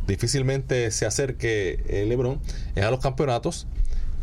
difícilmente 0.08 0.90
se 0.92 1.06
acerque 1.06 1.84
eh, 1.88 2.06
LeBron 2.08 2.40
es 2.76 2.84
a 2.84 2.92
los 2.92 3.02
campeonatos 3.02 3.68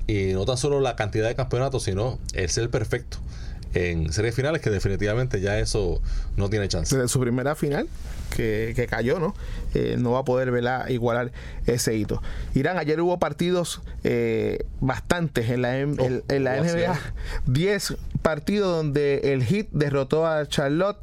y 0.07 0.33
no 0.33 0.45
tan 0.45 0.57
solo 0.57 0.81
la 0.81 0.97
cantidad 0.97 1.29
de 1.29 1.35
campeonatos, 1.35 1.85
sino 1.85 2.19
el 2.33 2.51
ser 2.51 2.71
perfecto 2.71 3.19
en 3.75 4.13
series 4.13 4.35
finales, 4.35 4.63
que 4.63 4.71
definitivamente 4.71 5.41
ya 5.41 5.59
eso 5.59 6.01
no 6.37 6.49
tiene 6.51 6.69
chance. 6.69 6.95
Desde 6.97 7.09
su 7.09 7.21
primera 7.21 7.55
final, 7.55 7.89
que, 8.35 8.73
que 8.75 8.87
cayó, 8.87 9.19
¿no? 9.19 9.35
Eh, 9.75 9.97
no 9.99 10.13
va 10.13 10.21
a 10.21 10.25
poder 10.25 10.51
¿verdad? 10.51 10.89
igualar 10.89 11.33
ese 11.67 11.95
hito. 11.97 12.23
Irán, 12.55 12.79
ayer 12.79 13.01
hubo 13.01 13.19
partidos 13.19 13.83
eh, 14.05 14.65
bastantes 14.81 15.51
en 15.51 15.63
la, 15.63 15.79
M- 15.79 15.97
Oh, 15.99 16.05
en, 16.07 16.23
en 16.29 16.45
la 16.45 16.57
NBA. 16.61 16.91
acción. 16.93 16.97
10 17.47 17.97
partidos 18.23 18.75
donde 18.77 19.33
el 19.33 19.45
Heat 19.45 19.69
derrotó 19.73 20.27
a 20.27 20.47
Charlotte. 20.47 20.99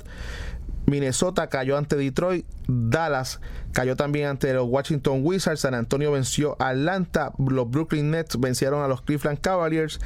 Minnesota 0.86 1.48
cayó 1.48 1.78
ante 1.78 1.96
Detroit, 1.96 2.46
Dallas 2.68 3.40
cayó 3.72 3.96
también 3.96 4.28
ante 4.28 4.54
los 4.54 4.68
Washington 4.68 5.22
Wizards, 5.24 5.62
San 5.62 5.74
Antonio 5.74 6.12
venció 6.12 6.56
a 6.60 6.70
Atlanta, 6.70 7.34
los 7.38 7.70
Brooklyn 7.70 8.12
Nets 8.12 8.40
vencieron 8.40 8.84
a 8.84 8.88
los 8.88 9.02
Cleveland 9.02 9.40
Cavaliers, 9.40 10.00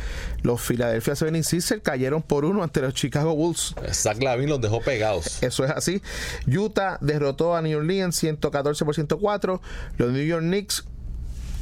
los 0.43 0.61
Philadelphia 0.61 1.13
76ers 1.13 1.81
cayeron 1.81 2.21
por 2.21 2.45
uno 2.45 2.63
ante 2.63 2.81
los 2.81 2.93
Chicago 2.93 3.35
Bulls. 3.35 3.75
Zach 3.91 4.21
Lavin 4.21 4.49
los 4.49 4.61
dejó 4.61 4.81
pegados. 4.81 5.41
Eso 5.41 5.65
es 5.65 5.71
así. 5.71 6.01
Utah 6.47 6.97
derrotó 7.01 7.55
a 7.55 7.61
New 7.61 7.77
Orleans 7.77 8.15
114 8.15 8.85
por 8.85 8.93
104. 8.93 9.61
Los 9.97 10.11
New 10.11 10.25
York 10.25 10.43
Knicks 10.43 10.85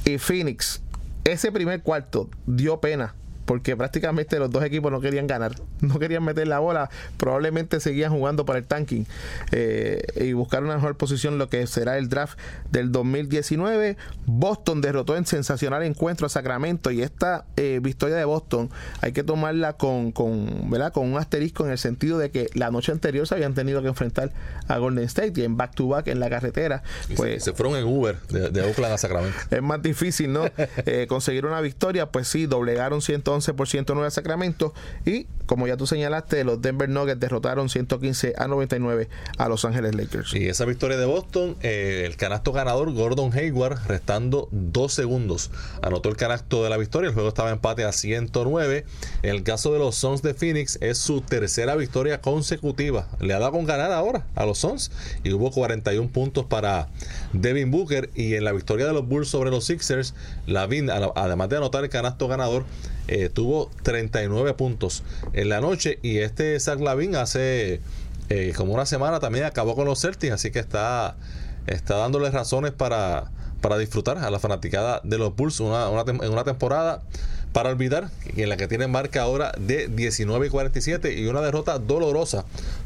y 0.06 0.18
Phoenix. 0.18 0.82
Ese 1.24 1.52
primer 1.52 1.82
cuarto 1.82 2.30
dio 2.46 2.82
pena. 2.82 3.16
Porque 3.46 3.76
prácticamente 3.76 4.40
los 4.40 4.50
dos 4.50 4.64
equipos 4.64 4.92
no 4.92 5.02
querían 5.02 5.28
ganar, 5.28 5.56
no 5.82 6.00
querían 6.00 6.24
meter 6.24 6.48
la 6.48 6.60
bola, 6.60 6.90
probablemente 7.18 7.80
seguían 7.80 8.12
jugando 8.12 8.46
para 8.46 8.60
el 8.60 8.66
tanking 8.66 9.06
eh, 9.52 10.02
y 10.16 10.34
buscar 10.34 10.64
una 10.64 10.76
mejor 10.76 10.96
posición 10.98 11.38
lo 11.38 11.50
que 11.50 11.66
será 11.68 11.98
el 11.98 12.10
draft 12.10 12.38
del 12.72 12.92
2019. 12.92 13.98
Boston 14.26 14.82
derrotó 14.82 15.18
en 15.18 15.26
sensacional 15.26 15.84
encuentro 15.84 16.28
a 16.28 16.30
Sacramento 16.30 16.92
y 16.92 17.02
esta 17.02 17.46
eh, 17.58 17.80
victoria 17.82 18.16
de 18.16 18.26
Boston 18.26 18.70
hay 19.02 19.12
que 19.12 19.24
tomarla 19.24 19.74
con, 19.74 20.12
con, 20.12 20.70
¿verdad? 20.70 20.94
con 20.94 21.12
un 21.12 21.18
asterisco 21.18 21.66
en 21.66 21.72
el 21.72 21.78
sentido 21.78 22.18
de 22.18 22.32
que 22.32 22.50
la 22.54 22.72
noche 22.72 22.92
anterior 22.92 23.28
se 23.28 23.36
habían 23.36 23.54
tenido 23.54 23.82
que 23.82 23.88
enfrentar 23.88 24.32
a 24.68 24.78
Golden 24.78 25.04
State 25.06 25.34
y 25.36 25.44
en 25.44 25.58
back 25.58 25.76
to 25.76 25.88
back 25.88 26.08
en 26.08 26.20
la 26.20 26.30
carretera. 26.30 26.84
Pues 27.16 27.44
se, 27.44 27.52
se 27.52 27.54
fueron 27.54 27.76
en 27.76 27.86
Uber 27.86 28.20
de, 28.30 28.50
de 28.50 28.62
Oakland 28.62 28.94
a 28.94 28.98
Sacramento. 28.98 29.38
es 29.50 29.62
más 29.62 29.82
difícil, 29.82 30.32
¿no? 30.32 30.44
Eh, 30.86 31.08
conseguir 31.08 31.46
una 31.46 31.62
victoria, 31.62 32.08
pues 32.08 32.28
sí, 32.28 32.46
doblegaron 32.46 33.02
111 33.02 33.33
111 33.34 33.54
por 33.54 33.68
109 33.68 34.08
a 34.08 34.12
Sacramento. 34.12 34.74
Y 35.06 35.28
como 35.46 35.68
ya 35.68 35.78
tú 35.78 35.88
señalaste, 35.88 36.44
los 36.44 36.62
Denver 36.62 36.90
Nuggets 36.90 37.20
derrotaron 37.20 37.70
115 37.70 38.34
a 38.38 38.48
99 38.48 39.10
a 39.38 39.50
Los 39.50 39.66
Ángeles 39.66 39.96
Lakers. 39.96 40.34
Y 40.34 40.48
esa 40.48 40.66
victoria 40.66 40.98
de 40.98 41.06
Boston, 41.06 41.58
eh, 41.62 42.04
el 42.06 42.16
canasto 42.16 42.54
ganador 42.54 42.94
Gordon 42.94 43.34
Hayward, 43.34 43.88
restando 43.88 44.48
dos 44.52 44.94
segundos, 44.94 45.52
anotó 45.82 46.10
el 46.10 46.16
canasto 46.16 46.64
de 46.64 46.70
la 46.70 46.78
victoria. 46.78 47.10
El 47.10 47.14
juego 47.14 47.30
estaba 47.30 47.52
empate 47.52 47.84
a 47.84 47.92
109. 47.92 48.86
En 49.22 49.30
el 49.30 49.44
caso 49.44 49.74
de 49.74 49.80
los 49.80 49.96
Suns 49.96 50.22
de 50.22 50.34
Phoenix, 50.34 50.78
es 50.82 50.98
su 50.98 51.22
tercera 51.22 51.76
victoria 51.76 52.22
consecutiva. 52.22 53.08
Le 53.20 53.34
ha 53.34 53.40
dado 53.40 53.52
con 53.52 53.66
ganar 53.66 53.92
ahora 53.92 54.26
a 54.36 54.46
los 54.46 54.60
Suns 54.60 54.92
y 55.24 55.34
hubo 55.34 55.52
41 55.52 56.10
puntos 56.10 56.46
para 56.46 56.88
Devin 57.34 57.70
Booker. 57.70 58.10
Y 58.16 58.36
en 58.36 58.46
la 58.46 58.54
victoria 58.54 58.86
de 58.86 58.94
los 58.94 59.08
Bulls 59.08 59.28
sobre 59.28 59.50
los 59.50 59.66
Sixers, 59.66 60.14
Lavin, 60.48 60.90
además 60.90 61.50
de 61.50 61.58
anotar 61.58 61.84
el 61.84 61.90
canasto 61.90 62.28
ganador, 62.28 62.66
eh, 63.08 63.30
tuvo 63.30 63.70
39 63.84 64.54
puntos 64.54 65.04
en 65.34 65.50
la 65.50 65.62
noche. 65.62 66.00
Y 66.02 66.20
este 66.20 66.60
Zach 66.60 66.80
Lavin 66.80 67.16
hace 67.16 67.82
eh, 68.30 68.54
como 68.56 68.74
una 68.74 68.86
semana 68.86 69.20
también 69.20 69.46
acabó 69.46 69.76
con 69.76 69.86
los 69.86 70.02
Celtics, 70.02 70.34
así 70.34 70.52
que 70.52 70.60
está, 70.60 71.16
está 71.68 71.98
dándoles 71.98 72.34
razones 72.34 72.72
para, 72.72 73.32
para 73.62 73.78
disfrutar 73.78 74.18
a 74.18 74.30
la 74.30 74.40
fanaticada 74.40 75.02
de 75.04 75.18
los 75.18 75.36
Bulls 75.36 75.60
una, 75.60 75.88
en 76.08 76.32
una 76.32 76.44
temporada 76.44 77.02
para 77.52 77.70
olvidar 77.70 78.10
en 78.36 78.50
la 78.50 78.58
que 78.58 78.68
tienen 78.68 78.92
marca 78.92 79.22
ahora 79.22 79.52
de 79.60 79.88
19 79.88 80.48
y 80.48 80.50
47 80.50 81.14
y 81.14 81.28
una 81.28 81.42
derrota 81.42 81.78
dolorosa 81.78 82.46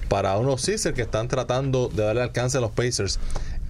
para 0.09 0.38
unos 0.38 0.61
Sixers 0.61 0.93
que 0.93 1.03
están 1.03 1.30
tratando 1.30 1.88
de 1.88 2.03
darle 2.03 2.22
alcance 2.22 2.57
a 2.57 2.61
los 2.61 2.72
Pacers 2.72 3.20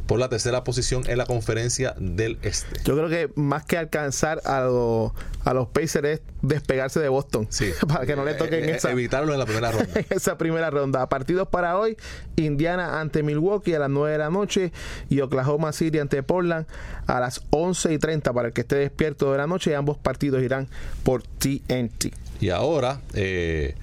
por 0.08 0.20
la 0.20 0.30
tercera 0.30 0.64
posición 0.64 1.04
en 1.08 1.18
la 1.18 1.26
conferencia 1.26 1.94
del 2.00 2.40
Este. 2.42 2.80
Yo 2.84 2.96
creo 2.96 3.10
que 3.10 3.30
más 3.36 3.66
que 3.66 3.78
alcanzar 3.78 4.42
a, 4.46 4.58
a 4.58 5.54
los 5.54 5.68
Pacers 5.68 6.08
es 6.08 6.22
despegarse 6.42 7.00
de 7.00 7.10
Boston. 7.10 7.48
Sí. 7.50 7.72
para 7.88 8.06
que 8.06 8.16
no 8.16 8.26
le 8.26 8.34
toquen 8.34 8.64
eh, 8.64 8.72
eh, 8.72 8.76
esa, 8.78 8.92
evitarlo 8.92 9.34
en 9.34 9.40
la 9.40 9.46
primera 9.46 9.72
ronda. 9.72 9.88
esa 10.10 10.38
primera 10.38 10.70
ronda. 10.70 11.08
Partidos 11.10 11.48
para 11.50 11.78
hoy: 11.78 11.98
Indiana 12.38 13.00
ante 13.00 13.22
Milwaukee 13.22 13.74
a 13.74 13.80
las 13.80 13.90
9 13.90 14.12
de 14.14 14.18
la 14.18 14.30
noche 14.30 14.72
y 15.10 15.20
Oklahoma 15.22 15.74
City 15.74 16.00
ante 16.00 16.24
Portland 16.24 16.66
a 17.06 17.20
las 17.20 17.42
11 17.50 17.94
y 17.94 17.98
30 17.98 18.34
para 18.34 18.48
el 18.48 18.54
que 18.54 18.62
esté 18.62 18.78
despierto 18.78 19.32
de 19.32 19.38
la 19.38 19.48
noche. 19.48 19.72
Y 19.72 19.74
ambos 19.74 19.98
partidos 19.98 20.42
irán 20.42 20.68
por 21.04 21.24
TNT. 21.24 22.14
Y 22.40 22.50
ahora, 22.50 23.02
eh, 23.14 23.76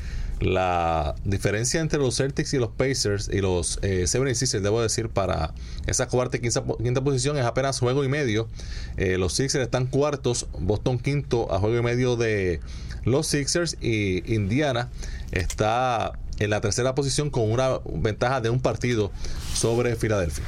la 0.45 1.15
diferencia 1.25 1.81
entre 1.81 1.99
los 1.99 2.17
Celtics 2.17 2.53
y 2.55 2.59
los 2.59 2.71
Pacers 2.71 3.31
y 3.33 3.41
los 3.41 3.79
eh, 3.83 4.05
76ers, 4.05 4.61
debo 4.61 4.83
decir, 4.83 5.09
para 5.09 5.55
esa 5.87 6.07
cuarta 6.09 6.37
y 6.37 6.41
quinta, 6.41 6.63
posición 7.03 7.37
es 7.39 7.45
apenas 7.45 7.81
juego 7.81 8.05
y 8.05 8.09
medio. 8.09 8.49
Eh, 8.97 9.19
los 9.19 9.35
Sixers 9.35 9.65
están 9.65 9.87
cuartos, 9.87 10.47
Boston 10.59 10.99
quinto 10.99 11.53
a 11.53 11.59
juego 11.59 11.79
y 11.79 11.83
medio 11.83 12.17
de 12.17 12.61
los 13.05 13.27
Sixers 13.27 13.77
y 13.81 14.35
Indiana 14.35 14.91
está 15.33 16.13
en 16.39 16.51
la 16.51 16.61
tercera 16.61 16.95
posición 16.95 17.31
con 17.31 17.51
una 17.51 17.81
ventaja 17.95 18.41
de 18.41 18.51
un 18.51 18.61
partido 18.61 19.13
sobre 19.55 19.97
Filadelfia. 19.97 20.45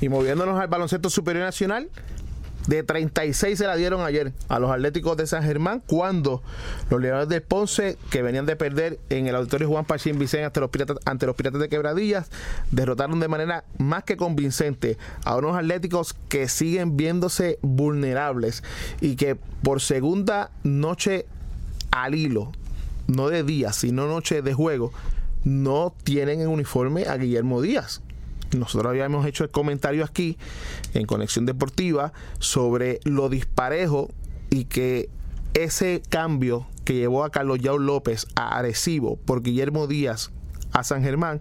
Y 0.00 0.08
moviéndonos 0.08 0.60
al 0.60 0.68
baloncesto 0.68 1.08
superior 1.08 1.44
nacional, 1.44 1.88
de 2.66 2.82
36 2.82 3.58
se 3.58 3.66
la 3.66 3.76
dieron 3.76 4.00
ayer 4.02 4.32
a 4.48 4.58
los 4.58 4.70
Atléticos 4.70 5.16
de 5.16 5.26
San 5.26 5.42
Germán 5.42 5.82
cuando 5.86 6.42
los 6.90 7.00
Leones 7.00 7.28
de 7.28 7.40
Ponce, 7.40 7.98
que 8.10 8.22
venían 8.22 8.46
de 8.46 8.56
perder 8.56 8.98
en 9.10 9.26
el 9.26 9.34
auditorio 9.34 9.68
Juan 9.68 9.84
Pachín 9.84 10.18
Vicente 10.18 10.44
ante 10.44 10.60
los, 10.60 10.70
piratas, 10.70 10.98
ante 11.04 11.26
los 11.26 11.36
Piratas 11.36 11.60
de 11.60 11.68
Quebradillas, 11.68 12.30
derrotaron 12.70 13.20
de 13.20 13.28
manera 13.28 13.64
más 13.78 14.04
que 14.04 14.16
convincente 14.16 14.96
a 15.24 15.36
unos 15.36 15.56
Atléticos 15.56 16.14
que 16.28 16.48
siguen 16.48 16.96
viéndose 16.96 17.58
vulnerables 17.62 18.62
y 19.00 19.16
que 19.16 19.36
por 19.62 19.80
segunda 19.80 20.50
noche 20.62 21.26
al 21.90 22.14
hilo, 22.14 22.52
no 23.06 23.28
de 23.28 23.42
día, 23.42 23.72
sino 23.72 24.06
noche 24.06 24.42
de 24.42 24.54
juego, 24.54 24.92
no 25.44 25.94
tienen 26.04 26.40
en 26.40 26.48
uniforme 26.48 27.04
a 27.04 27.16
Guillermo 27.16 27.60
Díaz 27.60 28.00
nosotros 28.54 28.90
habíamos 28.90 29.26
hecho 29.26 29.44
el 29.44 29.50
comentario 29.50 30.04
aquí 30.04 30.38
en 30.92 31.06
Conexión 31.06 31.46
Deportiva 31.46 32.12
sobre 32.38 33.00
lo 33.04 33.28
disparejo 33.28 34.10
y 34.50 34.64
que 34.64 35.08
ese 35.54 36.02
cambio 36.08 36.66
que 36.84 36.94
llevó 36.94 37.24
a 37.24 37.30
Carlos 37.30 37.60
Yao 37.60 37.78
López 37.78 38.26
a 38.34 38.58
Arecibo 38.58 39.16
por 39.16 39.42
Guillermo 39.42 39.86
Díaz 39.86 40.30
a 40.72 40.84
San 40.84 41.02
Germán 41.02 41.40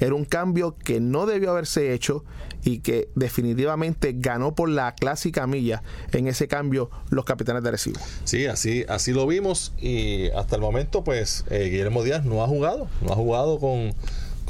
era 0.00 0.14
un 0.14 0.24
cambio 0.24 0.76
que 0.76 0.98
no 0.98 1.26
debió 1.26 1.50
haberse 1.50 1.92
hecho 1.92 2.24
y 2.64 2.78
que 2.78 3.08
definitivamente 3.14 4.14
ganó 4.16 4.54
por 4.54 4.68
la 4.70 4.94
clásica 4.94 5.46
milla 5.46 5.82
en 6.12 6.26
ese 6.26 6.48
cambio 6.48 6.90
los 7.10 7.24
capitanes 7.24 7.62
de 7.62 7.68
Arecibo. 7.68 8.00
Sí, 8.24 8.46
así, 8.46 8.84
así 8.88 9.12
lo 9.12 9.26
vimos 9.26 9.72
y 9.78 10.30
hasta 10.30 10.56
el 10.56 10.62
momento 10.62 11.04
pues 11.04 11.44
eh, 11.50 11.68
Guillermo 11.70 12.02
Díaz 12.02 12.24
no 12.24 12.42
ha 12.42 12.48
jugado, 12.48 12.88
no 13.02 13.12
ha 13.12 13.16
jugado 13.16 13.58
con 13.58 13.94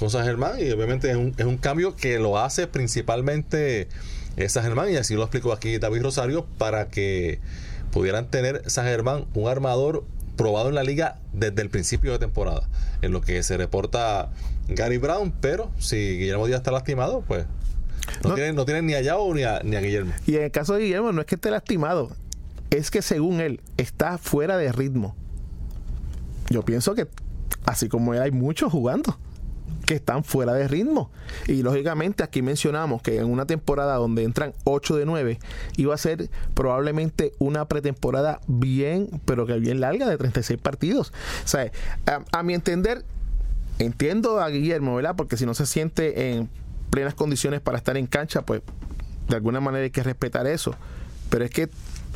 con 0.01 0.09
San 0.09 0.25
Germán 0.25 0.55
y 0.59 0.71
obviamente 0.71 1.11
es 1.11 1.17
un, 1.17 1.35
es 1.37 1.45
un 1.45 1.59
cambio 1.59 1.95
que 1.95 2.19
lo 2.19 2.39
hace 2.39 2.67
principalmente 2.67 3.87
San 4.49 4.63
Germán 4.63 4.91
y 4.91 4.97
así 4.97 5.15
lo 5.15 5.21
explicó 5.21 5.53
aquí 5.53 5.77
David 5.77 6.01
Rosario 6.01 6.47
para 6.57 6.89
que 6.89 7.39
pudieran 7.93 8.31
tener 8.31 8.63
San 8.71 8.87
Germán 8.87 9.27
un 9.35 9.47
armador 9.47 10.05
probado 10.39 10.71
en 10.71 10.75
la 10.75 10.85
liga 10.85 11.19
desde 11.35 11.61
el 11.61 11.69
principio 11.69 12.13
de 12.13 12.19
temporada 12.19 12.67
en 13.03 13.13
lo 13.13 13.21
que 13.21 13.43
se 13.43 13.59
reporta 13.59 14.31
Gary 14.69 14.97
Brown 14.97 15.35
pero 15.39 15.71
si 15.79 16.17
Guillermo 16.17 16.47
Díaz 16.47 16.61
está 16.61 16.71
lastimado 16.71 17.23
pues 17.29 17.45
no, 18.25 18.33
tienen, 18.33 18.57
no 18.57 18.65
tienen 18.65 18.87
ni 18.87 18.95
a 18.95 19.03
Yao 19.03 19.35
ni 19.35 19.43
a, 19.43 19.61
ni 19.63 19.77
a 19.77 19.83
Guillermo. 19.83 20.15
Y 20.27 20.37
en 20.37 20.45
el 20.45 20.51
caso 20.51 20.73
de 20.73 20.85
Guillermo 20.85 21.13
no 21.13 21.21
es 21.21 21.27
que 21.27 21.35
esté 21.35 21.51
lastimado 21.51 22.11
es 22.71 22.91
que 22.91 23.03
según 23.03 23.43
él 23.43 23.61
está 23.77 24.17
fuera 24.17 24.57
de 24.57 24.73
ritmo. 24.73 25.15
Yo 26.49 26.65
pienso 26.65 26.95
que 26.95 27.07
así 27.67 27.91
como 27.91 28.15
él 28.15 28.23
hay 28.23 28.31
muchos 28.31 28.73
jugando 28.73 29.19
que 29.87 29.95
están 29.95 30.25
fuera 30.25 30.55
de 30.55 30.69
ritmo. 30.69 31.11
Y 31.47 31.63
lógicamente 31.63 32.23
aquí 32.23 32.43
mencionamos 32.43 33.03
que 33.03 33.19
en 33.19 33.27
una 33.27 33.47
temporada 33.47 33.97
donde 33.97 34.25
entran 34.25 34.53
8 34.65 34.97
de 34.97 35.07
9, 35.07 35.39
iba 35.77 35.95
a 35.95 35.99
ser 35.99 36.31
probablemente 36.55 37.33
una 37.39 37.67
pretemporada 37.67 38.41
bien, 38.47 39.09
pero 39.25 39.47
que 39.47 39.59
bien 39.59 39.81
larga 39.81 40.09
de 40.09 40.17
36 40.17 40.61
partidos. 40.61 41.13
O 41.45 41.49
sea, 41.49 41.71
a, 42.33 42.43
mi 42.43 42.55
entender, 42.55 43.05
entiendo 43.79 44.41
a 44.41 44.49
Guillermo, 44.49 44.95
¿verdad? 44.95 45.17
Porque 45.17 45.37
si 45.37 45.47
no 45.47 45.55
se 45.55 45.67
siente 45.67 46.31
en 46.31 46.49
plenas 46.91 47.15
condiciones 47.15 47.61
para 47.61 47.79
estar 47.79 47.97
en 47.97 48.07
cancha, 48.07 48.43
pues 48.43 48.63
de 49.29 49.37
alguna 49.37 49.61
manera 49.61 49.85
hay 49.85 49.91
que 49.91 50.03
respetar 50.03 50.47
eso. 50.47 50.75
Pero 51.31 51.45
es 51.45 51.51
que 51.51 51.69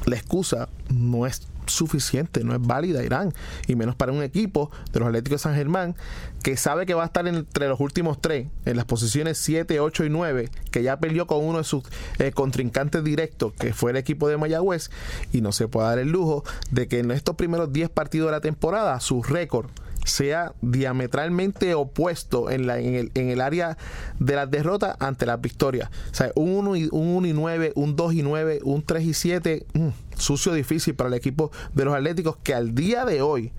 la 0.07 0.17
excusa 0.17 0.69
no 0.91 1.27
es 1.27 1.47
suficiente, 1.67 2.45
no 2.45 2.55
es 2.55 2.61
válida 2.61 3.03
Irán, 3.05 3.33
y 3.67 3.77
menos 3.77 3.95
para 3.95 4.13
un 4.13 4.23
equipo 4.23 4.71
de 4.93 5.01
los 5.01 5.09
Atléticos 5.09 5.41
de 5.41 5.43
San 5.45 5.55
Germán 5.55 5.95
que 6.43 6.57
sabe 6.57 6.85
que 6.85 6.95
va 6.95 7.05
a 7.05 7.07
estar 7.07 7.27
entre 7.27 7.69
los 7.69 7.81
últimos 7.81 8.21
tres, 8.21 8.49
en 8.67 8.77
las 8.77 8.85
posiciones 8.85 9.39
7, 9.39 9.81
8 9.81 10.05
y 10.05 10.11
9, 10.11 10.51
que 10.71 10.83
ya 10.83 10.99
perdió 10.99 11.27
con 11.27 11.43
uno 11.43 11.59
de 11.59 11.65
sus 11.65 11.85
eh, 12.19 12.33
contrincantes 12.33 13.03
directos, 13.03 13.55
que 13.55 13.73
fue 13.73 13.93
el 13.93 13.97
equipo 13.97 14.29
de 14.29 14.37
Mayagüez, 14.37 14.91
y 15.33 15.41
no 15.41 15.53
se 15.53 15.69
puede 15.69 15.89
dar 15.89 15.99
el 15.99 16.11
lujo 16.11 16.45
de 16.71 16.87
que 16.87 16.99
en 16.99 17.11
estos 17.13 17.37
primeros 17.37 17.73
10 17.73 17.89
partidos 17.89 18.29
de 18.29 18.33
la 18.33 18.41
temporada 18.41 19.01
su 19.01 19.23
récord 19.23 19.71
sea 20.05 20.53
diametralmente 20.63 21.75
opuesto 21.75 22.51
en, 22.51 22.67
la, 22.67 22.79
en, 22.79 22.95
el, 22.95 23.13
en 23.15 23.31
el 23.31 23.41
área 23.41 23.77
de 24.19 24.37
las 24.37 24.51
derrotas 24.51 24.97
ante 25.01 25.27
las 25.27 25.41
victorias. 25.41 25.91
O 26.13 26.15
sea, 26.15 26.31
un 26.35 26.51
1 26.51 26.77
y, 26.77 26.89
un 26.93 27.09
1 27.09 27.27
y 27.29 27.33
9, 27.33 27.73
un 27.75 27.97
2 27.97 28.15
y 28.15 28.23
9, 28.23 28.61
un 28.63 28.83
3 28.83 29.05
y 29.05 29.15
7, 29.15 29.67
mm, 29.73 29.89
sucio 30.17 30.53
difícil 30.53 30.95
para 30.95 31.09
el 31.09 31.15
equipo 31.15 31.51
de 31.75 31.85
los 31.85 31.95
Atléticos 31.95 32.37
que 32.43 32.55
al 32.55 32.75
día 32.75 33.05
de 33.05 33.23
hoy 33.23 33.53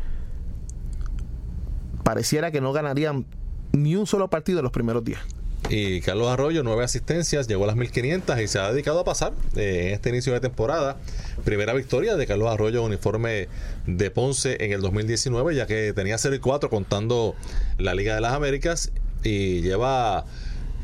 pareciera 2.04 2.52
que 2.52 2.62
no 2.62 2.72
ganarían 2.72 3.26
ni 3.72 3.96
un 3.96 4.08
solo 4.08 4.30
partido 4.30 4.60
en 4.60 4.64
los 4.64 4.72
primeros 4.72 5.04
días. 5.04 5.22
Y 5.70 6.02
Carlos 6.02 6.28
Arroyo, 6.28 6.64
nueve 6.64 6.84
asistencias, 6.84 7.48
llegó 7.48 7.64
a 7.64 7.68
las 7.68 7.76
1500 7.76 8.39
y 8.39 8.48
se 8.48 8.60
ha 8.60 8.72
dedicado 8.72 9.00
a 9.00 9.04
pasar 9.04 9.34
eh, 9.56 9.88
en 9.88 9.93
este 9.96 10.10
inicio 10.10 10.32
de 10.34 10.39
temporada. 10.39 10.98
Primera 11.46 11.74
victoria 11.74 12.16
de 12.16 12.26
Carlos 12.26 12.50
Arroyo, 12.50 12.84
uniforme 12.84 13.48
de 13.86 14.12
Ponce 14.12 14.58
en 14.60 14.72
el 14.72 14.82
2019, 14.82 15.56
ya 15.56 15.68
que 15.68 15.93
tenía 15.93 16.18
0 16.18 16.36
y 16.36 16.39
4 16.39 16.70
contando 16.70 17.36
la 17.78 17.93
Liga 17.93 18.16
de 18.16 18.22
las 18.22 18.34
Américas 18.34 18.91
y 19.24 19.62
lleva 19.62 20.26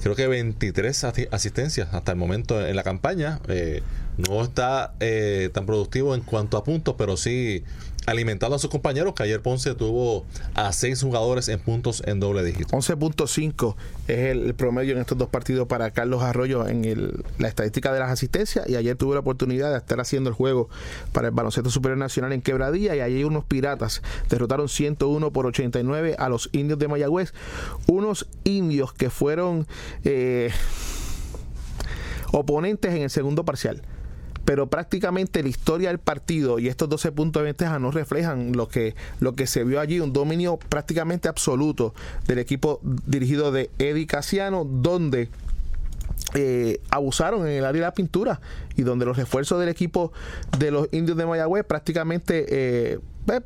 creo 0.01 0.15
que 0.15 0.27
23 0.27 1.03
asistencias 1.31 1.93
hasta 1.93 2.11
el 2.11 2.17
momento 2.17 2.65
en 2.65 2.75
la 2.75 2.83
campaña. 2.83 3.39
Eh, 3.47 3.81
no 4.17 4.43
está 4.43 4.93
eh, 4.99 5.49
tan 5.53 5.65
productivo 5.65 6.13
en 6.15 6.21
cuanto 6.21 6.57
a 6.57 6.63
puntos, 6.63 6.95
pero 6.97 7.17
sí 7.17 7.63
alimentando 8.05 8.55
a 8.55 8.59
sus 8.59 8.69
compañeros, 8.69 9.13
que 9.13 9.23
ayer 9.23 9.41
Ponce 9.41 9.75
tuvo 9.75 10.25
a 10.55 10.71
seis 10.73 11.01
jugadores 11.01 11.47
en 11.49 11.59
puntos 11.59 12.01
en 12.05 12.19
doble 12.19 12.43
dígito. 12.43 12.75
11.5 12.75 13.75
es 14.07 14.17
el 14.17 14.53
promedio 14.55 14.93
en 14.93 14.99
estos 14.99 15.17
dos 15.17 15.29
partidos 15.29 15.67
para 15.67 15.91
Carlos 15.91 16.23
Arroyo 16.23 16.67
en 16.67 17.23
la 17.37 17.47
estadística 17.47 17.93
de 17.93 17.99
las 17.99 18.09
asistencias 18.09 18.67
y 18.67 18.75
ayer 18.75 18.95
tuvo 18.95 19.13
la 19.13 19.19
oportunidad 19.19 19.71
de 19.71 19.77
estar 19.77 19.99
haciendo 19.99 20.29
el 20.29 20.35
juego 20.35 20.69
para 21.11 21.27
el 21.27 21.33
baloncesto 21.33 21.69
superior 21.69 21.97
nacional 21.97 22.33
en 22.33 22.41
Quebradilla 22.41 22.95
y 22.95 23.01
allí 23.01 23.23
unos 23.23 23.45
piratas. 23.45 24.01
Derrotaron 24.29 24.67
101 24.67 25.31
por 25.31 25.45
89 25.45 26.15
a 26.17 26.29
los 26.29 26.49
indios 26.53 26.79
de 26.79 26.87
Mayagüez, 26.87 27.33
unos 27.87 28.27
indios 28.43 28.93
que 28.93 29.09
fueron 29.09 29.67
eh, 30.03 30.51
oponentes 32.31 32.93
en 32.93 33.03
el 33.03 33.09
segundo 33.09 33.45
parcial 33.45 33.81
pero 34.51 34.67
prácticamente 34.67 35.41
la 35.43 35.47
historia 35.47 35.87
del 35.87 35.99
partido 35.99 36.59
y 36.59 36.67
estos 36.67 36.89
12 36.89 37.13
puntos 37.13 37.39
de 37.39 37.45
ventaja 37.45 37.79
no 37.79 37.89
reflejan 37.89 38.51
lo 38.51 38.67
que, 38.67 38.95
lo 39.21 39.33
que 39.33 39.47
se 39.47 39.63
vio 39.63 39.79
allí, 39.79 40.01
un 40.01 40.11
dominio 40.11 40.57
prácticamente 40.57 41.29
absoluto 41.29 41.93
del 42.27 42.37
equipo 42.39 42.81
dirigido 42.83 43.53
de 43.53 43.69
Eddie 43.79 44.07
Casiano, 44.07 44.65
donde 44.65 45.29
eh, 46.33 46.81
abusaron 46.89 47.47
en 47.47 47.53
el 47.53 47.63
área 47.63 47.79
de 47.79 47.87
la 47.87 47.93
pintura 47.93 48.41
y 48.75 48.81
donde 48.81 49.05
los 49.05 49.15
refuerzos 49.15 49.57
del 49.57 49.69
equipo 49.69 50.11
de 50.59 50.71
los 50.71 50.89
indios 50.91 51.15
de 51.15 51.25
Mayagüez 51.25 51.63
prácticamente 51.63 52.45
eh, 52.49 52.99
eh, 53.31 53.39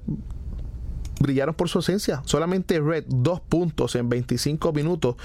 brillaron 1.19 1.53
por 1.53 1.69
su 1.69 1.77
ausencia. 1.77 2.23
Solamente 2.25 2.79
Red, 2.79 3.03
dos 3.09 3.41
puntos 3.41 3.93
en 3.93 4.09
25 4.09 4.73
minutos 4.73 5.17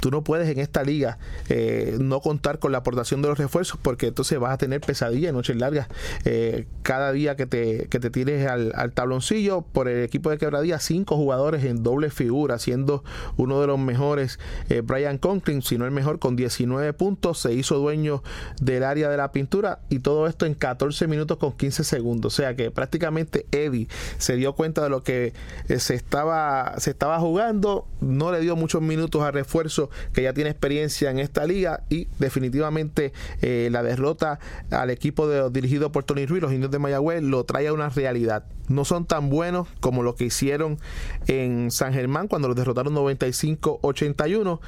Tú 0.00 0.10
no 0.10 0.22
puedes 0.24 0.48
en 0.48 0.58
esta 0.58 0.82
liga 0.82 1.18
eh, 1.48 1.96
no 2.00 2.20
contar 2.20 2.58
con 2.58 2.72
la 2.72 2.78
aportación 2.78 3.22
de 3.22 3.28
los 3.28 3.38
refuerzos 3.38 3.78
porque 3.80 4.08
entonces 4.08 4.38
vas 4.38 4.52
a 4.52 4.58
tener 4.58 4.80
pesadillas, 4.80 5.32
noches 5.32 5.56
largas. 5.56 5.88
Eh, 6.24 6.66
cada 6.82 7.12
día 7.12 7.36
que 7.36 7.46
te, 7.46 7.88
que 7.88 8.00
te 8.00 8.10
tires 8.10 8.46
al, 8.48 8.92
tabloncillo 8.92 9.62
por 9.62 9.88
el 9.88 10.02
equipo 10.02 10.30
de 10.30 10.38
quebradía, 10.38 10.78
cinco 10.78 11.16
jugadores 11.16 11.64
en 11.64 11.82
doble 11.82 12.10
figura, 12.10 12.58
siendo 12.58 13.04
uno 13.36 13.60
de 13.60 13.66
los 13.66 13.78
mejores 13.78 14.38
eh, 14.68 14.80
Brian 14.80 15.18
Conklin, 15.18 15.62
si 15.62 15.78
no 15.78 15.84
el 15.84 15.90
mejor, 15.90 16.18
con 16.18 16.36
19 16.36 16.92
puntos, 16.94 17.38
se 17.38 17.52
hizo 17.52 17.78
dueño 17.78 18.22
del 18.60 18.84
área 18.84 19.08
de 19.08 19.16
la 19.16 19.32
pintura 19.32 19.80
y 19.88 20.00
todo 20.00 20.26
esto 20.26 20.46
en 20.46 20.54
14 20.54 21.06
minutos 21.06 21.38
con 21.38 21.52
15 21.52 21.84
segundos. 21.84 22.34
O 22.34 22.36
sea 22.36 22.56
que 22.56 22.70
prácticamente 22.70 23.46
Eddie 23.52 23.88
se 24.18 24.36
dio 24.36 24.54
cuenta 24.54 24.82
de 24.82 24.88
lo 24.88 25.02
que 25.02 25.32
se 25.78 25.94
estaba, 25.94 26.74
se 26.78 26.90
estaba 26.90 27.18
jugando, 27.20 27.86
no 28.00 28.32
le 28.32 28.40
dio 28.40 28.56
muchos 28.56 28.82
minutos 28.82 29.22
a 29.22 29.30
refuerzo 29.30 29.81
que 30.12 30.22
ya 30.22 30.32
tiene 30.32 30.50
experiencia 30.50 31.10
en 31.10 31.18
esta 31.18 31.46
liga 31.46 31.84
y 31.88 32.08
definitivamente 32.18 33.12
eh, 33.40 33.68
la 33.70 33.82
derrota 33.82 34.38
al 34.70 34.90
equipo 34.90 35.50
dirigido 35.50 35.92
por 35.92 36.04
Tony 36.04 36.26
Ruiz, 36.26 36.42
los 36.42 36.52
indios 36.52 36.70
de 36.70 36.78
Mayagüez, 36.78 37.22
lo 37.22 37.44
trae 37.44 37.68
a 37.68 37.72
una 37.72 37.88
realidad. 37.88 38.44
No 38.68 38.84
son 38.84 39.06
tan 39.06 39.28
buenos 39.28 39.68
como 39.80 40.02
lo 40.02 40.14
que 40.14 40.24
hicieron 40.24 40.78
en 41.26 41.70
San 41.70 41.92
Germán 41.92 42.28
cuando 42.28 42.48
los 42.48 42.56
derrotaron 42.56 42.94
95-81 42.94 44.60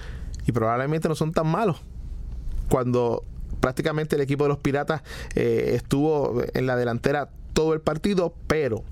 y 0.46 0.52
probablemente 0.52 1.08
no 1.08 1.14
son 1.14 1.32
tan 1.32 1.46
malos 1.46 1.82
cuando 2.68 3.24
prácticamente 3.60 4.16
el 4.16 4.22
equipo 4.22 4.44
de 4.44 4.48
los 4.48 4.58
Piratas 4.58 5.02
eh, 5.34 5.72
estuvo 5.74 6.42
en 6.52 6.66
la 6.66 6.76
delantera 6.76 7.30
todo 7.52 7.72
el 7.72 7.80
partido, 7.80 8.34
pero 8.46 8.84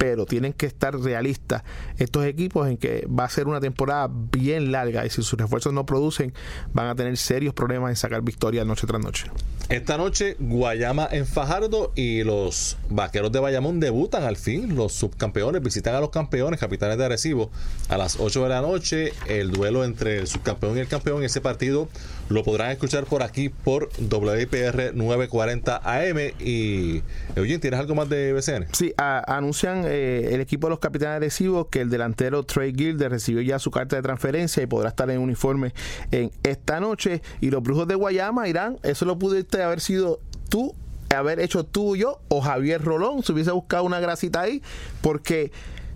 pero 0.00 0.24
tienen 0.24 0.54
que 0.54 0.64
estar 0.64 0.98
realistas 0.98 1.62
estos 1.98 2.24
equipos 2.24 2.66
en 2.66 2.78
que 2.78 3.06
va 3.06 3.24
a 3.24 3.28
ser 3.28 3.48
una 3.48 3.60
temporada 3.60 4.08
bien 4.10 4.72
larga 4.72 5.04
y 5.04 5.10
si 5.10 5.22
sus 5.22 5.38
refuerzos 5.38 5.74
no 5.74 5.84
producen 5.84 6.32
van 6.72 6.86
a 6.86 6.94
tener 6.94 7.18
serios 7.18 7.52
problemas 7.52 7.90
en 7.90 7.96
sacar 7.96 8.22
victoria 8.22 8.64
noche 8.64 8.86
tras 8.86 9.04
noche. 9.04 9.26
Esta 9.68 9.98
noche 9.98 10.36
Guayama 10.38 11.06
en 11.12 11.26
Fajardo 11.26 11.92
y 11.94 12.24
los 12.24 12.78
Vaqueros 12.88 13.30
de 13.30 13.40
Bayamón 13.40 13.78
debutan 13.78 14.24
al 14.24 14.38
fin, 14.38 14.74
los 14.74 14.94
subcampeones 14.94 15.62
visitan 15.62 15.94
a 15.94 16.00
los 16.00 16.08
campeones, 16.08 16.58
capitanes 16.58 16.96
de 16.96 17.04
Arecibo 17.04 17.50
a 17.90 17.98
las 17.98 18.18
8 18.18 18.44
de 18.44 18.48
la 18.48 18.62
noche, 18.62 19.12
el 19.28 19.50
duelo 19.50 19.84
entre 19.84 20.20
el 20.20 20.26
subcampeón 20.26 20.78
y 20.78 20.80
el 20.80 20.88
campeón, 20.88 21.22
ese 21.24 21.42
partido 21.42 21.90
lo 22.30 22.42
podrán 22.42 22.70
escuchar 22.70 23.04
por 23.04 23.22
aquí 23.22 23.50
por 23.50 23.90
WPR 23.98 24.94
940 24.94 25.76
AM 25.84 26.18
y 26.38 27.02
Eugene, 27.36 27.58
¿tienes 27.58 27.80
algo 27.80 27.94
más 27.94 28.08
de 28.08 28.32
BCN? 28.32 28.68
Sí, 28.72 28.94
anuncian 28.96 29.84
eh, 29.92 30.34
el 30.34 30.40
equipo 30.40 30.68
de 30.68 30.70
los 30.70 30.78
capitanes 30.78 31.16
agresivos 31.16 31.66
que 31.68 31.80
el 31.80 31.90
delantero 31.90 32.44
Trey 32.44 32.72
Gilder 32.72 33.10
recibió 33.10 33.42
ya 33.42 33.58
su 33.58 33.72
carta 33.72 33.96
de 33.96 34.02
transferencia 34.02 34.62
y 34.62 34.66
podrá 34.66 34.90
estar 34.90 35.10
en 35.10 35.20
uniforme 35.20 35.74
en 36.12 36.30
esta 36.44 36.78
noche. 36.78 37.22
Y 37.40 37.50
los 37.50 37.60
Brujos 37.60 37.88
de 37.88 37.96
Guayama, 37.96 38.46
Irán, 38.46 38.78
eso 38.84 39.04
lo 39.04 39.18
pudiste 39.18 39.64
haber 39.64 39.80
sido 39.80 40.20
tú, 40.48 40.76
haber 41.12 41.40
hecho 41.40 41.64
tú 41.64 41.96
yo, 41.96 42.20
o 42.28 42.40
Javier 42.40 42.84
Rolón, 42.84 43.24
si 43.24 43.32
hubiese 43.32 43.50
buscado 43.50 43.82
una 43.82 43.98
grasita 43.98 44.42
ahí, 44.42 44.62
porque 45.02 45.50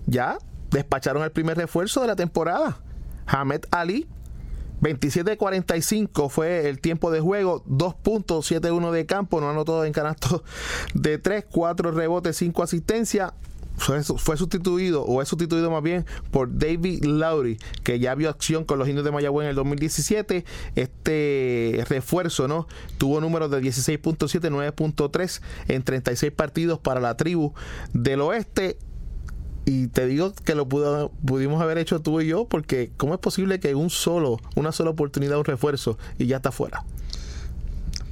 ya 0.07 0.39
despacharon 0.73 1.23
el 1.23 1.31
primer 1.31 1.57
refuerzo 1.57 2.01
de 2.01 2.09
la 2.09 2.17
temporada. 2.17 2.79
Hamed 3.27 3.65
Ali 3.71 4.09
27-45 4.81 6.29
fue 6.31 6.69
el 6.69 6.81
tiempo 6.81 7.13
de 7.13 7.21
juego, 7.21 7.63
2.71 7.67 8.91
de 8.91 9.07
campo, 9.07 9.41
no 9.41 9.51
anotó 9.51 9.85
en 9.85 9.93
canasto 9.93 10.43
de 10.95 11.19
3, 11.19 11.47
4 11.49 11.93
rebotes, 11.93 12.37
5 12.37 12.63
asistencias 12.63 13.33
fue, 13.77 14.03
sustituido 14.37 15.03
o 15.05 15.21
es 15.21 15.29
sustituido 15.29 15.71
más 15.71 15.83
bien 15.83 16.07
por 16.31 16.57
David 16.57 17.05
Lowry 17.05 17.59
que 17.83 17.99
ya 17.99 18.15
vio 18.15 18.31
acción 18.31 18.65
con 18.65 18.79
los 18.79 18.89
indios 18.89 19.05
de 19.05 19.11
Mayagüez 19.11 19.45
en 19.45 19.51
el 19.51 19.57
2017 19.57 20.45
este 20.77 21.85
refuerzo 21.89 22.49
no 22.49 22.67
tuvo 22.99 23.21
números 23.21 23.51
de 23.51 23.61
16.7 23.61 24.45
9.3 24.51 25.41
en 25.69 25.83
36 25.83 26.33
partidos 26.33 26.79
para 26.79 27.01
la 27.01 27.17
tribu 27.17 27.53
del 27.93 28.21
oeste. 28.21 28.79
Y 29.67 29.87
te 29.87 30.07
digo 30.07 30.35
que 30.45 30.55
lo 30.55 30.69
pudimos 30.69 31.63
haber 31.63 31.79
hecho 31.79 32.01
tú 32.01 32.21
y 32.21 32.27
yo 32.27 32.47
porque 32.47 32.93
cómo 32.99 33.15
es 33.15 33.21
posible 33.21 33.61
que 33.61 33.75
un 33.75 33.89
solo 33.89 34.39
una 34.57 34.73
sola 34.73 34.91
oportunidad 34.91 35.39
un 35.39 35.47
refuerzo 35.47 35.97
y 36.19 36.27
ya 36.27 36.37
está 36.37 36.53
fuera 36.53 36.85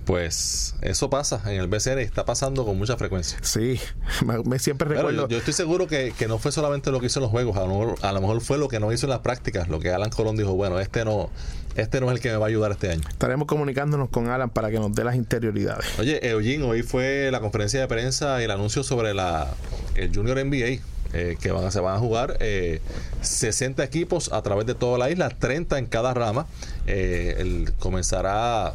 pues 0.05 0.75
eso 0.81 1.11
pasa 1.11 1.41
en 1.47 1.61
el 1.61 1.69
BCN, 1.69 1.99
está 1.99 2.25
pasando 2.25 2.65
con 2.65 2.77
mucha 2.79 2.97
frecuencia. 2.97 3.39
Sí, 3.43 3.81
me, 4.45 4.59
siempre 4.59 4.89
recuerdo. 4.89 5.29
yo, 5.29 5.39
estoy 5.39 5.55
seguro 5.55 5.87
que, 5.87 6.13
no 6.29 6.39
fue 6.39 6.53
solamente 6.53 6.91
lo 6.91 7.01
que 7.01 7.07
hizo 7.07 7.21
en 7.21 7.23
los 7.23 7.31
juegos, 7.31 7.57
a 7.57 7.61
lo, 7.61 7.69
mejor, 7.69 7.95
a 8.03 8.13
lo 8.13 8.21
mejor 8.21 8.41
fue 8.41 8.59
lo 8.59 8.69
que 8.69 8.81
no 8.81 8.93
hizo 8.93 9.07
en 9.07 9.11
las 9.11 9.21
prácticas, 9.21 9.69
lo 9.69 9.81
que 9.81 9.91
Alan 9.91 10.11
Colón 10.11 10.37
dijo, 10.37 10.55
bueno, 10.55 10.81
este 10.81 11.05
no, 11.05 11.31
este 11.77 12.01
no 12.01 12.11
es 12.11 12.17
el 12.17 12.21
que 12.21 12.31
me 12.31 12.37
va 12.37 12.47
a 12.47 12.49
ayudar 12.49 12.73
este 12.73 12.91
año. 12.91 13.03
Estaremos 13.09 13.47
comunicándonos 13.47 14.09
con 14.11 14.29
Alan 14.29 14.51
para 14.51 14.71
que 14.71 14.79
nos 14.79 14.93
dé 14.95 15.05
las 15.05 15.17
interioridades. 15.17 15.99
Oye, 15.99 16.27
Eugene, 16.29 16.65
hoy 16.65 16.83
fue 16.83 17.31
la 17.31 17.41
conferencia 17.41 17.81
de 17.81 17.89
prensa 17.89 18.41
y 18.41 18.45
el 18.45 18.51
anuncio 18.51 18.83
sobre 18.83 19.15
la 19.15 19.49
el 19.95 20.15
Junior 20.15 20.45
NBA. 20.45 20.81
Eh, 21.15 21.37
que 21.39 21.53
van 21.53 21.67
a, 21.67 21.71
se 21.71 21.79
van 21.79 21.95
a 21.95 21.99
jugar 21.99 22.39
60 23.21 23.83
eh, 23.83 23.87
equipos 23.87 24.33
a 24.33 24.41
través 24.41 24.65
de 24.65 24.75
toda 24.75 24.97
la 24.97 25.11
isla, 25.11 25.29
30 25.29 25.79
en 25.79 25.85
cada 25.85 26.15
rama. 26.15 26.47
Eh, 26.87 27.37
el, 27.39 27.73
comenzará 27.79 28.73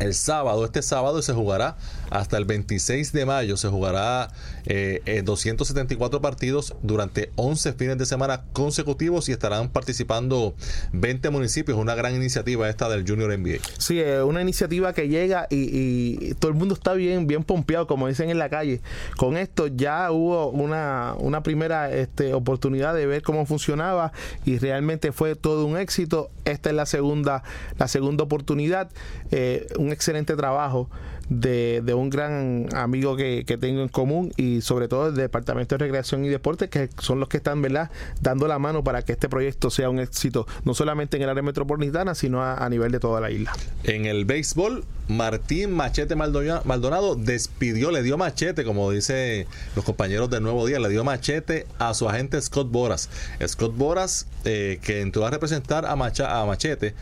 el 0.00 0.14
sábado, 0.14 0.64
este 0.64 0.82
sábado 0.82 1.22
se 1.22 1.32
jugará 1.32 1.76
hasta 2.10 2.36
el 2.38 2.44
26 2.44 3.12
de 3.12 3.26
mayo, 3.26 3.56
se 3.56 3.68
jugará 3.68 4.32
eh, 4.66 5.22
274 5.24 6.20
partidos 6.20 6.74
durante 6.82 7.30
11 7.36 7.74
fines 7.74 7.98
de 7.98 8.06
semana 8.06 8.44
consecutivos 8.52 9.28
y 9.28 9.32
estarán 9.32 9.68
participando 9.68 10.54
20 10.92 11.30
municipios, 11.30 11.78
una 11.78 11.94
gran 11.94 12.14
iniciativa 12.14 12.68
esta 12.68 12.88
del 12.88 13.06
Junior 13.06 13.38
NBA. 13.38 13.58
Sí, 13.78 14.00
es 14.00 14.22
una 14.22 14.40
iniciativa 14.42 14.92
que 14.92 15.08
llega 15.08 15.46
y, 15.50 16.34
todo 16.34 16.50
el 16.50 16.56
mundo 16.56 16.74
está 16.74 16.94
bien, 16.94 17.26
bien 17.26 17.44
pompeado, 17.44 17.86
como 17.86 18.08
dicen 18.08 18.30
en 18.30 18.38
la 18.38 18.48
calle. 18.48 18.80
Con 19.16 19.36
esto 19.36 19.66
ya 19.66 20.10
hubo 20.10 20.48
una, 20.50 21.14
una 21.18 21.42
primera 21.42 21.92
este, 21.92 22.34
oportunidad 22.34 22.94
de 22.94 23.06
ver 23.06 23.22
cómo 23.22 23.46
funcionaba 23.46 24.12
y 24.44 24.58
realmente 24.58 25.12
fue 25.12 25.36
todo 25.36 25.66
un 25.66 25.76
éxito. 25.76 26.30
Esta 26.50 26.70
es 26.70 26.76
la 26.76 26.86
segunda, 26.86 27.42
la 27.78 27.88
segunda 27.88 28.24
oportunidad. 28.24 28.90
Eh, 29.30 29.66
un 29.78 29.92
excelente 29.92 30.36
trabajo 30.36 30.90
de, 31.30 31.80
de 31.82 31.94
un 31.94 32.10
gran 32.10 32.68
amigo 32.74 33.16
que, 33.16 33.44
que, 33.46 33.56
tengo 33.56 33.82
en 33.82 33.88
común 33.88 34.32
y 34.36 34.60
sobre 34.60 34.88
todo 34.88 35.08
el 35.08 35.14
Departamento 35.14 35.76
de 35.76 35.84
Recreación 35.84 36.24
y 36.24 36.28
Deporte, 36.28 36.68
que 36.68 36.90
son 36.98 37.20
los 37.20 37.28
que 37.28 37.38
están 37.38 37.62
¿verdad? 37.62 37.90
dando 38.20 38.48
la 38.48 38.58
mano 38.58 38.84
para 38.84 39.02
que 39.02 39.12
este 39.12 39.28
proyecto 39.28 39.70
sea 39.70 39.88
un 39.88 40.00
éxito, 40.00 40.46
no 40.64 40.74
solamente 40.74 41.16
en 41.16 41.22
el 41.22 41.28
área 41.28 41.42
metropolitana, 41.42 42.14
sino 42.14 42.42
a, 42.42 42.56
a 42.56 42.68
nivel 42.68 42.90
de 42.90 43.00
toda 43.00 43.20
la 43.20 43.30
isla. 43.30 43.52
En 43.84 44.06
el 44.06 44.24
béisbol, 44.24 44.84
Martín 45.08 45.72
Machete 45.72 46.14
Maldonado 46.16 47.16
despidió, 47.16 47.90
le 47.90 48.02
dio 48.02 48.16
machete, 48.16 48.64
como 48.64 48.90
dice 48.90 49.46
los 49.74 49.84
compañeros 49.84 50.30
del 50.30 50.42
Nuevo 50.42 50.66
Día, 50.66 50.78
le 50.78 50.88
dio 50.88 51.04
machete 51.04 51.66
a 51.78 51.94
su 51.94 52.08
agente 52.08 52.40
Scott 52.40 52.70
Boras. 52.70 53.08
Scott 53.46 53.76
Boras, 53.76 54.26
eh, 54.44 54.78
que 54.82 55.00
entró 55.00 55.26
a 55.26 55.30
representar 55.30 55.86
a, 55.86 55.96
Macha, 55.96 56.40
a 56.40 56.46
Machete 56.46 56.94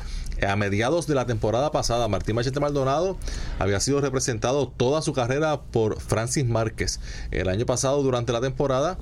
a 0.47 0.57
mediados 0.57 1.07
de 1.07 1.15
la 1.15 1.27
temporada 1.27 1.71
pasada, 1.73 2.09
Martín 2.09 2.37
Machete 2.37 2.61
Maldonado 2.61 3.17
había 3.59 3.81
sido 3.81 4.01
representado 4.01 4.69
toda 4.69 5.03
su 5.03 5.13
carrera 5.13 5.61
por 5.61 6.01
Francis 6.01 6.47
Márquez. 6.47 7.01
El 7.31 7.49
año 7.49 7.67
pasado, 7.67 8.03
durante 8.03 8.33
la 8.33 8.41
temporada, 8.41 8.99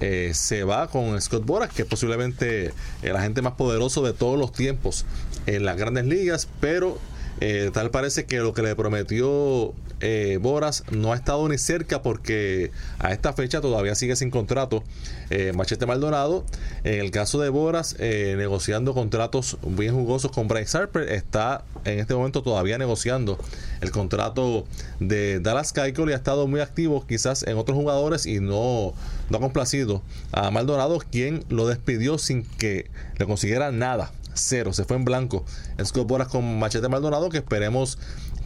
eh, 0.00 0.32
se 0.34 0.64
va 0.64 0.88
con 0.88 1.20
Scott 1.20 1.46
Boras, 1.46 1.72
que 1.72 1.82
es 1.82 1.88
posiblemente 1.88 2.72
el 3.02 3.16
agente 3.16 3.42
más 3.42 3.54
poderoso 3.54 4.02
de 4.02 4.12
todos 4.12 4.38
los 4.38 4.52
tiempos 4.52 5.06
en 5.46 5.64
las 5.64 5.76
grandes 5.76 6.04
ligas, 6.04 6.48
pero 6.60 6.98
eh, 7.40 7.70
tal 7.72 7.90
parece 7.90 8.26
que 8.26 8.38
lo 8.38 8.52
que 8.52 8.62
le 8.62 8.76
prometió 8.76 9.72
eh, 10.00 10.38
Boras 10.40 10.84
no 10.90 11.12
ha 11.12 11.16
estado 11.16 11.48
ni 11.48 11.58
cerca 11.58 12.02
porque 12.02 12.70
a 12.98 13.12
esta 13.12 13.32
fecha 13.32 13.60
todavía 13.60 13.94
sigue 13.94 14.16
sin 14.16 14.30
contrato 14.30 14.84
eh, 15.30 15.52
Machete 15.54 15.86
Maldonado. 15.86 16.44
En 16.84 17.00
el 17.00 17.10
caso 17.10 17.40
de 17.40 17.48
Boras, 17.48 17.96
negociando 17.98 18.94
contratos 18.94 19.58
bien 19.62 19.94
jugosos 19.94 20.30
con 20.30 20.48
Bryce 20.48 20.76
Harper, 20.76 21.08
está 21.10 21.64
en 21.84 21.98
este 21.98 22.14
momento 22.14 22.42
todavía 22.42 22.78
negociando 22.78 23.38
el 23.80 23.90
contrato 23.90 24.66
de 25.00 25.40
Dallas 25.40 25.72
Keuchel 25.72 26.10
y 26.10 26.12
ha 26.12 26.16
estado 26.16 26.46
muy 26.46 26.60
activo 26.60 27.04
quizás 27.06 27.42
en 27.42 27.56
otros 27.56 27.76
jugadores 27.76 28.26
y 28.26 28.40
no, 28.40 28.94
no 29.30 29.36
ha 29.36 29.40
complacido 29.40 30.02
a 30.32 30.50
Maldonado, 30.50 30.98
quien 31.10 31.44
lo 31.48 31.66
despidió 31.66 32.18
sin 32.18 32.44
que 32.44 32.90
le 33.18 33.26
consiguiera 33.26 33.72
nada 33.72 34.12
cero, 34.36 34.72
se 34.72 34.84
fue 34.84 34.96
en 34.96 35.04
blanco. 35.04 35.44
Scott 35.82 36.06
Boras 36.06 36.28
con 36.28 36.58
Machete 36.58 36.88
Maldonado, 36.88 37.28
que 37.30 37.38
esperemos 37.38 37.98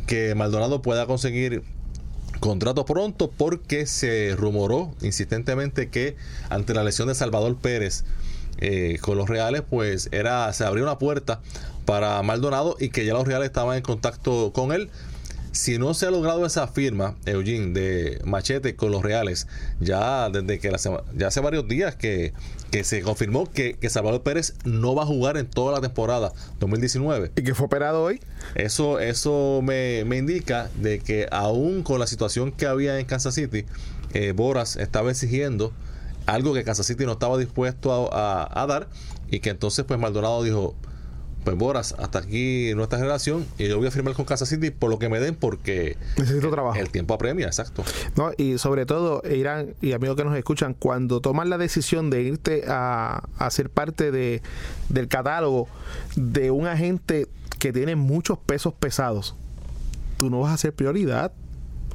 que 0.06 0.34
Maldonado 0.34 0.82
pueda 0.82 1.06
conseguir 1.06 1.62
contrato 2.40 2.84
pronto 2.84 3.30
porque 3.30 3.86
se 3.86 4.34
rumoró 4.36 4.94
insistentemente 5.02 5.90
que 5.90 6.16
ante 6.48 6.74
la 6.74 6.82
lesión 6.82 7.08
de 7.08 7.14
Salvador 7.14 7.56
Pérez 7.56 8.04
eh, 8.58 8.98
con 9.00 9.16
los 9.16 9.28
Reales, 9.28 9.62
pues 9.68 10.08
era 10.12 10.52
se 10.52 10.64
abrió 10.64 10.84
una 10.84 10.98
puerta 10.98 11.40
para 11.84 12.22
Maldonado 12.22 12.76
y 12.78 12.90
que 12.90 13.04
ya 13.04 13.14
los 13.14 13.26
Reales 13.26 13.46
estaban 13.46 13.76
en 13.76 13.82
contacto 13.82 14.52
con 14.52 14.72
él. 14.72 14.90
Si 15.52 15.78
no 15.78 15.94
se 15.94 16.06
ha 16.06 16.10
logrado 16.10 16.46
esa 16.46 16.68
firma, 16.68 17.16
Eugene, 17.26 17.72
de 17.72 18.20
Machete 18.24 18.76
con 18.76 18.92
los 18.92 19.02
Reales, 19.02 19.48
ya 19.80 20.30
desde 20.30 20.60
que 20.60 20.70
la 20.70 20.78
ya 21.16 21.26
hace 21.26 21.40
varios 21.40 21.66
días 21.66 21.96
que, 21.96 22.32
que 22.70 22.84
se 22.84 23.02
confirmó 23.02 23.50
que, 23.50 23.74
que, 23.74 23.90
Salvador 23.90 24.22
Pérez 24.22 24.54
no 24.64 24.94
va 24.94 25.02
a 25.02 25.06
jugar 25.06 25.36
en 25.36 25.46
toda 25.46 25.72
la 25.72 25.80
temporada 25.80 26.32
2019. 26.60 27.32
¿Y 27.36 27.42
que 27.42 27.54
fue 27.54 27.66
operado 27.66 28.02
hoy? 28.02 28.20
Eso, 28.54 29.00
eso 29.00 29.60
me, 29.62 30.04
me 30.04 30.18
indica 30.18 30.70
de 30.76 31.00
que 31.00 31.26
aún 31.32 31.82
con 31.82 31.98
la 31.98 32.06
situación 32.06 32.52
que 32.52 32.66
había 32.66 33.00
en 33.00 33.06
Kansas 33.06 33.34
City, 33.34 33.64
eh, 34.12 34.32
Boras 34.32 34.76
estaba 34.76 35.10
exigiendo 35.10 35.72
algo 36.26 36.54
que 36.54 36.62
Kansas 36.62 36.86
City 36.86 37.06
no 37.06 37.12
estaba 37.12 37.38
dispuesto 37.38 38.12
a, 38.12 38.44
a, 38.44 38.62
a 38.62 38.66
dar 38.66 38.88
y 39.30 39.40
que 39.40 39.50
entonces 39.50 39.84
pues 39.84 39.98
Maldonado 39.98 40.44
dijo, 40.44 40.76
pues 41.44 41.56
Boras, 41.56 41.94
hasta 41.98 42.18
aquí 42.18 42.72
nuestra 42.74 42.98
relación 42.98 43.46
y 43.58 43.68
yo 43.68 43.78
voy 43.78 43.86
a 43.86 43.90
firmar 43.90 44.14
con 44.14 44.24
Kansas 44.24 44.48
City 44.48 44.70
por 44.70 44.90
lo 44.90 44.98
que 44.98 45.08
me 45.08 45.20
den 45.20 45.34
porque 45.34 45.96
necesito 46.18 46.50
trabajo. 46.50 46.78
El 46.78 46.90
tiempo 46.90 47.14
apremia, 47.14 47.46
exacto. 47.46 47.84
No, 48.16 48.32
y 48.36 48.58
sobre 48.58 48.86
todo, 48.86 49.22
Irán 49.28 49.74
y 49.80 49.92
amigos 49.92 50.16
que 50.16 50.24
nos 50.24 50.36
escuchan, 50.36 50.74
cuando 50.74 51.20
toman 51.20 51.50
la 51.50 51.58
decisión 51.58 52.10
de 52.10 52.22
irte 52.22 52.64
a, 52.68 53.24
a 53.38 53.50
ser 53.50 53.70
parte 53.70 54.10
de, 54.10 54.42
del 54.88 55.08
catálogo 55.08 55.68
de 56.16 56.50
un 56.50 56.66
agente 56.66 57.26
que 57.58 57.72
tiene 57.72 57.96
muchos 57.96 58.38
pesos 58.38 58.74
pesados, 58.74 59.34
tú 60.18 60.30
no 60.30 60.40
vas 60.40 60.52
a 60.52 60.56
ser 60.56 60.74
prioridad. 60.74 61.32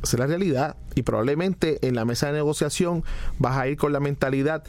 Es 0.04 0.14
la 0.14 0.28
realidad. 0.28 0.76
Y 0.94 1.02
probablemente 1.02 1.80
en 1.88 1.96
la 1.96 2.06
mesa 2.06 2.28
de 2.28 2.34
negociación 2.34 3.04
vas 3.40 3.58
a 3.58 3.68
ir 3.68 3.78
con 3.78 3.92
la 3.92 4.00
mentalidad 4.00 4.64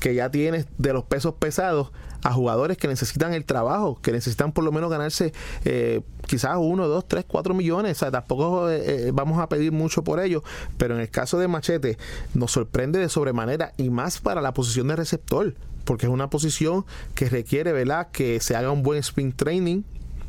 que 0.00 0.14
ya 0.14 0.30
tienes 0.30 0.66
de 0.78 0.92
los 0.92 1.04
pesos 1.04 1.34
pesados 1.38 1.92
a 2.22 2.32
jugadores 2.32 2.76
que 2.76 2.88
necesitan 2.88 3.32
el 3.34 3.44
trabajo, 3.44 3.98
que 4.00 4.12
necesitan 4.12 4.52
por 4.52 4.64
lo 4.64 4.72
menos 4.72 4.90
ganarse 4.90 5.32
eh, 5.64 6.00
quizás 6.26 6.56
uno, 6.58 6.88
dos, 6.88 7.06
tres, 7.06 7.24
cuatro 7.26 7.54
millones. 7.54 7.96
O 7.96 8.00
sea, 8.00 8.10
tampoco 8.10 8.70
eh, 8.70 9.08
eh, 9.08 9.10
vamos 9.12 9.38
a 9.40 9.48
pedir 9.48 9.72
mucho 9.72 10.02
por 10.04 10.20
ello, 10.20 10.42
pero 10.76 10.94
en 10.94 11.00
el 11.00 11.10
caso 11.10 11.38
de 11.38 11.48
Machete 11.48 11.98
nos 12.34 12.52
sorprende 12.52 12.98
de 12.98 13.08
sobremanera 13.08 13.72
y 13.76 13.90
más 13.90 14.20
para 14.20 14.40
la 14.40 14.52
posición 14.54 14.88
de 14.88 14.96
receptor, 14.96 15.54
porque 15.84 16.06
es 16.06 16.12
una 16.12 16.30
posición 16.30 16.84
que 17.14 17.28
requiere, 17.28 17.72
¿verdad?, 17.72 18.08
que 18.12 18.40
se 18.40 18.56
haga 18.56 18.70
un 18.70 18.82
buen 18.82 18.98
sprint 19.00 19.36
training, 19.36 19.82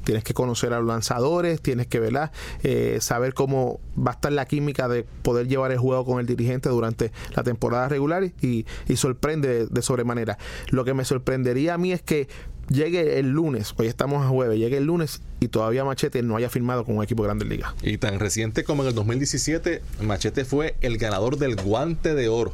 tienes 0.03 0.23
que 0.23 0.33
conocer 0.33 0.73
a 0.73 0.79
los 0.79 0.87
lanzadores, 0.87 1.61
tienes 1.61 1.87
que 1.87 1.99
¿verdad? 1.99 2.31
Eh, 2.63 2.97
saber 3.01 3.33
cómo 3.33 3.79
va 3.97 4.11
a 4.11 4.13
estar 4.15 4.31
la 4.31 4.45
química 4.45 4.87
de 4.87 5.03
poder 5.03 5.47
llevar 5.47 5.71
el 5.71 5.77
juego 5.77 6.05
con 6.05 6.19
el 6.19 6.25
dirigente 6.25 6.69
durante 6.69 7.11
la 7.35 7.43
temporada 7.43 7.87
regular 7.89 8.23
y, 8.41 8.65
y 8.87 8.95
sorprende 8.95 9.67
de, 9.67 9.81
sobremanera. 9.81 10.37
Lo 10.69 10.83
que 10.85 10.93
me 10.93 11.05
sorprendería 11.05 11.75
a 11.75 11.77
mí 11.77 11.91
es 11.91 12.01
que 12.01 12.27
llegue 12.69 13.19
el 13.19 13.29
lunes, 13.29 13.73
hoy 13.77 13.87
estamos 13.87 14.25
a 14.25 14.29
jueves, 14.29 14.57
llegue 14.57 14.77
el 14.77 14.85
lunes 14.85 15.21
y 15.39 15.49
todavía 15.49 15.83
Machete 15.83 16.21
no 16.21 16.37
haya 16.37 16.49
firmado 16.49 16.85
con 16.85 16.97
un 16.97 17.03
equipo 17.03 17.23
de 17.23 17.27
Grandes 17.27 17.47
Ligas. 17.47 17.73
Y 17.81 17.97
tan 17.97 18.19
reciente 18.19 18.63
como 18.63 18.83
en 18.83 18.89
el 18.89 18.95
2017, 18.95 19.81
Machete 20.01 20.45
fue 20.45 20.75
el 20.81 20.97
ganador 20.97 21.37
del 21.37 21.55
guante 21.55 22.15
de 22.15 22.29
oro 22.29 22.53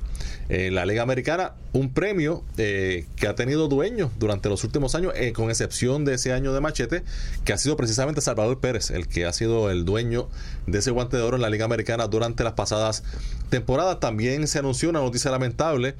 en 0.49 0.75
la 0.75 0.85
Liga 0.85 1.03
Americana, 1.03 1.53
un 1.77 1.93
premio 1.93 2.43
eh, 2.57 3.05
que 3.15 3.27
ha 3.27 3.35
tenido 3.35 3.67
dueños 3.67 4.11
durante 4.17 4.49
los 4.49 4.63
últimos 4.63 4.95
años, 4.95 5.13
eh, 5.15 5.31
con 5.31 5.49
excepción 5.49 6.05
de 6.05 6.15
ese 6.15 6.33
año 6.33 6.53
de 6.53 6.59
Machete, 6.59 7.03
que 7.45 7.53
ha 7.53 7.57
sido 7.57 7.77
precisamente 7.77 8.21
Salvador 8.21 8.59
Pérez, 8.59 8.89
el 8.89 9.07
que 9.07 9.25
ha 9.25 9.33
sido 9.33 9.69
el 9.69 9.85
dueño 9.85 10.27
de 10.65 10.79
ese 10.79 10.91
guante 10.91 11.17
de 11.17 11.23
oro 11.23 11.35
en 11.35 11.41
la 11.43 11.49
Liga 11.49 11.65
Americana 11.65 12.07
durante 12.07 12.43
las 12.43 12.53
pasadas 12.53 13.03
temporadas. 13.49 13.99
También 13.99 14.47
se 14.47 14.59
anunció 14.59 14.89
una 14.89 14.99
noticia 14.99 15.29
lamentable 15.29 15.95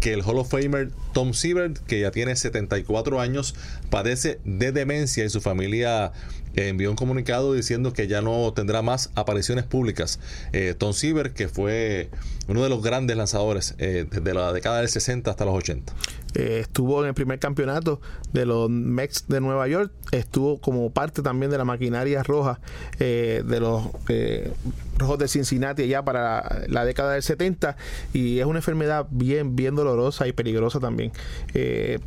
que 0.00 0.12
el 0.12 0.22
Hall 0.22 0.38
of 0.38 0.50
Famer 0.50 0.90
Tom 1.12 1.32
Siebert, 1.32 1.78
que 1.78 2.00
ya 2.00 2.10
tiene 2.10 2.36
74 2.36 3.20
años, 3.20 3.54
padece 3.88 4.40
de 4.44 4.72
demencia 4.72 5.24
y 5.24 5.30
su 5.30 5.40
familia 5.40 6.12
envió 6.54 6.90
un 6.90 6.96
comunicado 6.96 7.54
diciendo 7.54 7.92
que 7.92 8.06
ya 8.06 8.20
no 8.20 8.52
tendrá 8.52 8.82
más 8.82 9.10
apariciones 9.14 9.64
públicas. 9.64 10.18
Eh, 10.52 10.74
Tom 10.76 10.92
Siever, 10.92 11.32
que 11.32 11.48
fue 11.48 12.10
uno 12.48 12.62
de 12.62 12.68
los 12.68 12.82
grandes 12.82 13.16
lanzadores 13.16 13.74
eh, 13.78 14.06
desde 14.10 14.34
la 14.34 14.52
década 14.52 14.80
del 14.80 14.88
60 14.88 15.21
hasta 15.30 15.44
los 15.44 15.54
80. 15.54 15.92
Eh, 16.34 16.60
estuvo 16.60 17.02
en 17.02 17.08
el 17.08 17.14
primer 17.14 17.38
campeonato 17.38 18.00
de 18.32 18.46
los 18.46 18.70
Mets 18.70 19.26
de 19.28 19.40
Nueva 19.40 19.68
York, 19.68 19.92
estuvo 20.12 20.60
como 20.60 20.90
parte 20.90 21.22
también 21.22 21.50
de 21.50 21.58
la 21.58 21.64
maquinaria 21.64 22.22
roja 22.22 22.60
eh, 22.98 23.42
de 23.44 23.60
los 23.60 23.84
eh, 24.08 24.52
rojos 24.96 25.18
de 25.18 25.28
Cincinnati 25.28 25.86
ya 25.86 26.02
para 26.04 26.62
la 26.68 26.84
década 26.84 27.12
del 27.12 27.22
70 27.22 27.76
y 28.12 28.38
es 28.38 28.46
una 28.46 28.60
enfermedad 28.60 29.06
bien, 29.10 29.56
bien 29.56 29.74
dolorosa 29.74 30.26
y 30.26 30.32
peligrosa 30.32 30.80
también. 30.80 31.12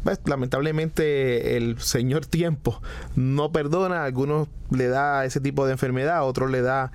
Pues, 0.03 0.19
lamentablemente 0.25 1.57
el 1.57 1.79
señor 1.79 2.25
tiempo 2.25 2.81
no 3.15 3.51
perdona, 3.51 4.05
algunos 4.05 4.47
le 4.71 4.87
da 4.87 5.25
ese 5.25 5.39
tipo 5.39 5.65
de 5.65 5.73
enfermedad, 5.73 6.25
otros 6.27 6.49
le 6.49 6.61
da 6.61 6.91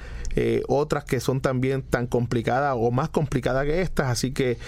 otras 0.68 1.04
que 1.04 1.20
son 1.20 1.40
también 1.40 1.82
tan 1.82 2.06
complicadas 2.06 2.74
o 2.78 2.90
más 2.90 3.08
complicadas 3.08 3.64
que 3.66 3.82
estas, 3.82 4.08
así 4.08 4.32
que 4.32 4.58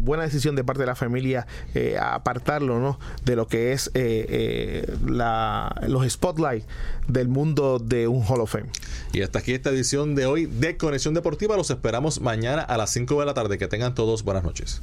buena 0.00 0.24
decisión 0.24 0.56
de 0.56 0.64
parte 0.64 0.82
de 0.82 0.86
la 0.86 0.94
familia 0.94 1.46
apartarlo 1.98 2.78
¿no? 2.78 2.98
de 3.24 3.36
lo 3.36 3.46
que 3.46 3.72
es 3.72 3.88
eh, 3.94 4.26
eh, 4.28 4.96
la, 5.06 5.74
los 5.86 6.10
spotlights 6.10 6.66
del 7.08 7.28
mundo 7.28 7.78
de 7.78 8.08
un 8.08 8.24
Hall 8.24 8.40
of 8.40 8.52
Fame. 8.52 8.68
Y 9.12 9.22
hasta 9.22 9.38
aquí 9.38 9.52
esta 9.52 9.70
edición 9.70 10.14
de 10.14 10.26
hoy 10.26 10.46
de 10.46 10.76
Conexión 10.76 11.14
Deportiva. 11.14 11.56
Los 11.56 11.70
esperamos 11.70 12.20
mañana 12.20 12.62
a 12.62 12.76
las 12.76 12.90
5 12.90 13.20
de 13.20 13.26
la 13.26 13.34
tarde. 13.34 13.58
Que 13.58 13.68
tengan 13.68 13.94
todos 13.94 14.22
buenas 14.22 14.44
noches. 14.44 14.82